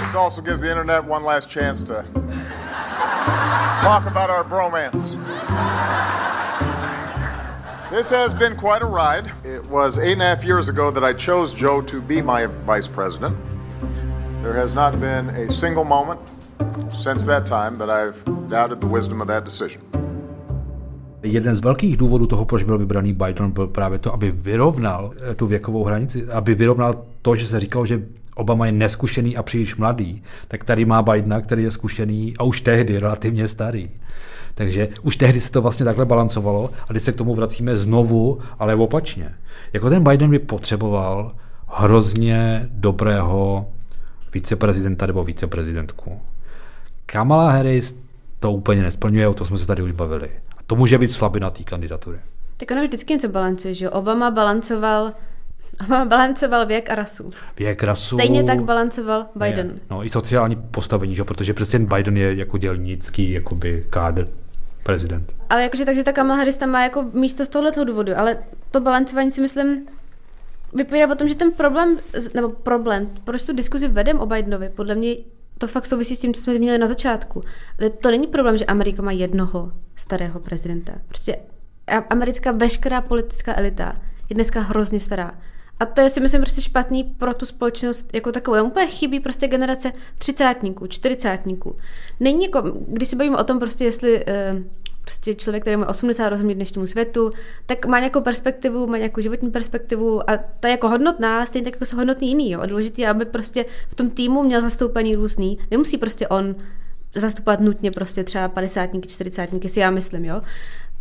This 0.00 0.14
also 0.14 0.42
gives 0.42 0.60
the 0.60 0.68
internet 0.68 1.04
one 1.08 1.24
last 1.24 1.50
chance 1.50 1.84
to 1.84 1.94
talk 3.80 4.06
about 4.06 4.30
our 4.30 4.44
bromance. 4.44 5.16
This 7.88 8.10
has 8.10 8.34
been 8.34 8.56
quite 8.56 8.82
a 8.82 8.86
ride. 8.86 9.30
It 9.44 9.64
was 9.70 9.98
eight 9.98 10.14
and 10.14 10.22
a 10.22 10.24
half 10.24 10.44
years 10.44 10.68
ago 10.68 10.90
that 10.90 11.04
I 11.04 11.12
chose 11.12 11.54
Joe 11.54 11.80
to 11.82 12.00
be 12.00 12.20
my 12.20 12.46
vice 12.66 12.88
president. 12.88 13.36
There 14.42 14.54
has 14.54 14.74
not 14.74 15.00
been 15.00 15.28
a 15.28 15.48
single 15.48 15.84
moment 15.84 16.20
since 16.90 17.24
that 17.26 17.46
time 17.46 17.78
that 17.78 17.88
I've 17.88 18.24
doubted 18.50 18.80
the 18.80 18.88
wisdom 18.88 19.20
of 19.20 19.28
that 19.28 19.44
decision. 19.44 19.82
Jeden 21.22 21.54
z 21.54 21.60
velkých 21.60 21.96
důvodů 21.96 22.26
toho, 22.26 22.44
proč 22.44 22.62
byl 22.62 22.78
vybraný 22.78 23.12
Biden, 23.12 23.50
byl 23.50 23.66
právě 23.66 23.98
to, 23.98 24.14
aby 24.14 24.30
vyrovnal 24.30 25.12
eh, 25.30 25.34
tu 25.34 25.46
věkovou 25.46 25.84
hranici, 25.84 26.26
aby 26.32 26.54
vyrovnal 26.54 26.94
to, 27.22 27.34
že 27.34 27.46
se 27.46 27.60
říkalo, 27.60 27.86
že 27.86 28.02
Obama 28.36 28.66
je 28.66 28.72
neskušený 28.72 29.36
a 29.36 29.42
příliš 29.42 29.76
mladý, 29.76 30.22
tak 30.48 30.64
tady 30.64 30.84
má 30.84 31.02
Bidena, 31.02 31.40
který 31.40 31.62
je 31.62 31.70
zkušený 31.70 32.34
a 32.38 32.44
už 32.44 32.60
tehdy 32.60 32.98
relativně 32.98 33.48
starý. 33.48 33.90
Takže 34.56 34.88
už 35.02 35.16
tehdy 35.16 35.40
se 35.40 35.50
to 35.50 35.62
vlastně 35.62 35.84
takhle 35.84 36.04
balancovalo 36.04 36.70
a 36.88 36.92
když 36.92 37.02
se 37.02 37.12
k 37.12 37.16
tomu 37.16 37.34
vracíme 37.34 37.76
znovu, 37.76 38.38
ale 38.58 38.74
opačně. 38.74 39.34
Jako 39.72 39.90
ten 39.90 40.04
Biden 40.04 40.30
by 40.30 40.38
potřeboval 40.38 41.32
hrozně 41.68 42.68
dobrého 42.70 43.66
viceprezidenta 44.34 45.06
nebo 45.06 45.24
viceprezidentku. 45.24 46.20
Kamala 47.06 47.50
Harris 47.50 47.96
to 48.40 48.52
úplně 48.52 48.82
nesplňuje, 48.82 49.28
o 49.28 49.34
to 49.34 49.44
jsme 49.44 49.58
se 49.58 49.66
tady 49.66 49.82
už 49.82 49.92
bavili. 49.92 50.28
A 50.56 50.62
to 50.66 50.76
může 50.76 50.98
být 50.98 51.12
slabina 51.12 51.50
té 51.50 51.64
kandidatury. 51.64 52.18
Tak 52.56 52.70
ono 52.70 52.82
vždycky 52.82 53.12
něco 53.12 53.28
balancuje, 53.28 53.74
že 53.74 53.90
Obama 53.90 54.30
balancoval 54.30 55.12
Obama 55.80 56.04
balancoval 56.04 56.66
věk 56.66 56.90
a 56.90 56.94
rasu. 56.94 57.32
Věk, 57.58 57.82
rasu. 57.82 58.16
Stejně 58.16 58.44
tak 58.44 58.62
balancoval 58.62 59.26
Biden. 59.36 59.66
Je. 59.66 59.80
No 59.90 60.04
i 60.04 60.08
sociální 60.08 60.56
postavení, 60.56 61.14
že? 61.14 61.24
protože 61.24 61.54
prezident 61.54 61.94
Biden 61.94 62.16
je 62.16 62.34
jako 62.34 62.58
dělnický 62.58 63.30
jakoby 63.32 63.86
kádr 63.90 64.24
prezident. 64.86 65.34
Ale 65.50 65.62
jakože 65.62 65.84
takže 65.84 66.04
ta 66.04 66.12
Kamala 66.12 66.38
Harris 66.38 66.56
tam 66.56 66.70
má 66.70 66.82
jako 66.82 67.02
místo 67.12 67.44
z 67.44 67.48
tohoto 67.48 67.84
důvodu, 67.84 68.18
ale 68.18 68.38
to 68.70 68.80
balancování 68.80 69.30
si 69.30 69.40
myslím 69.40 69.86
vypovídá 70.74 71.12
o 71.12 71.14
tom, 71.14 71.28
že 71.28 71.34
ten 71.34 71.52
problém, 71.52 71.98
nebo 72.34 72.48
problém, 72.48 73.10
proč 73.24 73.44
tu 73.44 73.52
diskuzi 73.52 73.88
vedem 73.88 74.20
o 74.20 74.26
Bidenovi, 74.26 74.68
podle 74.68 74.94
mě 74.94 75.16
to 75.58 75.66
fakt 75.66 75.86
souvisí 75.86 76.16
s 76.16 76.20
tím, 76.20 76.34
co 76.34 76.42
jsme 76.42 76.54
zmínili 76.54 76.78
na 76.78 76.86
začátku. 76.86 77.42
To 78.00 78.10
není 78.10 78.26
problém, 78.26 78.58
že 78.58 78.64
Amerika 78.64 79.02
má 79.02 79.12
jednoho 79.12 79.72
starého 79.94 80.40
prezidenta. 80.40 80.92
Prostě 81.08 81.38
americká 82.10 82.52
veškerá 82.52 83.00
politická 83.00 83.58
elita 83.58 83.96
je 84.28 84.34
dneska 84.34 84.60
hrozně 84.60 85.00
stará. 85.00 85.34
A 85.80 85.86
to 85.86 86.00
je 86.00 86.10
si 86.10 86.20
myslím 86.20 86.40
prostě 86.40 86.60
špatný 86.60 87.04
pro 87.04 87.34
tu 87.34 87.46
společnost 87.46 88.10
jako 88.14 88.32
takovou. 88.32 88.56
Tam 88.56 88.66
úplně 88.66 88.86
chybí 88.86 89.20
prostě 89.20 89.48
generace 89.48 89.92
třicátníků, 90.18 90.86
čtyřicátníků. 90.86 91.76
Není 92.20 92.44
jako, 92.44 92.62
když 92.88 93.08
se 93.08 93.16
bavíme 93.16 93.36
o 93.36 93.44
tom 93.44 93.58
prostě, 93.58 93.84
jestli 93.84 94.24
uh, 94.24 94.62
prostě 95.06 95.34
člověk, 95.34 95.62
který 95.62 95.76
má 95.76 95.88
80 95.88 96.28
rozumí 96.28 96.54
dnešnímu 96.54 96.86
světu, 96.86 97.32
tak 97.66 97.86
má 97.86 97.98
nějakou 97.98 98.20
perspektivu, 98.20 98.86
má 98.86 98.96
nějakou 98.96 99.20
životní 99.20 99.50
perspektivu 99.50 100.30
a 100.30 100.36
ta 100.60 100.68
je 100.68 100.72
jako 100.72 100.88
hodnotná, 100.88 101.46
stejně 101.46 101.64
tak 101.64 101.74
jako 101.74 101.84
jsou 101.84 101.96
hodnotný 101.96 102.28
jiný. 102.28 102.50
Jo. 102.50 102.66
Důležité 102.66 103.02
je, 103.02 103.08
aby 103.08 103.24
prostě 103.24 103.64
v 103.88 103.94
tom 103.94 104.10
týmu 104.10 104.42
měl 104.42 104.60
zastoupení 104.60 105.14
různý. 105.14 105.58
Nemusí 105.70 105.98
prostě 105.98 106.28
on 106.28 106.56
zastupovat 107.14 107.60
nutně 107.60 107.90
prostě 107.90 108.24
třeba 108.24 108.48
50 108.48 108.90
40 109.06 109.50
si 109.66 109.80
já 109.80 109.90
myslím, 109.90 110.24
jo. 110.24 110.42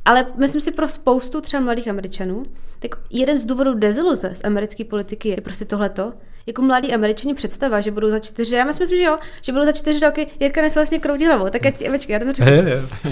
Ale 0.05 0.27
myslím 0.37 0.61
si 0.61 0.71
pro 0.71 0.87
spoustu 0.87 1.41
třeba 1.41 1.63
mladých 1.63 1.87
Američanů, 1.87 2.43
tak 2.89 2.99
jeden 3.09 3.37
z 3.37 3.45
důvodů 3.45 3.73
deziluze 3.73 4.31
z 4.33 4.43
americké 4.43 4.83
politiky 4.83 5.29
je 5.29 5.41
prostě 5.41 5.65
tohleto. 5.65 6.13
Jako 6.47 6.61
mladí 6.61 6.93
Američani 6.93 7.33
představa, 7.33 7.81
že 7.81 7.91
budou 7.91 8.09
za 8.09 8.19
čtyři, 8.19 8.55
já 8.55 8.65
myslím, 8.65 8.87
že 8.87 9.03
jo, 9.03 9.17
že 9.41 9.51
budou 9.51 9.65
za 9.65 9.71
čtyři 9.71 9.99
roky, 9.99 10.27
Jirka 10.39 10.61
nes 10.61 10.75
vlastně 10.75 10.99
kroutí 10.99 11.25
hlavou, 11.25 11.49
tak 11.49 11.65
ať, 11.65 11.91
počkej, 11.91 12.13
já 12.13 12.19
to 12.19 12.33
řeknu, 12.33 12.45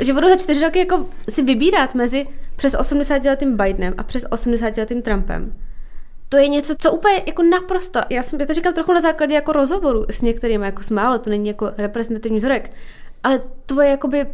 že 0.02 0.14
budou 0.14 0.28
za 0.28 0.36
čtyři 0.36 0.66
roky 0.66 0.80
jako 0.80 1.06
si 1.30 1.44
vybírat 1.44 1.96
mezi 1.96 2.28
přes 2.56 2.76
80 2.80 3.24
letým 3.24 3.58
Bidenem 3.58 3.94
a 3.98 4.04
přes 4.04 4.26
80 4.30 4.78
letým 4.78 5.02
Trumpem. 5.02 5.54
To 6.30 6.38
je 6.38 6.48
něco, 6.48 6.76
co 6.80 6.92
úplně 6.92 7.24
jako 7.28 7.44
naprosto, 7.44 8.00
já, 8.10 8.24
jsem, 8.24 8.40
já 8.40 8.46
to 8.46 8.54
říkám 8.54 8.74
trochu 8.74 8.94
na 8.94 9.02
základě 9.02 9.34
jako 9.34 9.52
rozhovoru 9.52 10.06
s 10.10 10.22
některými, 10.22 10.66
jako 10.66 10.84
s 10.84 10.90
málo, 10.90 11.18
to 11.18 11.30
není 11.30 11.48
jako 11.48 11.72
reprezentativní 11.78 12.38
vzorek, 12.38 12.72
ale 13.24 13.42
tvoje 13.66 13.90
jakoby 13.90 14.26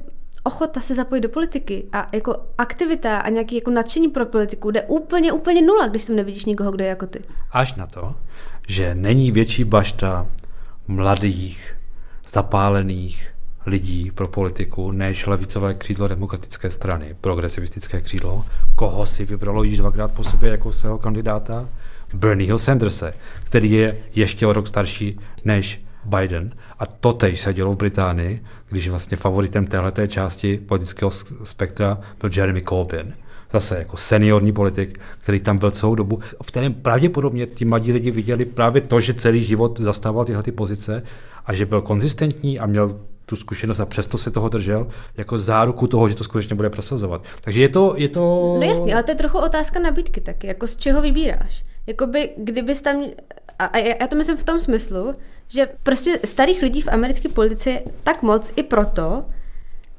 ochota 0.50 0.82
se 0.82 0.96
zapojit 0.96 1.22
do 1.22 1.30
politiky 1.30 1.86
a 1.94 2.08
jako 2.14 2.36
aktivita 2.58 3.18
a 3.18 3.30
nějaký 3.30 3.56
jako 3.56 3.72
nadšení 3.72 4.10
pro 4.10 4.26
politiku 4.26 4.72
jde 4.72 4.82
úplně, 4.82 5.32
úplně 5.32 5.62
nula, 5.62 5.88
když 5.88 6.06
tam 6.06 6.16
nevidíš 6.16 6.46
nikoho, 6.46 6.72
kdo 6.72 6.84
je 6.84 6.90
jako 6.90 7.08
ty. 7.08 7.22
Až 7.52 7.76
na 7.76 7.88
to, 7.88 8.16
že 8.68 8.96
není 8.96 9.32
větší 9.32 9.64
bašta 9.64 10.28
mladých, 10.88 11.76
zapálených 12.28 13.32
lidí 13.66 14.12
pro 14.12 14.28
politiku, 14.28 14.92
než 14.92 15.28
levicové 15.28 15.74
křídlo 15.74 16.08
demokratické 16.08 16.70
strany, 16.70 17.16
progresivistické 17.22 18.02
křídlo, 18.02 18.46
koho 18.76 19.06
si 19.06 19.26
vybralo 19.26 19.64
již 19.64 19.78
dvakrát 19.78 20.12
po 20.12 20.24
sobě 20.24 20.52
jako 20.52 20.74
svého 20.74 20.98
kandidáta? 20.98 21.70
Bernieho 22.14 22.60
Sanderse, 22.60 23.14
který 23.44 23.72
je 23.72 23.98
ještě 24.16 24.48
o 24.48 24.54
rok 24.54 24.68
starší 24.68 25.20
než 25.46 25.82
Biden. 26.10 26.52
A 26.80 26.86
to 26.86 27.14
teď 27.14 27.40
se 27.40 27.54
dělo 27.54 27.74
v 27.74 27.78
Británii, 27.78 28.44
když 28.70 28.90
vlastně 28.90 29.18
favoritem 29.18 29.68
téhleté 29.68 30.08
části 30.08 30.58
politického 30.58 31.12
spektra 31.44 32.00
byl 32.22 32.30
Jeremy 32.36 32.62
Corbyn. 32.70 33.14
Zase 33.52 33.78
jako 33.78 33.98
seniorní 33.98 34.52
politik, 34.54 35.00
který 35.22 35.40
tam 35.40 35.58
byl 35.58 35.72
celou 35.72 35.96
dobu, 35.96 36.20
v 36.44 36.48
kterém 36.48 36.74
pravděpodobně 36.74 37.48
ty 37.48 37.66
mladí 37.66 37.92
lidi 37.92 38.12
viděli 38.12 38.46
právě 38.46 38.82
to, 38.82 39.00
že 39.00 39.14
celý 39.14 39.44
život 39.44 39.80
zastával 39.80 40.26
tyhle 40.26 40.44
ty 40.44 40.52
pozice 40.52 41.04
a 41.46 41.54
že 41.54 41.66
byl 41.66 41.82
konzistentní 41.82 42.60
a 42.60 42.66
měl 42.66 43.00
tu 43.26 43.36
zkušenost 43.36 43.80
a 43.80 43.86
přesto 43.86 44.18
se 44.18 44.32
toho 44.32 44.50
držel 44.50 44.88
jako 45.18 45.38
záruku 45.38 45.88
toho, 45.88 46.10
že 46.10 46.16
to 46.16 46.24
skutečně 46.24 46.56
bude 46.56 46.70
prosazovat. 46.70 47.24
Takže 47.42 47.62
je 47.62 47.70
to... 47.70 47.94
Je 47.98 48.10
to... 48.10 48.56
No 48.60 48.66
jasně, 48.66 48.94
ale 48.94 49.04
to 49.04 49.12
je 49.12 49.16
trochu 49.16 49.38
otázka 49.38 49.80
nabídky 49.80 50.22
taky, 50.22 50.48
jako 50.48 50.68
z 50.68 50.76
čeho 50.76 51.02
vybíráš. 51.02 51.64
Jakoby, 51.88 52.30
kdybys 52.38 52.82
tam, 52.82 53.04
a 53.60 53.78
já 53.78 54.08
to 54.08 54.16
myslím 54.16 54.38
v 54.38 54.44
tom 54.44 54.60
smyslu, 54.60 55.16
že 55.50 55.70
prostě 55.84 56.20
starých 56.24 56.62
lidí 56.62 56.82
v 56.82 56.88
americké 56.88 57.30
politice 57.30 57.70
je 57.70 57.84
tak 58.04 58.22
moc 58.22 58.52
i 58.56 58.64
proto, 58.64 59.26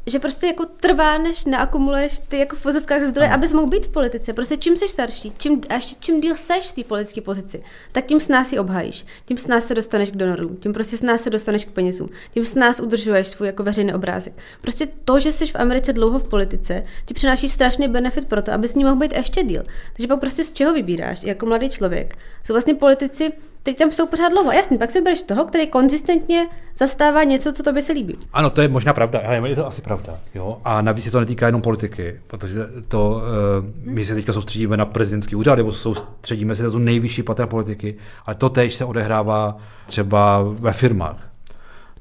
že 0.07 0.19
prostě 0.19 0.47
jako 0.47 0.67
trvá, 0.67 1.19
než 1.19 1.45
naakumuluješ 1.45 2.19
ty 2.19 2.39
jako 2.39 2.57
v 2.57 2.65
vozovkách 2.65 3.05
zdroje, 3.05 3.31
abys 3.31 3.53
mohl 3.53 3.67
být 3.67 3.87
v 3.87 3.89
politice. 3.89 4.33
Prostě 4.33 4.57
čím 4.57 4.77
jsi 4.77 4.89
starší, 4.89 5.33
čím, 5.39 5.61
a 5.69 5.75
ještě 5.75 5.97
čím 6.01 6.21
díl 6.21 6.37
seš 6.37 6.67
v 6.67 6.73
té 6.73 6.85
politické 6.85 7.21
pozici, 7.21 7.63
tak 7.93 8.07
tím 8.07 8.21
s 8.21 8.29
nás 8.29 8.49
si 8.49 8.59
obhajíš, 8.59 9.07
tím 9.25 9.39
s 9.39 9.47
nás 9.47 9.67
se 9.67 9.75
dostaneš 9.75 10.11
k 10.11 10.17
donorům, 10.17 10.57
tím 10.57 10.73
prostě 10.73 10.97
s 10.97 11.03
nás 11.03 11.23
se 11.23 11.31
dostaneš 11.31 11.65
k 11.65 11.71
penězům, 11.71 12.09
tím 12.31 12.45
s 12.45 12.55
nás 12.55 12.81
udržuješ 12.81 13.29
svůj 13.29 13.47
jako 13.47 13.63
veřejný 13.63 13.95
obrázek. 13.95 14.33
Prostě 14.61 14.89
to, 15.05 15.21
že 15.21 15.33
jsi 15.33 15.47
v 15.47 15.57
Americe 15.57 15.93
dlouho 15.93 16.19
v 16.19 16.29
politice, 16.29 16.83
ti 17.07 17.15
přináší 17.15 17.49
strašný 17.49 17.89
benefit 17.89 18.27
pro 18.29 18.43
to, 18.43 18.53
aby 18.53 18.69
s 18.69 18.75
ním 18.75 18.87
mohl 18.87 19.01
být 19.01 19.13
ještě 19.13 19.43
díl. 19.43 19.63
Takže 19.93 20.09
pak 20.09 20.21
prostě 20.21 20.45
z 20.45 20.53
čeho 20.53 20.75
vybíráš 20.75 21.23
jako 21.23 21.47
mladý 21.47 21.71
člověk? 21.71 22.17
Jsou 22.45 22.55
vlastně 22.55 22.75
politici, 22.75 23.33
teď 23.63 23.79
tam 23.79 23.93
jsou 23.93 24.07
pořád 24.07 24.29
dlouho. 24.29 24.53
Jasně, 24.53 24.79
pak 24.79 24.91
si 24.91 25.01
bereš 25.01 25.23
toho, 25.23 25.45
který 25.45 25.67
konzistentně 25.67 26.49
zastává 26.77 27.25
něco, 27.25 27.53
co 27.53 27.63
tobě 27.63 27.83
se 27.83 27.93
líbí. 27.93 28.19
Ano, 28.33 28.51
to 28.51 28.63
je 28.63 28.69
možná 28.69 28.93
pravda, 28.93 29.21
ale 29.27 29.51
je 29.51 29.57
to 29.57 29.67
asi 29.67 29.83
pravda. 29.83 30.19
Jo? 30.35 30.59
A 30.65 30.83
navíc 30.83 31.05
se 31.05 31.11
to 31.11 31.21
netýká 31.21 31.47
jenom 31.47 31.63
politiky, 31.63 32.21
protože 32.27 32.61
to, 32.89 33.11
uh, 33.11 33.93
my 33.93 34.05
se 34.05 34.15
teďka 34.15 34.33
soustředíme 34.33 34.77
na 34.77 34.85
prezidentský 34.85 35.37
úřad, 35.37 35.55
nebo 35.55 35.73
soustředíme 35.73 36.55
se 36.55 36.63
na 36.63 36.71
tu 36.71 36.79
nejvyšší 36.79 37.23
patra 37.23 37.47
politiky, 37.47 37.97
ale 38.27 38.35
to 38.35 38.49
tež 38.49 38.75
se 38.75 38.85
odehrává 38.85 39.57
třeba 39.87 40.43
ve 40.43 40.73
firmách 40.73 41.30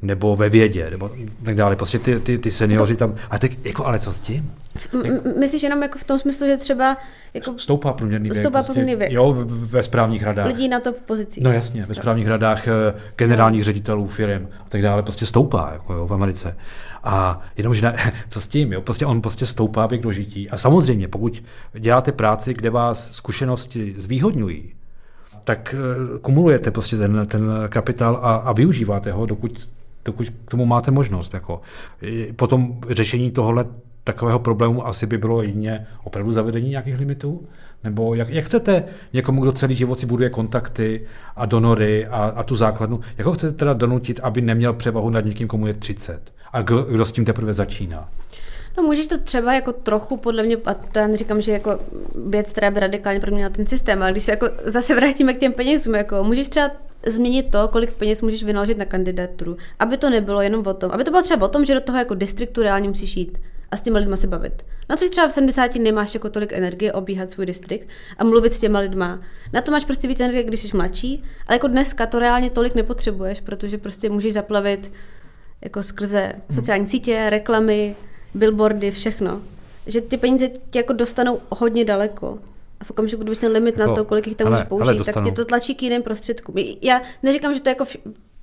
nebo 0.02 0.36
ve 0.36 0.50
vědě, 0.50 0.88
nebo 0.90 1.12
tak 1.44 1.56
dále. 1.56 1.76
Prostě 1.76 2.00
ty, 2.00 2.20
ty, 2.20 2.38
ty 2.38 2.52
seniori 2.52 2.96
tam, 2.96 3.16
a 3.30 3.40
tak 3.40 3.66
jako, 3.66 3.86
ale 3.86 4.00
co 4.00 4.14
s 4.14 4.20
tím? 4.20 4.52
Myslíš 5.40 5.64
jenom 5.64 5.84
jako 5.84 6.00
v 6.00 6.04
tom 6.04 6.20
smyslu, 6.20 6.48
že 6.48 6.58
třeba 6.58 6.98
jako 7.34 7.54
stoupá 7.58 7.94
průměrný 7.94 8.30
věk. 8.30 8.44
Stoupá 8.44 8.64
průměrný 8.64 8.96
věk. 8.96 9.12
Jo, 9.12 9.36
ve 9.48 9.84
správních 9.84 10.24
radách. 10.24 10.48
Lidí 10.48 10.68
na 10.68 10.80
to 10.80 10.94
pozici. 10.94 11.42
No 11.44 11.52
jasně, 11.52 11.86
ve 11.86 11.96
správních 11.96 12.28
radách 12.28 12.68
eh, 12.68 12.72
generálních 13.16 13.64
ředitelů 13.64 14.08
firm 14.08 14.48
a 14.66 14.70
tak 14.70 14.82
dále, 14.82 15.04
prostě 15.04 15.26
stoupá 15.26 15.70
jako 15.74 15.94
jo, 15.94 16.08
v 16.08 16.14
Americe. 16.14 16.58
A 17.04 17.42
jenomže 17.58 17.82
ne, 17.82 17.96
co 18.30 18.42
s 18.42 18.48
tím, 18.48 18.74
jo? 18.74 18.82
Prostě 18.82 19.06
on 19.06 19.22
prostě 19.22 19.46
stoupá 19.46 19.88
věk 19.88 20.02
dožití. 20.02 20.50
A 20.50 20.58
samozřejmě, 20.58 21.08
pokud 21.08 21.44
děláte 21.74 22.12
práci, 22.12 22.54
kde 22.54 22.70
vás 22.70 23.12
zkušenosti 23.12 23.96
zvýhodňují, 23.98 24.74
tak 25.44 25.76
eh, 25.78 26.20
kumulujete 26.20 26.72
prostě 26.72 26.98
ten, 26.98 27.28
ten 27.28 27.52
kapitál 27.70 28.20
a, 28.22 28.36
a 28.36 28.54
využíváte 28.54 29.12
ho, 29.12 29.26
dokud 29.26 29.70
dokud 30.06 30.30
k 30.46 30.52
tomu 30.52 30.66
máte 30.66 30.92
možnost. 30.92 31.34
Jako. 31.34 31.62
Potom 32.36 32.78
řešení 32.90 33.32
tohohle 33.32 33.66
takového 34.04 34.40
problému 34.40 34.88
asi 34.88 35.06
by 35.06 35.18
bylo 35.18 35.42
jedině 35.42 35.88
opravdu 36.04 36.32
zavedení 36.32 36.70
nějakých 36.70 37.00
limitů? 37.00 37.48
Nebo 37.84 38.16
jak, 38.16 38.30
jak 38.30 38.46
chcete 38.46 38.84
někomu, 39.14 39.42
kdo 39.42 39.52
celý 39.52 39.76
život 39.76 40.00
si 40.00 40.06
buduje 40.06 40.30
kontakty 40.30 41.06
a 41.36 41.46
donory 41.46 42.08
a, 42.08 42.18
a 42.18 42.44
tu 42.44 42.56
základnu, 42.56 43.00
jak 43.18 43.28
ho 43.28 43.34
chcete 43.34 43.54
teda 43.54 43.74
donutit, 43.74 44.20
aby 44.24 44.42
neměl 44.42 44.74
převahu 44.74 45.10
nad 45.10 45.26
někým, 45.26 45.48
komu 45.48 45.68
je 45.68 45.74
30? 45.74 46.34
A 46.54 46.62
kdo, 46.62 46.82
kdo 46.82 47.06
s 47.06 47.12
tím 47.12 47.26
teprve 47.26 47.54
začíná? 47.54 48.10
No 48.78 48.84
můžeš 48.84 49.08
to 49.08 49.18
třeba 49.18 49.54
jako 49.54 49.74
trochu, 49.74 50.18
podle 50.18 50.44
mě, 50.44 50.58
a 50.66 50.74
to 50.74 51.00
já 51.00 51.08
neříkám, 51.08 51.42
že 51.42 51.52
jako 51.52 51.80
věc, 52.30 52.52
která 52.52 52.72
by 52.72 52.80
radikálně 52.80 53.20
proměnila 53.20 53.50
ten 53.50 53.68
systém, 53.68 54.02
ale 54.02 54.12
když 54.12 54.24
se 54.24 54.32
jako 54.32 54.48
zase 54.66 54.96
vrátíme 54.96 55.34
k 55.34 55.40
těm 55.40 55.54
penězům, 55.54 55.96
jako 55.96 56.24
můžeš 56.24 56.48
třeba 56.48 56.72
změnit 57.06 57.52
to, 57.52 57.68
kolik 57.68 57.94
peněz 57.94 58.22
můžeš 58.22 58.44
vynaložit 58.44 58.78
na 58.78 58.86
kandidaturu, 58.86 59.58
aby 59.80 59.98
to 59.98 60.10
nebylo 60.10 60.42
jenom 60.42 60.68
o 60.68 60.74
tom, 60.74 60.92
aby 60.92 61.04
to 61.04 61.12
bylo 61.12 61.24
třeba 61.24 61.46
o 61.46 61.50
tom, 61.50 61.66
že 61.66 61.74
do 61.74 61.82
toho 61.82 61.98
jako 61.98 62.14
distriktu 62.14 62.64
reálně 62.64 62.90
musíš 62.90 63.18
jít 63.18 63.38
a 63.72 63.78
s 63.78 63.82
těma 63.82 64.00
lidma 64.00 64.16
se 64.16 64.28
bavit. 64.28 64.66
Na 64.90 64.98
což 64.98 65.10
třeba 65.10 65.28
v 65.28 65.32
70 65.32 65.76
nemáš 65.76 66.14
jako 66.14 66.30
tolik 66.30 66.54
energie 66.54 66.94
obíhat 66.94 67.32
svůj 67.32 67.46
distrikt 67.46 67.90
a 68.18 68.24
mluvit 68.24 68.54
s 68.54 68.60
těma 68.60 68.80
lidma. 68.80 69.22
Na 69.54 69.62
to 69.62 69.72
máš 69.72 69.86
prostě 69.86 70.08
víc 70.08 70.20
energie, 70.20 70.44
když 70.44 70.62
jsi 70.62 70.78
mladší, 70.78 71.24
ale 71.48 71.56
jako 71.56 71.68
dneska 71.68 72.06
to 72.06 72.20
reálně 72.20 72.50
tolik 72.50 72.76
nepotřebuješ, 72.76 73.40
protože 73.40 73.78
prostě 73.78 74.10
můžeš 74.10 74.34
zaplavit 74.34 74.92
jako 75.62 75.84
skrze 75.84 76.34
sociální 76.52 76.88
sítě, 76.88 77.30
reklamy, 77.30 77.96
billboardy, 78.34 78.92
všechno. 78.92 79.42
Že 79.88 80.02
ty 80.02 80.18
peníze 80.18 80.50
tě 80.70 80.80
jako 80.80 80.94
dostanou 80.94 81.40
hodně 81.50 81.86
daleko. 81.86 82.40
A 82.80 82.84
v 82.84 82.92
okamžiku, 82.92 83.24
kdyby 83.24 83.38
měl 83.42 83.52
limit 83.52 83.80
jako, 83.80 83.90
na 83.90 83.96
to, 83.96 84.06
kolik 84.06 84.28
jich 84.28 84.36
tam 84.36 84.50
můžeš 84.50 84.68
použít, 84.68 85.06
tak 85.06 85.24
tě 85.24 85.32
to 85.32 85.46
tlačí 85.46 85.76
k 85.76 85.84
jiným 85.84 86.04
prostředkům. 86.04 86.56
Já 86.82 87.02
neříkám, 87.24 87.54
že 87.54 87.62
to 87.62 87.70
je 87.70 87.72
jako 87.72 87.86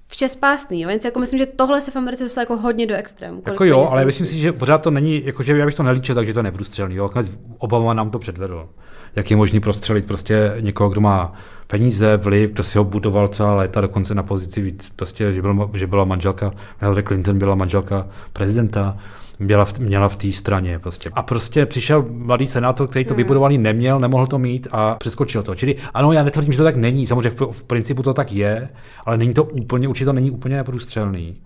vše 0.08 0.28
spásný, 0.28 0.80
jo? 0.80 0.90
Jen 0.90 1.00
jako 1.04 1.20
myslím, 1.20 1.38
že 1.38 1.46
tohle 1.46 1.80
se 1.80 1.90
v 1.90 1.96
Americe 1.96 2.24
dostalo 2.24 2.42
jako 2.42 2.56
hodně 2.56 2.86
do 2.86 2.94
extrému. 2.94 3.42
Jako 3.46 3.64
jo, 3.64 3.88
ale 3.90 4.04
myslím 4.04 4.26
si, 4.26 4.38
že 4.38 4.52
pořád 4.52 4.78
to 4.78 4.90
není, 4.90 5.22
jako 5.24 5.42
že 5.42 5.56
já 5.56 5.66
bych 5.66 5.74
to 5.74 5.82
nelíčil, 5.82 6.14
takže 6.14 6.34
to 6.34 6.42
neprůstřelný. 6.42 6.94
Jo? 6.94 7.10
Obama 7.58 7.94
nám 7.94 8.10
to 8.10 8.18
předvedl. 8.18 8.68
Jak 9.16 9.30
je 9.30 9.36
možný 9.36 9.60
prostřelit 9.60 10.06
prostě 10.06 10.56
někoho, 10.60 10.90
kdo 10.90 11.00
má 11.00 11.32
peníze, 11.66 12.16
vliv, 12.16 12.52
kdo 12.52 12.64
si 12.64 12.78
ho 12.78 12.84
budoval 12.84 13.28
celá 13.28 13.54
léta, 13.54 13.80
dokonce 13.80 14.14
na 14.14 14.22
pozici 14.22 14.60
víc, 14.60 14.92
prostě, 14.96 15.32
že, 15.32 15.42
byl, 15.42 15.70
že 15.74 15.86
byla 15.86 16.04
manželka, 16.04 16.52
Hillary 16.80 17.02
Clinton 17.02 17.38
byla 17.38 17.54
manželka 17.54 18.08
prezidenta, 18.32 18.96
měla 19.38 19.64
v, 19.64 19.78
měla 19.78 20.08
v 20.08 20.16
té 20.16 20.32
straně. 20.32 20.78
Prostě. 20.78 21.10
A 21.12 21.22
prostě 21.22 21.66
přišel 21.66 22.06
mladý 22.08 22.46
senátor, 22.46 22.88
který 22.88 23.04
to 23.04 23.14
hmm. 23.14 23.18
vybudovaný 23.18 23.58
neměl, 23.58 24.00
nemohl 24.00 24.26
to 24.26 24.38
mít 24.38 24.68
a 24.72 24.94
přeskočil 24.94 25.42
to. 25.42 25.54
Čili 25.54 25.76
ano, 25.94 26.12
já 26.12 26.24
netvrdím, 26.24 26.52
že 26.52 26.56
to 26.56 26.64
tak 26.64 26.76
není. 26.76 27.06
Samozřejmě 27.06 27.30
v, 27.30 27.52
v 27.52 27.62
principu 27.62 28.02
to 28.02 28.14
tak 28.14 28.32
je, 28.32 28.68
ale 29.06 29.18
není 29.18 29.34
to 29.34 29.44
úplně, 29.44 29.88
určitě 29.88 30.04
to 30.04 30.12
není 30.12 30.30
úplně 30.30 30.56
neprůstřelný. 30.56 31.36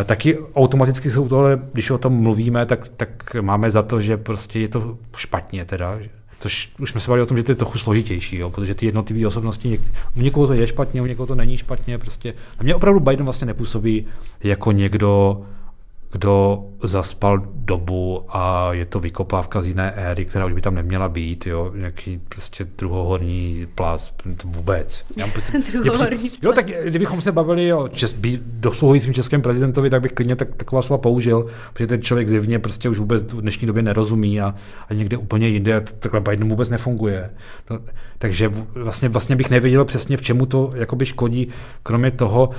E, 0.00 0.04
taky 0.04 0.38
automaticky 0.54 1.10
jsou 1.10 1.28
tohle, 1.28 1.60
když 1.72 1.90
o 1.90 1.98
tom 1.98 2.12
mluvíme, 2.12 2.66
tak, 2.66 2.88
tak 2.88 3.36
máme 3.40 3.70
za 3.70 3.82
to, 3.82 4.00
že 4.00 4.16
prostě 4.16 4.60
je 4.60 4.68
to 4.68 4.96
špatně 5.16 5.64
teda, 5.64 5.98
což 6.44 6.72
už 6.78 6.90
jsme 6.90 7.00
se 7.00 7.10
bavili 7.10 7.22
o 7.22 7.26
tom, 7.26 7.36
že 7.36 7.42
to 7.42 7.52
je 7.52 7.56
trochu 7.56 7.78
složitější, 7.78 8.36
jo, 8.36 8.50
protože 8.50 8.74
ty 8.74 8.86
jednotlivé 8.86 9.26
osobnosti, 9.26 9.68
něk, 9.68 9.80
u 10.16 10.20
někoho 10.20 10.46
to 10.46 10.52
je 10.52 10.66
špatně, 10.66 11.02
u 11.02 11.06
někoho 11.06 11.26
to 11.26 11.34
není 11.34 11.58
špatně, 11.58 11.98
prostě. 11.98 12.34
A 12.58 12.62
mě 12.62 12.74
opravdu 12.74 13.00
Biden 13.00 13.24
vlastně 13.24 13.46
nepůsobí 13.46 14.06
jako 14.42 14.72
někdo, 14.72 15.42
kdo 16.14 16.64
zaspal 16.82 17.42
dobu 17.54 18.24
a 18.28 18.72
je 18.72 18.84
to 18.84 19.00
vykopávka 19.00 19.60
z 19.60 19.66
jiné 19.66 19.90
éry, 19.90 20.24
která 20.24 20.46
už 20.46 20.52
by 20.52 20.60
tam 20.60 20.74
neměla 20.74 21.08
být, 21.08 21.46
jo, 21.46 21.72
nějaký 21.76 22.20
prostě 22.28 22.66
druhohorní 22.78 23.66
plás, 23.74 24.14
vůbec. 24.44 25.04
Já 25.16 25.26
prostě, 25.26 25.58
druhohorní 25.82 26.30
jo, 26.42 26.52
tak 26.52 26.66
kdybychom 26.66 27.20
se 27.20 27.32
bavili 27.32 27.72
o 27.72 27.88
čes, 27.88 28.16
dosluhujícím 28.40 29.14
českém 29.14 29.42
prezidentovi, 29.42 29.90
tak 29.90 30.02
bych 30.02 30.12
klidně 30.12 30.36
tak, 30.36 30.54
taková 30.54 30.82
slova 30.82 31.02
použil, 31.02 31.46
protože 31.72 31.86
ten 31.86 32.02
člověk 32.02 32.28
zjevně 32.28 32.58
prostě 32.58 32.88
už 32.88 32.98
vůbec 32.98 33.22
v 33.22 33.40
dnešní 33.40 33.66
době 33.66 33.82
nerozumí 33.82 34.40
a, 34.40 34.54
a 34.88 34.94
někde 34.94 35.16
úplně 35.16 35.48
jinde 35.48 35.80
takhle 35.80 36.20
Biden 36.20 36.48
vůbec 36.48 36.68
nefunguje. 36.68 37.30
To, 37.64 37.78
takže 38.18 38.50
vlastně, 38.74 39.08
vlastně 39.08 39.36
bych 39.36 39.50
nevěděl 39.50 39.84
přesně, 39.84 40.16
v 40.16 40.22
čemu 40.22 40.46
to 40.46 40.72
jakoby 40.74 41.06
škodí, 41.06 41.48
kromě 41.82 42.10
toho, 42.10 42.50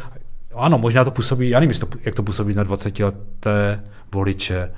ano, 0.55 0.77
možná 0.77 1.03
to 1.03 1.11
působí, 1.11 1.49
já 1.49 1.59
nevím, 1.59 1.79
jak 2.03 2.15
to 2.15 2.23
působí 2.23 2.53
na 2.53 2.63
20 2.63 2.99
leté 2.99 3.83
voliče, 4.13 4.71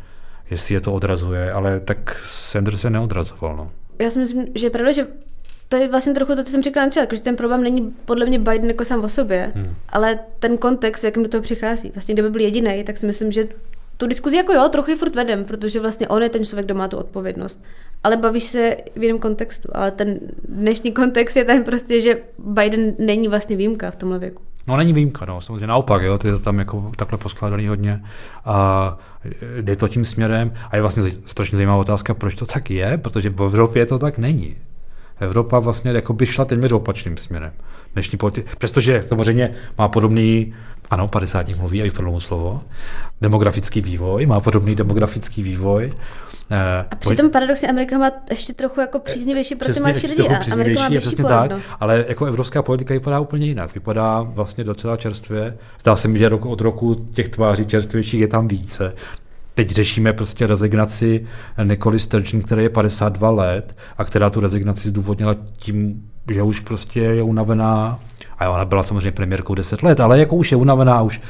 jestli 0.52 0.74
je 0.74 0.82
to 0.82 0.94
odrazuje, 0.94 1.52
ale 1.52 1.80
tak 1.80 2.22
Sanders 2.26 2.82
se 2.82 2.90
neodrazoval. 2.90 3.56
No. 3.56 3.72
Já 4.00 4.10
si 4.10 4.20
myslím, 4.20 4.46
že 4.56 4.66
je 4.66 4.70
pravda, 4.70 4.92
že 4.92 5.08
to 5.70 5.76
je 5.76 5.88
vlastně 5.88 6.14
trochu 6.14 6.36
to, 6.36 6.44
co 6.44 6.52
jsem 6.52 6.64
říkala 6.64 6.86
na 6.86 6.90
začátku, 6.90 7.16
že 7.16 7.22
ten 7.22 7.36
problém 7.36 7.64
není 7.64 7.94
podle 8.06 8.26
mě 8.26 8.40
Biden 8.40 8.70
jako 8.70 8.86
sám 8.86 9.04
o 9.04 9.10
sobě, 9.10 9.52
hmm. 9.56 9.76
ale 9.90 10.20
ten 10.40 10.58
kontext, 10.58 11.04
v 11.04 11.06
jakém 11.06 11.24
do 11.24 11.30
toho 11.30 11.42
přichází. 11.42 11.92
Vlastně 11.96 12.14
kdyby 12.14 12.30
byl 12.30 12.42
jediný, 12.42 12.84
tak 12.84 12.98
si 12.98 13.06
myslím, 13.06 13.32
že 13.32 13.48
tu 13.98 14.08
diskuzi 14.08 14.38
jako 14.38 14.54
jo, 14.54 14.70
trochu 14.70 14.96
furt 14.96 15.16
vedem, 15.16 15.46
protože 15.46 15.80
vlastně 15.80 16.08
on 16.08 16.24
je 16.24 16.30
ten 16.30 16.46
člověk, 16.46 16.66
kdo 16.66 16.76
má 16.76 16.88
tu 16.88 16.98
odpovědnost. 16.98 17.64
Ale 18.04 18.18
bavíš 18.18 18.44
se 18.44 18.78
v 18.96 19.04
jiném 19.04 19.20
kontextu. 19.20 19.70
Ale 19.72 19.92
ten 19.92 20.20
dnešní 20.50 20.92
kontext 20.92 21.38
je 21.38 21.46
ten 21.46 21.64
prostě, 21.64 22.02
že 22.02 22.22
Biden 22.38 22.94
není 23.00 23.28
vlastně 23.28 23.58
výjimka 23.58 23.92
v 23.92 23.96
tomhle 23.96 24.20
věku. 24.20 24.44
No 24.68 24.78
není 24.78 24.94
výjimka, 24.94 25.26
no, 25.26 25.42
samozřejmě 25.42 25.68
naopak, 25.68 26.02
jo, 26.02 26.18
ty 26.18 26.28
je 26.28 26.34
to 26.34 26.40
tam 26.40 26.60
jako 26.60 26.92
takhle 26.96 27.18
poskládaný 27.18 27.68
hodně 27.68 28.02
a 28.46 28.98
jde 29.62 29.76
to 29.76 29.88
tím 29.88 30.06
směrem 30.06 30.54
a 30.72 30.76
je 30.76 30.82
vlastně 30.82 31.04
strašně 31.26 31.56
zajímavá 31.56 31.80
otázka, 31.80 32.14
proč 32.14 32.36
to 32.36 32.46
tak 32.46 32.70
je, 32.72 32.98
protože 32.98 33.30
v 33.30 33.44
Evropě 33.44 33.86
to 33.86 34.00
tak 34.00 34.18
není. 34.18 34.56
Evropa 35.20 35.60
vlastně 35.60 35.92
jako 35.92 36.14
by 36.14 36.26
šla 36.26 36.46
téměř 36.46 36.72
opačným 36.72 37.18
směrem. 37.18 37.52
Dnešní 37.94 38.18
politi- 38.18 38.44
Přestože 38.58 39.04
samozřejmě 39.04 39.52
má 39.78 39.88
podobný, 39.88 40.54
ano, 40.90 41.08
50 41.08 41.58
mluví, 41.58 41.82
a 41.82 41.84
vypadlo 41.84 42.20
slovo, 42.20 42.62
demografický 43.22 43.82
vývoj, 43.82 44.26
má 44.26 44.40
podobný 44.40 44.76
demografický 44.76 45.44
vývoj, 45.44 45.94
Eh, 46.52 46.86
a 46.92 46.96
přitom 46.96 47.30
paradoxně 47.30 47.68
Amerika 47.68 47.98
má 47.98 48.12
ještě 48.30 48.54
trochu 48.54 48.82
jako 48.82 49.00
příznivější 49.00 49.56
pro 49.56 49.74
ty 49.74 49.80
mladší 49.80 50.08
lidi 50.08 50.28
a 50.28 50.54
Amerika 50.54 50.82
má 50.82 50.90
větší 50.90 51.16
tak, 51.16 51.52
ale 51.80 52.06
jako 52.08 52.26
evropská 52.26 52.62
politika 52.62 52.94
vypadá 52.94 53.20
úplně 53.20 53.48
jinak. 53.48 53.74
Vypadá 53.74 54.22
vlastně 54.22 54.64
docela 54.64 54.98
čerstvě. 54.98 55.58
Zdá 55.82 55.96
se 55.96 56.08
mi, 56.08 56.20
že 56.20 56.30
od 56.30 56.62
roku 56.62 56.96
těch 56.96 57.30
tváří 57.30 57.66
čerstvějších 57.66 58.22
je 58.22 58.28
tam 58.28 58.48
více. 58.48 58.94
Teď 59.58 59.70
řešíme 59.70 60.14
prostě 60.14 60.48
rezignaci 60.48 61.26
Nikoli 61.64 62.00
Sturgeon, 62.00 62.44
která 62.44 62.62
je 62.62 62.70
52 62.70 63.30
let 63.30 63.76
a 63.98 64.06
která 64.06 64.30
tu 64.30 64.40
rezignaci 64.40 64.90
zdůvodnila 64.90 65.36
tím, 65.58 66.10
že 66.32 66.44
už 66.44 66.60
prostě 66.60 67.00
je 67.00 67.24
unavená, 67.24 68.00
a 68.40 68.50
ona 68.50 68.66
byla 68.66 68.84
samozřejmě 68.84 69.12
premiérkou 69.12 69.56
10 69.56 69.84
let, 69.84 70.00
ale 70.00 70.20
jako 70.20 70.36
už 70.36 70.52
je 70.52 70.58
unavená, 70.58 71.02
už 71.02 71.22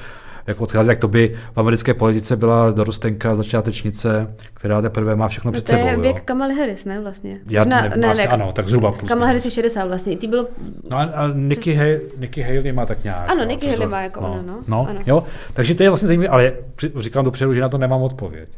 jako 0.48 0.64
odchází, 0.64 0.90
jak 0.90 1.00
to 1.00 1.08
by 1.08 1.34
v 1.54 1.58
americké 1.58 1.94
politice 1.94 2.36
byla 2.36 2.72
dorostenka, 2.72 3.36
začátečnice, 3.36 4.34
která 4.54 4.82
teprve 4.82 5.16
má 5.16 5.28
všechno 5.28 5.50
no 5.50 5.52
před 5.52 5.68
sebou. 5.68 5.82
To 5.82 5.88
je 5.88 5.98
věk 5.98 6.22
Kamala 6.22 6.54
Harris, 6.54 6.86
ne 6.86 7.00
vlastně? 7.00 7.40
Já, 7.50 7.64
ne, 7.64 7.82
ne, 7.82 8.08
ne, 8.08 8.14
ne, 8.14 8.28
ano, 8.28 8.54
tak 8.54 8.68
zhruba 8.68 8.92
plus. 8.92 9.10
Kamala 9.10 9.28
Harris 9.28 9.46
je 9.46 9.52
60 9.52 9.88
vlastně, 9.88 10.18
ty 10.18 10.28
bylo... 10.28 10.48
No 10.90 10.98
a, 10.98 11.04
a 11.04 11.28
Nikki, 11.34 11.74
Haley, 11.74 12.02
Nikki 12.18 12.42
Haley 12.42 12.72
má 12.72 12.86
tak 12.86 13.04
nějak. 13.04 13.32
Ano, 13.32 13.42
no, 13.44 13.50
Nikki 13.50 13.68
Haley 13.68 13.88
má 13.88 14.02
jako 14.02 14.22
no, 14.22 14.32
ona, 14.32 14.42
no. 14.42 14.64
no 14.68 14.88
ano. 14.90 15.00
jo, 15.06 15.24
takže 15.54 15.76
to 15.76 15.84
je 15.84 15.90
vlastně 15.90 16.08
zajímavé, 16.08 16.30
ale 16.30 16.54
říkám 17.00 17.26
dopředu, 17.26 17.54
že 17.54 17.62
na 17.62 17.70
to 17.70 17.78
nemám 17.78 18.02
odpověď. 18.02 18.50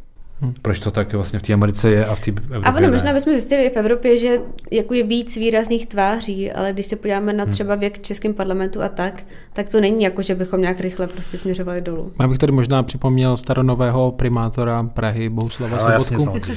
Hmm. 0.42 0.54
Proč 0.62 0.80
to 0.80 0.92
tak 0.92 1.14
vlastně 1.14 1.40
v 1.40 1.42
té 1.42 1.54
Americe 1.54 1.92
je 1.92 2.06
a 2.06 2.16
v 2.16 2.20
té 2.20 2.32
Evropě 2.32 2.64
A 2.64 2.76
ono, 2.76 2.92
možná 2.92 3.14
bychom 3.14 3.34
zjistili 3.34 3.70
v 3.70 3.78
Evropě, 3.78 4.20
že 4.20 4.38
jako 4.72 4.94
je 4.94 5.04
víc 5.04 5.36
výrazných 5.36 5.88
tváří, 5.88 6.52
ale 6.52 6.74
když 6.74 6.86
se 6.86 6.96
podíváme 6.96 7.34
na 7.34 7.44
hmm. 7.44 7.54
třeba 7.54 7.76
věk 7.76 8.02
českém 8.02 8.34
parlamentu 8.34 8.82
a 8.82 8.90
tak, 8.90 9.24
tak 9.54 9.70
to 9.70 9.82
není 9.82 10.04
jako, 10.04 10.22
že 10.22 10.36
bychom 10.36 10.62
nějak 10.62 10.80
rychle 10.80 11.08
prostě 11.08 11.38
směřovali 11.38 11.82
dolů. 11.82 12.12
Já 12.20 12.28
bych 12.28 12.38
tady 12.38 12.52
možná 12.52 12.84
připomněl 12.84 13.38
staronového 13.38 14.12
primátora 14.12 14.84
Prahy 14.84 15.30
Bohuslava 15.30 16.00
Sobotku, 16.00 16.52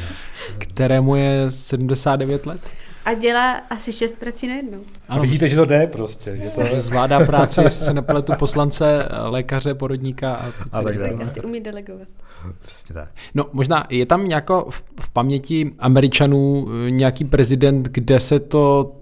kterému 0.59 1.16
je 1.16 1.47
79 1.49 2.47
let. 2.47 2.61
A 3.05 3.14
dělá 3.14 3.53
asi 3.53 3.93
šest 3.93 4.18
prací 4.18 4.49
najednou. 4.49 4.78
Ano, 5.09 5.22
vidíte, 5.22 5.49
že 5.49 5.57
to 5.57 5.64
jde 5.64 5.87
prostě. 5.87 6.37
Že 6.37 6.51
to 6.51 6.80
zvládá 6.80 7.26
práci, 7.26 7.61
jestli 7.61 7.85
se 7.85 7.95
nepletu 7.95 8.33
poslance, 8.39 9.09
lékaře, 9.22 9.74
porodníka 9.74 10.35
a, 10.35 10.47
a 10.72 10.83
tak, 10.83 10.95
tak 10.99 11.20
asi 11.20 11.41
umí 11.41 11.61
delegovat. 11.61 12.09
Přesně 12.66 12.95
tak. 12.95 13.09
No 13.34 13.47
možná 13.53 13.86
je 13.90 14.07
tam 14.07 14.28
nějako 14.28 14.66
v, 14.70 14.84
v 15.01 15.11
paměti 15.11 15.70
Američanů 15.78 16.68
eh, 16.86 16.90
nějaký 16.90 17.24
prezident, 17.24 17.88
kde 17.88 18.20
se 18.20 18.40
to 18.40 18.93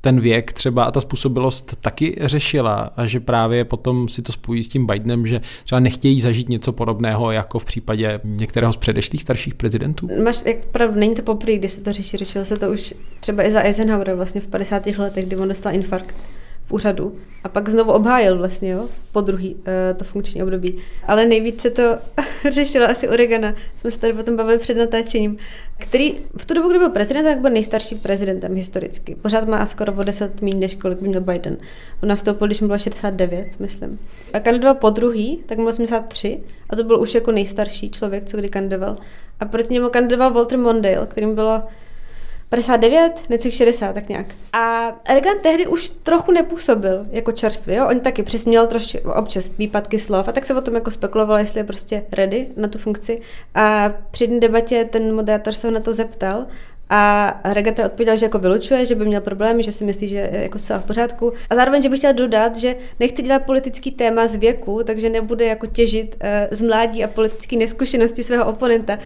ten 0.00 0.20
věk 0.20 0.52
třeba 0.52 0.84
a 0.84 0.90
ta 0.90 1.00
způsobilost 1.00 1.76
taky 1.80 2.16
řešila 2.20 2.90
a 2.96 3.06
že 3.06 3.20
právě 3.20 3.64
potom 3.64 4.08
si 4.08 4.22
to 4.22 4.32
spojí 4.32 4.62
s 4.62 4.68
tím 4.68 4.86
Bidenem, 4.86 5.26
že 5.26 5.40
třeba 5.64 5.80
nechtějí 5.80 6.20
zažít 6.20 6.48
něco 6.48 6.72
podobného 6.72 7.30
jako 7.30 7.58
v 7.58 7.64
případě 7.64 8.20
některého 8.24 8.72
z 8.72 8.76
předešlých 8.76 9.22
starších 9.22 9.54
prezidentů? 9.54 10.08
Máš, 10.24 10.42
jak 10.44 10.64
pravdu, 10.64 11.00
není 11.00 11.14
to 11.14 11.22
poprvé, 11.22 11.56
kdy 11.56 11.68
se 11.68 11.80
to 11.80 11.92
řeší, 11.92 12.16
řešilo 12.16 12.44
se 12.44 12.56
to 12.56 12.70
už 12.70 12.94
třeba 13.20 13.42
i 13.42 13.50
za 13.50 13.60
Eisenhower 13.60 14.14
vlastně 14.14 14.40
v 14.40 14.46
50. 14.46 14.86
letech, 14.86 15.24
kdy 15.24 15.36
on 15.36 15.48
dostal 15.48 15.74
infarkt 15.74 16.14
úřadu 16.72 17.18
a 17.44 17.48
pak 17.48 17.68
znovu 17.68 17.92
obhájil 17.92 18.38
vlastně, 18.38 18.70
jo, 18.70 18.88
po 19.12 19.20
druhý 19.20 19.54
uh, 19.54 19.62
to 19.96 20.04
funkční 20.04 20.42
období. 20.42 20.78
Ale 21.06 21.26
nejvíce 21.26 21.70
to 21.70 21.82
řešila 22.50 22.86
asi 22.86 23.08
Oregana. 23.08 23.54
Jsme 23.76 23.90
se 23.90 23.98
tady 23.98 24.12
potom 24.12 24.36
bavili 24.36 24.58
před 24.58 24.76
natáčením, 24.76 25.36
který 25.78 26.14
v 26.36 26.44
tu 26.44 26.54
dobu, 26.54 26.68
kdy 26.68 26.78
byl 26.78 26.90
prezident, 26.90 27.24
tak 27.24 27.38
byl 27.38 27.50
nejstarší 27.50 27.94
prezidentem 27.94 28.54
historicky. 28.54 29.14
Pořád 29.14 29.48
má 29.48 29.66
skoro 29.66 29.92
o 29.92 30.02
10 30.02 30.42
méně, 30.42 30.56
než 30.56 30.74
kolik 30.74 31.00
měl 31.00 31.20
Biden. 31.20 31.56
On 32.02 32.08
nastoupil, 32.08 32.46
když 32.46 32.60
mu 32.60 32.66
bylo 32.66 32.78
69, 32.78 33.60
myslím. 33.60 33.98
A 34.32 34.40
kandidoval 34.40 34.74
po 34.74 34.90
druhý, 34.90 35.42
tak 35.46 35.58
měl 35.58 35.68
83 35.68 36.40
a 36.70 36.76
to 36.76 36.84
byl 36.84 37.00
už 37.00 37.14
jako 37.14 37.32
nejstarší 37.32 37.90
člověk, 37.90 38.24
co 38.24 38.36
kdy 38.36 38.48
kandidoval. 38.48 38.96
A 39.40 39.44
proti 39.44 39.72
němu 39.72 39.88
kandidoval 39.88 40.32
Walter 40.32 40.58
Mondale, 40.58 41.06
kterým 41.06 41.34
bylo 41.34 41.62
59, 42.50 43.22
necelých 43.28 43.54
60, 43.54 43.92
tak 43.92 44.08
nějak. 44.08 44.26
A 44.52 44.92
Reagan 45.08 45.38
tehdy 45.42 45.66
už 45.66 45.88
trochu 45.88 46.32
nepůsobil 46.32 47.06
jako 47.10 47.32
čerstvý, 47.32 47.74
jo? 47.74 47.88
On 47.90 48.00
taky 48.00 48.22
přesměl 48.22 48.66
trošku 48.66 48.98
občas 49.16 49.50
výpadky 49.58 49.98
slov 49.98 50.28
a 50.28 50.32
tak 50.32 50.46
se 50.46 50.54
o 50.54 50.60
tom 50.60 50.74
jako 50.74 50.90
spekulovalo, 50.90 51.38
jestli 51.38 51.60
je 51.60 51.64
prostě 51.64 52.04
ready 52.12 52.46
na 52.56 52.68
tu 52.68 52.78
funkci. 52.78 53.20
A 53.54 53.92
při 54.10 54.24
jedné 54.24 54.40
debatě 54.40 54.84
ten 54.84 55.14
moderátor 55.14 55.54
se 55.54 55.66
ho 55.66 55.74
na 55.74 55.80
to 55.80 55.92
zeptal 55.92 56.46
a 56.90 57.34
Reagan 57.44 57.74
teda 57.74 57.88
odpověděl, 57.88 58.16
že 58.16 58.26
jako 58.26 58.38
vylučuje, 58.38 58.86
že 58.86 58.94
by 58.94 59.04
měl 59.04 59.20
problémy, 59.20 59.62
že 59.62 59.72
si 59.72 59.84
myslí, 59.84 60.08
že 60.08 60.16
je 60.16 60.42
jako 60.42 60.58
celá 60.58 60.78
v 60.78 60.84
pořádku. 60.84 61.32
A 61.50 61.54
zároveň, 61.54 61.82
že 61.82 61.88
bych 61.88 61.98
chtěla 61.98 62.12
dodat, 62.12 62.56
že 62.56 62.76
nechci 63.00 63.22
dělat 63.22 63.42
politický 63.46 63.90
téma 63.90 64.26
z 64.26 64.34
věku, 64.34 64.80
takže 64.84 65.10
nebude 65.10 65.44
jako 65.44 65.66
těžit 65.66 66.16
uh, 66.22 66.28
z 66.50 66.62
mládí 66.62 67.04
a 67.04 67.08
politické 67.08 67.56
neskušenosti 67.56 68.22
svého 68.22 68.46
oponenta. 68.46 68.98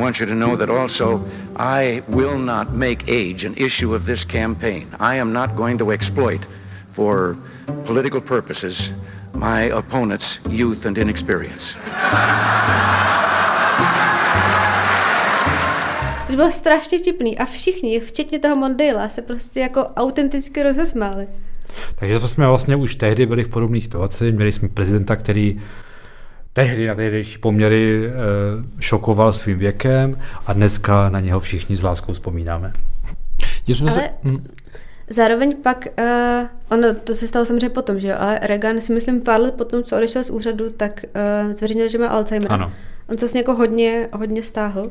I 0.00 0.02
want 0.02 0.18
you 0.18 0.24
to 0.26 0.34
know 0.34 0.56
that 0.56 0.70
also 0.70 1.22
I 1.56 2.02
will 2.08 2.38
not 2.38 2.72
make 2.72 3.06
age 3.06 3.44
an 3.44 3.54
issue 3.56 3.94
of 3.94 4.06
this 4.06 4.24
campaign. 4.24 4.86
I 4.98 5.16
am 5.16 5.30
not 5.30 5.54
going 5.56 5.76
to 5.78 5.92
exploit 5.92 6.46
for 6.92 7.36
political 7.84 8.20
purposes 8.22 8.94
my 9.34 9.64
opponent's 9.64 10.40
youth 10.48 10.86
and 10.86 10.98
inexperience. 10.98 11.78
To 16.26 16.36
bylo 16.36 16.50
strašně 16.50 16.98
vtipný 16.98 17.38
a 17.38 17.44
všichni, 17.44 18.00
včetně 18.00 18.38
toho 18.38 18.56
Mondela, 18.56 19.08
se 19.08 19.22
prostě 19.22 19.60
jako 19.60 19.80
autenticky 19.82 20.62
rozesmáli. 20.62 21.28
Takže 21.94 22.20
to 22.20 22.28
jsme 22.28 22.46
vlastně 22.46 22.76
už 22.76 22.94
tehdy 22.94 23.26
byli 23.26 23.44
v 23.44 23.48
podobné 23.48 23.80
situaci. 23.80 24.32
Měli 24.32 24.52
jsme 24.52 24.68
prezidenta, 24.68 25.16
který 25.16 25.60
tehdy 26.52 26.86
na 26.86 26.94
tehdejší 26.94 27.38
poměry 27.38 28.06
e, 28.06 28.10
šokoval 28.80 29.32
svým 29.32 29.58
věkem 29.58 30.18
a 30.46 30.52
dneska 30.52 31.08
na 31.08 31.20
něho 31.20 31.40
všichni 31.40 31.76
s 31.76 31.82
láskou 31.82 32.12
vzpomínáme. 32.12 32.72
jsme 33.66 33.90
Ale... 33.90 34.00
se... 34.00 34.10
Hm. 34.24 34.46
Zároveň 35.12 35.56
pak, 35.62 35.86
uh, 35.98 36.48
ono 36.70 36.94
to 36.94 37.14
se 37.14 37.26
stalo 37.26 37.44
samozřejmě 37.44 37.68
potom, 37.68 37.98
že 37.98 38.08
jo, 38.08 38.14
ale 38.18 38.38
Reagan 38.42 38.80
si 38.80 38.92
myslím 38.92 39.20
pár 39.20 39.40
let 39.40 39.54
potom, 39.54 39.84
co 39.84 39.96
odešel 39.96 40.24
z 40.24 40.30
úřadu, 40.30 40.70
tak 40.70 41.04
uh, 41.46 41.52
zveřejnil, 41.52 41.88
že 41.88 41.98
má 41.98 42.06
Alzheimer. 42.06 42.52
Ano. 42.52 42.72
On 43.08 43.18
se 43.18 43.20
vlastně 43.20 43.40
jako 43.40 43.54
hodně, 43.54 44.08
hodně 44.12 44.42
stáhl. 44.42 44.90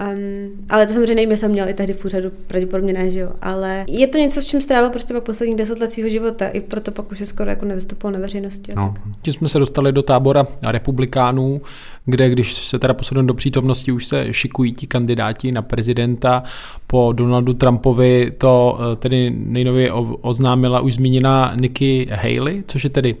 Um, 0.00 0.50
ale 0.68 0.86
to 0.86 0.92
samozřejmě 0.92 1.22
jestli 1.22 1.36
jsem 1.36 1.50
měl 1.50 1.68
i 1.68 1.74
tehdy 1.74 1.92
v 1.92 2.04
úřadu, 2.04 2.30
pravděpodobně 2.46 2.92
ne, 2.92 3.10
že 3.10 3.18
jo. 3.18 3.30
Ale 3.42 3.84
je 3.88 4.06
to 4.06 4.18
něco, 4.18 4.42
s 4.42 4.46
čím 4.46 4.62
strávil 4.62 4.90
prostě 4.90 5.14
pak 5.14 5.24
posledních 5.24 5.56
deset 5.56 5.78
let 5.80 5.92
svého 5.92 6.08
života, 6.08 6.48
i 6.48 6.60
proto 6.60 6.90
pak 6.90 7.12
už 7.12 7.18
se 7.18 7.26
skoro 7.26 7.50
jako 7.50 7.64
nevystupoval 7.64 8.12
na 8.12 8.18
veřejnosti. 8.18 8.72
No. 8.76 8.94
Tím 9.22 9.34
jsme 9.34 9.48
se 9.48 9.58
dostali 9.58 9.92
do 9.92 10.02
tábora 10.02 10.46
republikánů, 10.66 11.60
kde 12.04 12.30
když 12.30 12.54
se 12.54 12.78
teda 12.78 12.94
posuneme 12.94 13.26
do 13.26 13.34
přítomnosti, 13.34 13.92
už 13.92 14.06
se 14.06 14.32
šikují 14.32 14.72
ti 14.72 14.86
kandidáti 14.86 15.52
na 15.52 15.62
prezidenta. 15.62 16.42
Po 16.86 17.12
Donaldu 17.12 17.54
Trumpovi 17.54 18.32
to 18.38 18.78
eh, 18.92 18.96
tedy 18.96 19.30
nejnově 19.30 19.92
oznámila 20.20 20.80
už 20.80 20.94
zmíněná 20.94 21.52
Nikki 21.60 22.08
Haley, 22.10 22.62
což 22.66 22.84
je 22.84 22.90
tedy 22.90 23.16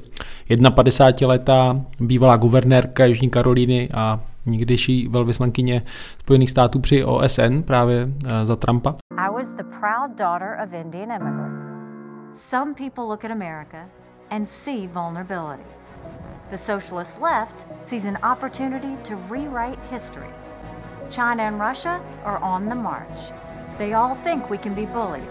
51 0.74 1.28
letá 1.28 1.80
bývalá 2.00 2.36
guvernérka 2.36 3.04
Jižní 3.04 3.30
Karolíny 3.30 3.88
a 3.94 4.20
někdejší 4.46 5.08
velvyslankyně 5.08 5.82
Spojených 6.20 6.50
států 6.50 6.80
při 6.80 7.04
OSN 7.04 7.62
právě 7.64 8.08
eh, 8.26 8.46
za 8.46 8.56
Trumpa. 8.56 8.94
I 9.18 9.30
was 9.30 9.48
the 9.48 9.64
proud 9.64 10.18
daughter 10.18 10.58
of 10.64 10.72
Indian 10.72 11.10
immigrants. 11.10 11.66
Some 12.34 12.74
people 12.74 13.04
look 13.04 13.24
at 13.24 13.30
America 13.30 13.88
and 14.30 14.48
see 14.48 14.86
vulnerability. 14.86 15.64
The 16.50 16.58
socialist 16.58 17.20
left 17.20 17.66
sees 17.80 18.04
an 18.04 18.18
opportunity 18.22 18.96
to 19.04 19.16
rewrite 19.30 19.78
history. 19.90 20.30
China 21.10 21.42
and 21.42 21.60
Russia 21.60 22.00
are 22.24 22.38
on 22.38 22.68
the 22.68 22.74
march. 22.74 23.32
They 23.78 23.92
all 23.92 24.14
think 24.16 24.50
we 24.50 24.58
can 24.58 24.74
be 24.74 24.86
bullied, 24.86 25.28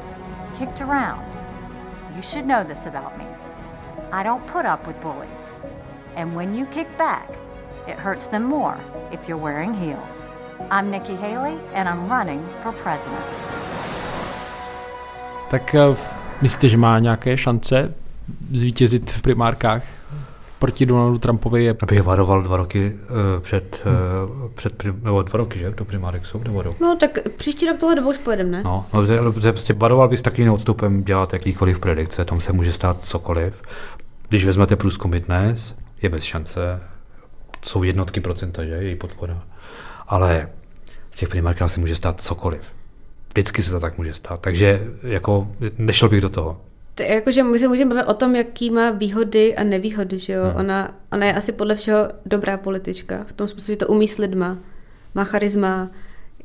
kicked 0.54 0.82
around. 0.82 1.26
You 2.16 2.22
should 2.22 2.46
know 2.46 2.64
this 2.64 2.86
about 2.86 3.18
me. 3.18 3.26
I 4.12 4.24
don't 4.24 4.46
put 4.48 4.66
up 4.66 4.86
with 4.88 5.02
bullies. 5.02 5.52
And 6.16 6.36
when 6.36 6.54
you 6.56 6.66
kick 6.66 6.88
back, 6.98 7.30
It 7.88 7.96
hurts 7.98 8.28
them 8.28 8.44
more 8.44 8.78
if 9.12 9.30
you're 9.30 9.44
wearing 9.44 9.74
heels. 9.74 10.24
I'm 10.72 10.92
Nikki 10.92 11.16
Haley 11.16 11.58
and 11.74 11.90
I'm 11.90 12.10
running 12.10 12.42
for 12.64 12.74
president. 12.74 13.26
Tak 15.52 15.76
eh, 15.76 15.96
myslíte, 16.42 16.70
že 16.70 16.78
má 16.78 17.00
nějaké 17.00 17.38
šance 17.38 17.94
zvítězit 18.52 19.12
v 19.12 19.22
primárkách 19.22 19.84
proti 20.60 20.86
Donaldu 20.86 21.18
Trumpovi? 21.18 21.64
Je... 21.64 21.76
Abych 21.82 22.04
varoval 22.04 22.42
dva 22.42 22.58
roky 22.58 22.94
uh, 22.94 23.42
před, 23.42 23.84
uh, 23.86 24.52
před 24.52 24.84
nebo 25.04 25.22
dva 25.22 25.38
roky, 25.38 25.60
že? 25.60 25.72
Do 25.72 25.86
primárek 25.86 26.26
jsou, 26.26 26.42
nebo 26.44 26.62
rok? 26.62 26.80
No 26.80 26.96
tak 26.96 27.18
příští 27.36 27.68
rok 27.68 27.78
tohle 27.78 27.96
dobou 27.96 28.10
už 28.10 28.18
pojedeme, 28.18 28.50
ne? 28.50 28.64
No, 28.64 28.86
no 28.94 29.06
že, 29.06 29.20
prostě 29.52 29.74
varoval 29.74 30.08
bych 30.08 30.20
s 30.20 30.22
takovým 30.22 30.52
odstupem 30.52 31.04
dělat 31.04 31.34
jakýkoliv 31.34 31.80
predikce, 31.80 32.26
tam 32.26 32.40
se 32.40 32.54
může 32.54 32.74
stát 32.74 33.04
cokoliv. 33.04 33.64
Když 34.30 34.46
vezmete 34.46 34.76
průzkumy 34.76 35.20
dnes, 35.20 35.76
je 36.02 36.10
bez 36.10 36.24
šance, 36.24 36.80
jsou 37.66 37.84
jednotky 37.84 38.20
procenta, 38.22 38.66
že, 38.66 38.72
její 38.72 38.96
podpora. 38.96 39.44
Ale 40.08 40.50
v 41.10 41.16
těch 41.16 41.30
primárkách 41.30 41.72
se 41.72 41.80
může 41.80 41.96
stát 41.96 42.22
cokoliv. 42.22 42.62
Vždycky 43.30 43.64
se 43.64 43.72
to 43.72 43.80
tak 43.80 43.98
může 43.98 44.14
stát. 44.14 44.40
Takže 44.40 44.82
jako 45.04 45.52
nešel 45.78 46.10
bych 46.10 46.22
do 46.22 46.30
toho. 46.30 46.62
To 46.96 47.04
je 47.04 47.14
jako, 47.14 47.32
že 47.32 47.44
my 47.44 47.60
se 47.60 47.68
můžeme 47.68 47.96
bavit 47.96 48.08
o 48.08 48.14
tom, 48.14 48.36
jaký 48.36 48.70
má 48.70 48.92
výhody 48.92 49.56
a 49.56 49.64
nevýhody, 49.64 50.20
že 50.20 50.34
jo? 50.34 50.44
Hmm. 50.44 50.56
Ona, 50.56 50.96
ona 51.12 51.26
je 51.26 51.34
asi 51.34 51.52
podle 51.52 51.76
všeho 51.76 52.08
dobrá 52.26 52.58
politička, 52.58 53.24
v 53.28 53.34
tom 53.34 53.48
smyslu, 53.48 53.74
že 53.74 53.78
to 53.78 53.88
umí 53.88 54.08
s 54.08 54.18
lidma, 54.18 54.58
má 55.16 55.24
charisma, 55.24 55.92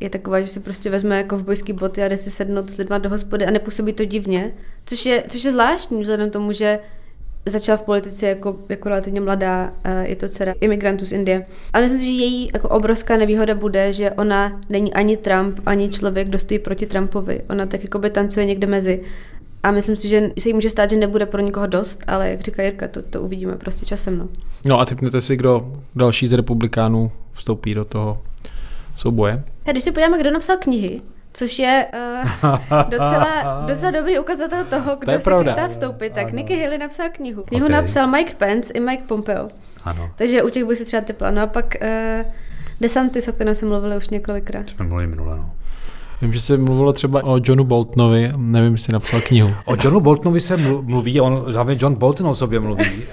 je 0.00 0.10
taková, 0.10 0.40
že 0.40 0.46
si 0.46 0.60
prostě 0.60 0.90
vezme 0.90 1.16
jako 1.16 1.36
v 1.36 1.42
bojský 1.42 1.72
boty 1.72 2.02
a 2.02 2.08
jde 2.08 2.16
si 2.16 2.30
sednout 2.30 2.70
s 2.70 2.76
lidma 2.76 2.98
do 2.98 3.08
hospody 3.10 3.46
a 3.46 3.50
nepůsobí 3.50 3.92
to 3.92 4.04
divně, 4.04 4.52
což 4.86 5.06
je, 5.06 5.24
což 5.28 5.44
je 5.44 5.50
zvláštní 5.50 6.02
vzhledem 6.02 6.30
tomu, 6.30 6.52
že 6.52 6.78
začala 7.46 7.78
v 7.78 7.82
politice 7.82 8.26
jako, 8.26 8.56
jako 8.68 8.88
relativně 8.88 9.20
mladá, 9.20 9.72
je 10.02 10.16
to 10.16 10.28
dcera 10.28 10.54
imigrantů 10.60 11.06
z 11.06 11.12
Indie. 11.12 11.46
Ale 11.72 11.82
myslím 11.82 12.00
si, 12.00 12.04
že 12.04 12.10
její 12.10 12.50
jako 12.54 12.68
obrovská 12.68 13.16
nevýhoda 13.16 13.54
bude, 13.54 13.92
že 13.92 14.10
ona 14.10 14.60
není 14.68 14.94
ani 14.94 15.16
Trump, 15.16 15.60
ani 15.66 15.88
člověk, 15.90 16.28
kdo 16.28 16.38
stojí 16.38 16.58
proti 16.58 16.86
Trumpovi. 16.86 17.42
Ona 17.50 17.66
tak 17.66 17.82
jako 17.82 17.98
by 17.98 18.10
tancuje 18.10 18.46
někde 18.46 18.66
mezi. 18.66 19.00
A 19.62 19.70
myslím 19.70 19.96
si, 19.96 20.08
že 20.08 20.30
se 20.38 20.48
jí 20.48 20.52
může 20.52 20.70
stát, 20.70 20.90
že 20.90 20.96
nebude 20.96 21.26
pro 21.26 21.40
nikoho 21.40 21.66
dost, 21.66 22.04
ale 22.06 22.30
jak 22.30 22.40
říká 22.40 22.62
Jirka, 22.62 22.88
to, 22.88 23.02
to 23.02 23.22
uvidíme 23.22 23.56
prostě 23.56 23.86
časem. 23.86 24.18
No, 24.18 24.28
no 24.64 24.80
a 24.80 24.84
typnete 24.84 25.20
si, 25.20 25.36
kdo 25.36 25.72
další 25.94 26.26
z 26.26 26.32
republikánů 26.32 27.10
vstoupí 27.32 27.74
do 27.74 27.84
toho 27.84 28.22
souboje? 28.96 29.44
A 29.66 29.70
když 29.70 29.84
si 29.84 29.92
podíváme, 29.92 30.18
kdo 30.18 30.30
napsal 30.30 30.56
knihy, 30.56 31.00
což 31.36 31.58
je 31.58 31.86
uh, 31.94 32.88
docela, 32.88 33.62
docela 33.66 33.90
dobrý 33.90 34.18
ukazatel 34.18 34.64
toho, 34.64 34.96
kdo 34.96 35.12
to 35.12 35.20
si 35.20 35.30
chystá 35.44 35.68
vstoupit. 35.68 36.12
Tak 36.12 36.26
ano. 36.26 36.36
Nicky 36.36 36.62
Haley 36.62 36.78
napsal 36.78 37.06
knihu. 37.12 37.42
Knihu 37.42 37.66
okay. 37.66 37.76
napsal 37.76 38.06
Mike 38.06 38.34
Pence 38.34 38.72
i 38.72 38.80
Mike 38.80 39.02
Pompeo. 39.06 39.48
Ano. 39.84 40.10
Takže 40.16 40.42
u 40.42 40.48
těch 40.48 40.64
bych 40.64 40.78
si 40.78 40.84
třeba 40.84 41.00
typla. 41.00 41.30
No 41.30 41.42
a 41.42 41.46
pak 41.46 41.74
uh, 41.82 42.32
DeSantis, 42.80 43.28
o 43.28 43.32
kterém 43.32 43.54
jsme 43.54 43.68
mluvili 43.68 43.96
už 43.96 44.08
několikrát. 44.08 44.70
Jsme 44.70 44.84
mluvili 44.84 45.06
minule, 45.06 45.36
no. 45.36 45.50
Vím, 46.22 46.32
že 46.32 46.40
se 46.40 46.56
mluvilo 46.56 46.92
třeba 46.92 47.24
o 47.24 47.40
Johnu 47.44 47.64
Boltonovi, 47.64 48.30
nevím, 48.36 48.72
jestli 48.72 48.92
napsal 48.92 49.20
knihu. 49.20 49.54
O 49.64 49.74
Johnu 49.84 50.00
Boltonovi 50.00 50.40
se 50.40 50.56
mluví, 50.56 51.20
on, 51.20 51.44
hlavně 51.52 51.76
John 51.80 51.94
Bolton 51.94 52.26
o 52.26 52.34
sobě 52.34 52.60
mluví, 52.60 52.84
uh, 52.84 53.04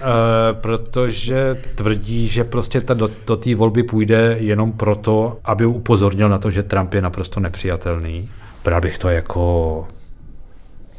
protože 0.62 1.62
tvrdí, 1.76 2.28
že 2.28 2.44
prostě 2.44 2.82
ta, 2.82 2.94
do, 2.94 3.10
do 3.28 3.36
té 3.36 3.56
volby 3.56 3.84
půjde 3.84 4.38
jenom 4.40 4.72
proto, 4.72 5.40
aby 5.44 5.66
upozornil 5.66 6.30
na 6.30 6.38
to, 6.38 6.52
že 6.52 6.64
Trump 6.64 6.94
je 6.94 7.02
naprosto 7.02 7.40
nepřijatelný. 7.40 8.30
Bral 8.64 8.82
bych 8.82 8.98
to 8.98 9.10
jako 9.10 9.88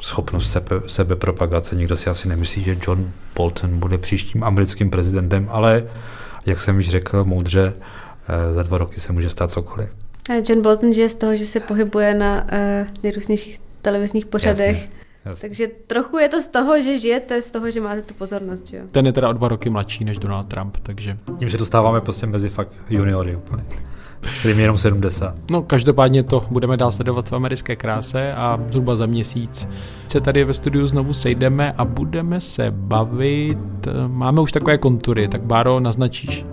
schopnost 0.03 0.53
sebe, 0.53 0.81
sebepropagace. 0.87 1.77
Nikdo 1.77 1.97
si 1.97 2.11
asi 2.11 2.29
nemyslí, 2.29 2.63
že 2.63 2.77
John 2.87 3.11
Bolton 3.37 3.79
bude 3.79 3.99
příštím 3.99 4.45
americkým 4.45 4.91
prezidentem, 4.91 5.49
ale 5.51 5.85
jak 6.47 6.61
jsem 6.61 6.79
již 6.79 6.91
řekl 6.91 7.25
moudře, 7.25 7.75
uh, 7.75 8.55
za 8.55 8.63
dva 8.63 8.79
roky 8.79 9.01
se 9.01 9.13
může 9.13 9.31
stát 9.31 9.51
cokoliv. 9.51 10.04
John 10.49 10.63
Bolton 10.63 10.93
žije 10.93 11.09
z 11.09 11.15
toho, 11.15 11.37
že 11.37 11.47
se 11.47 11.61
pohybuje 11.61 12.15
na 12.15 12.43
uh, 12.43 12.89
nejrůznějších 13.03 13.61
televizních 13.83 14.27
pořadech. 14.27 14.77
Jasně. 14.77 15.05
Jasně. 15.25 15.49
Takže 15.49 15.69
trochu 15.87 16.19
je 16.19 16.29
to 16.29 16.43
z 16.43 16.49
toho, 16.49 16.83
že 16.83 16.99
žijete, 16.99 17.43
z 17.43 17.51
toho, 17.51 17.71
že 17.71 17.81
máte 17.81 18.03
tu 18.03 18.15
pozornost. 18.15 18.73
Jo? 18.73 18.83
Ten 18.91 19.07
je 19.07 19.13
teda 19.13 19.29
o 19.29 19.33
dva 19.33 19.49
roky 19.49 19.71
mladší 19.71 20.05
než 20.05 20.19
Donald 20.19 20.47
Trump, 20.47 20.77
takže... 20.83 21.19
Tím, 21.39 21.49
že 21.49 21.59
dostáváme 21.59 22.01
prostě 22.01 22.27
mezi 22.27 22.49
fakt 22.49 22.73
juniory 22.91 23.37
úplně. 23.37 23.65
Kterým 24.41 24.61
jenom 24.61 24.79
70. 24.79 25.35
No 25.51 25.63
každopádně 25.63 26.23
to 26.23 26.47
budeme 26.51 26.77
dál 26.77 26.93
sledovat 26.93 27.29
v 27.29 27.33
americké 27.33 27.77
kráse 27.77 28.33
a 28.33 28.61
zhruba 28.69 28.97
za 28.97 29.07
měsíc 29.07 29.69
se 30.09 30.21
tady 30.21 30.45
ve 30.45 30.55
studiu 30.55 30.87
znovu 30.87 31.13
sejdeme 31.13 31.73
a 31.73 31.85
budeme 31.85 32.41
se 32.41 32.71
bavit. 32.71 33.59
Máme 34.07 34.41
už 34.41 34.53
takové 34.53 34.79
kontury, 34.79 35.29
tak 35.29 35.43
Báro, 35.43 35.81
naznačíš? 35.81 36.45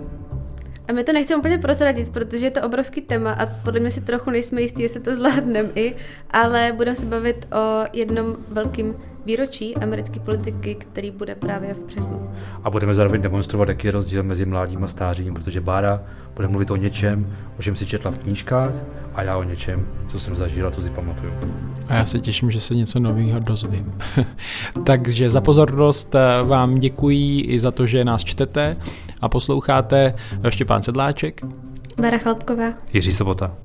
A 0.88 0.92
my 0.92 1.04
to 1.04 1.12
nechceme 1.12 1.38
úplně 1.38 1.58
prozradit, 1.58 2.08
protože 2.08 2.46
je 2.46 2.50
to 2.50 2.62
obrovský 2.62 3.00
téma 3.00 3.32
a 3.32 3.46
podle 3.46 3.80
mě 3.80 3.90
si 3.90 4.00
trochu 4.00 4.30
nejsme 4.30 4.62
jistí, 4.62 4.82
jestli 4.82 5.00
to 5.00 5.14
zvládneme 5.14 5.68
i, 5.74 5.96
ale 6.30 6.72
budeme 6.76 6.96
se 6.96 7.06
bavit 7.06 7.48
o 7.54 7.84
jednom 7.92 8.36
velkým 8.48 8.94
výročí 9.26 9.76
americké 9.76 10.20
politiky, 10.20 10.74
který 10.74 11.10
bude 11.10 11.34
právě 11.34 11.74
v 11.74 11.84
březnu. 11.84 12.30
A 12.64 12.70
budeme 12.70 12.94
zároveň 12.94 13.22
demonstrovat, 13.22 13.68
jaký 13.68 13.86
je 13.86 13.90
rozdíl 13.90 14.22
mezi 14.22 14.46
mládím 14.46 14.84
a 14.84 14.88
stářím, 14.88 15.34
protože 15.34 15.60
Bára 15.60 16.02
bude 16.34 16.48
mluvit 16.48 16.70
o 16.70 16.76
něčem, 16.76 17.36
o 17.58 17.62
čem 17.62 17.76
si 17.76 17.86
četla 17.86 18.10
v 18.10 18.18
knížkách 18.18 18.72
a 19.14 19.22
já 19.22 19.36
o 19.36 19.42
něčem, 19.42 19.86
co 20.08 20.20
jsem 20.20 20.36
zažila, 20.36 20.70
co 20.70 20.82
si 20.82 20.90
pamatuju. 20.90 21.32
A 21.88 21.94
já 21.94 22.04
se 22.04 22.20
těším, 22.20 22.50
že 22.50 22.60
se 22.60 22.74
něco 22.74 23.00
nového 23.00 23.40
dozvím. 23.40 23.94
Takže 24.84 25.30
za 25.30 25.40
pozornost 25.40 26.14
eh, 26.14 26.42
vám 26.42 26.74
děkuji 26.74 27.40
i 27.40 27.60
za 27.60 27.70
to, 27.70 27.86
že 27.86 28.04
nás 28.04 28.24
čtete 28.24 28.76
a 29.20 29.28
posloucháte. 29.28 30.14
Štěpán 30.48 30.82
Sedláček. 30.82 31.40
Mara 32.00 32.18
Chlapková. 32.18 32.72
Jiří 32.92 33.12
Sobota. 33.12 33.56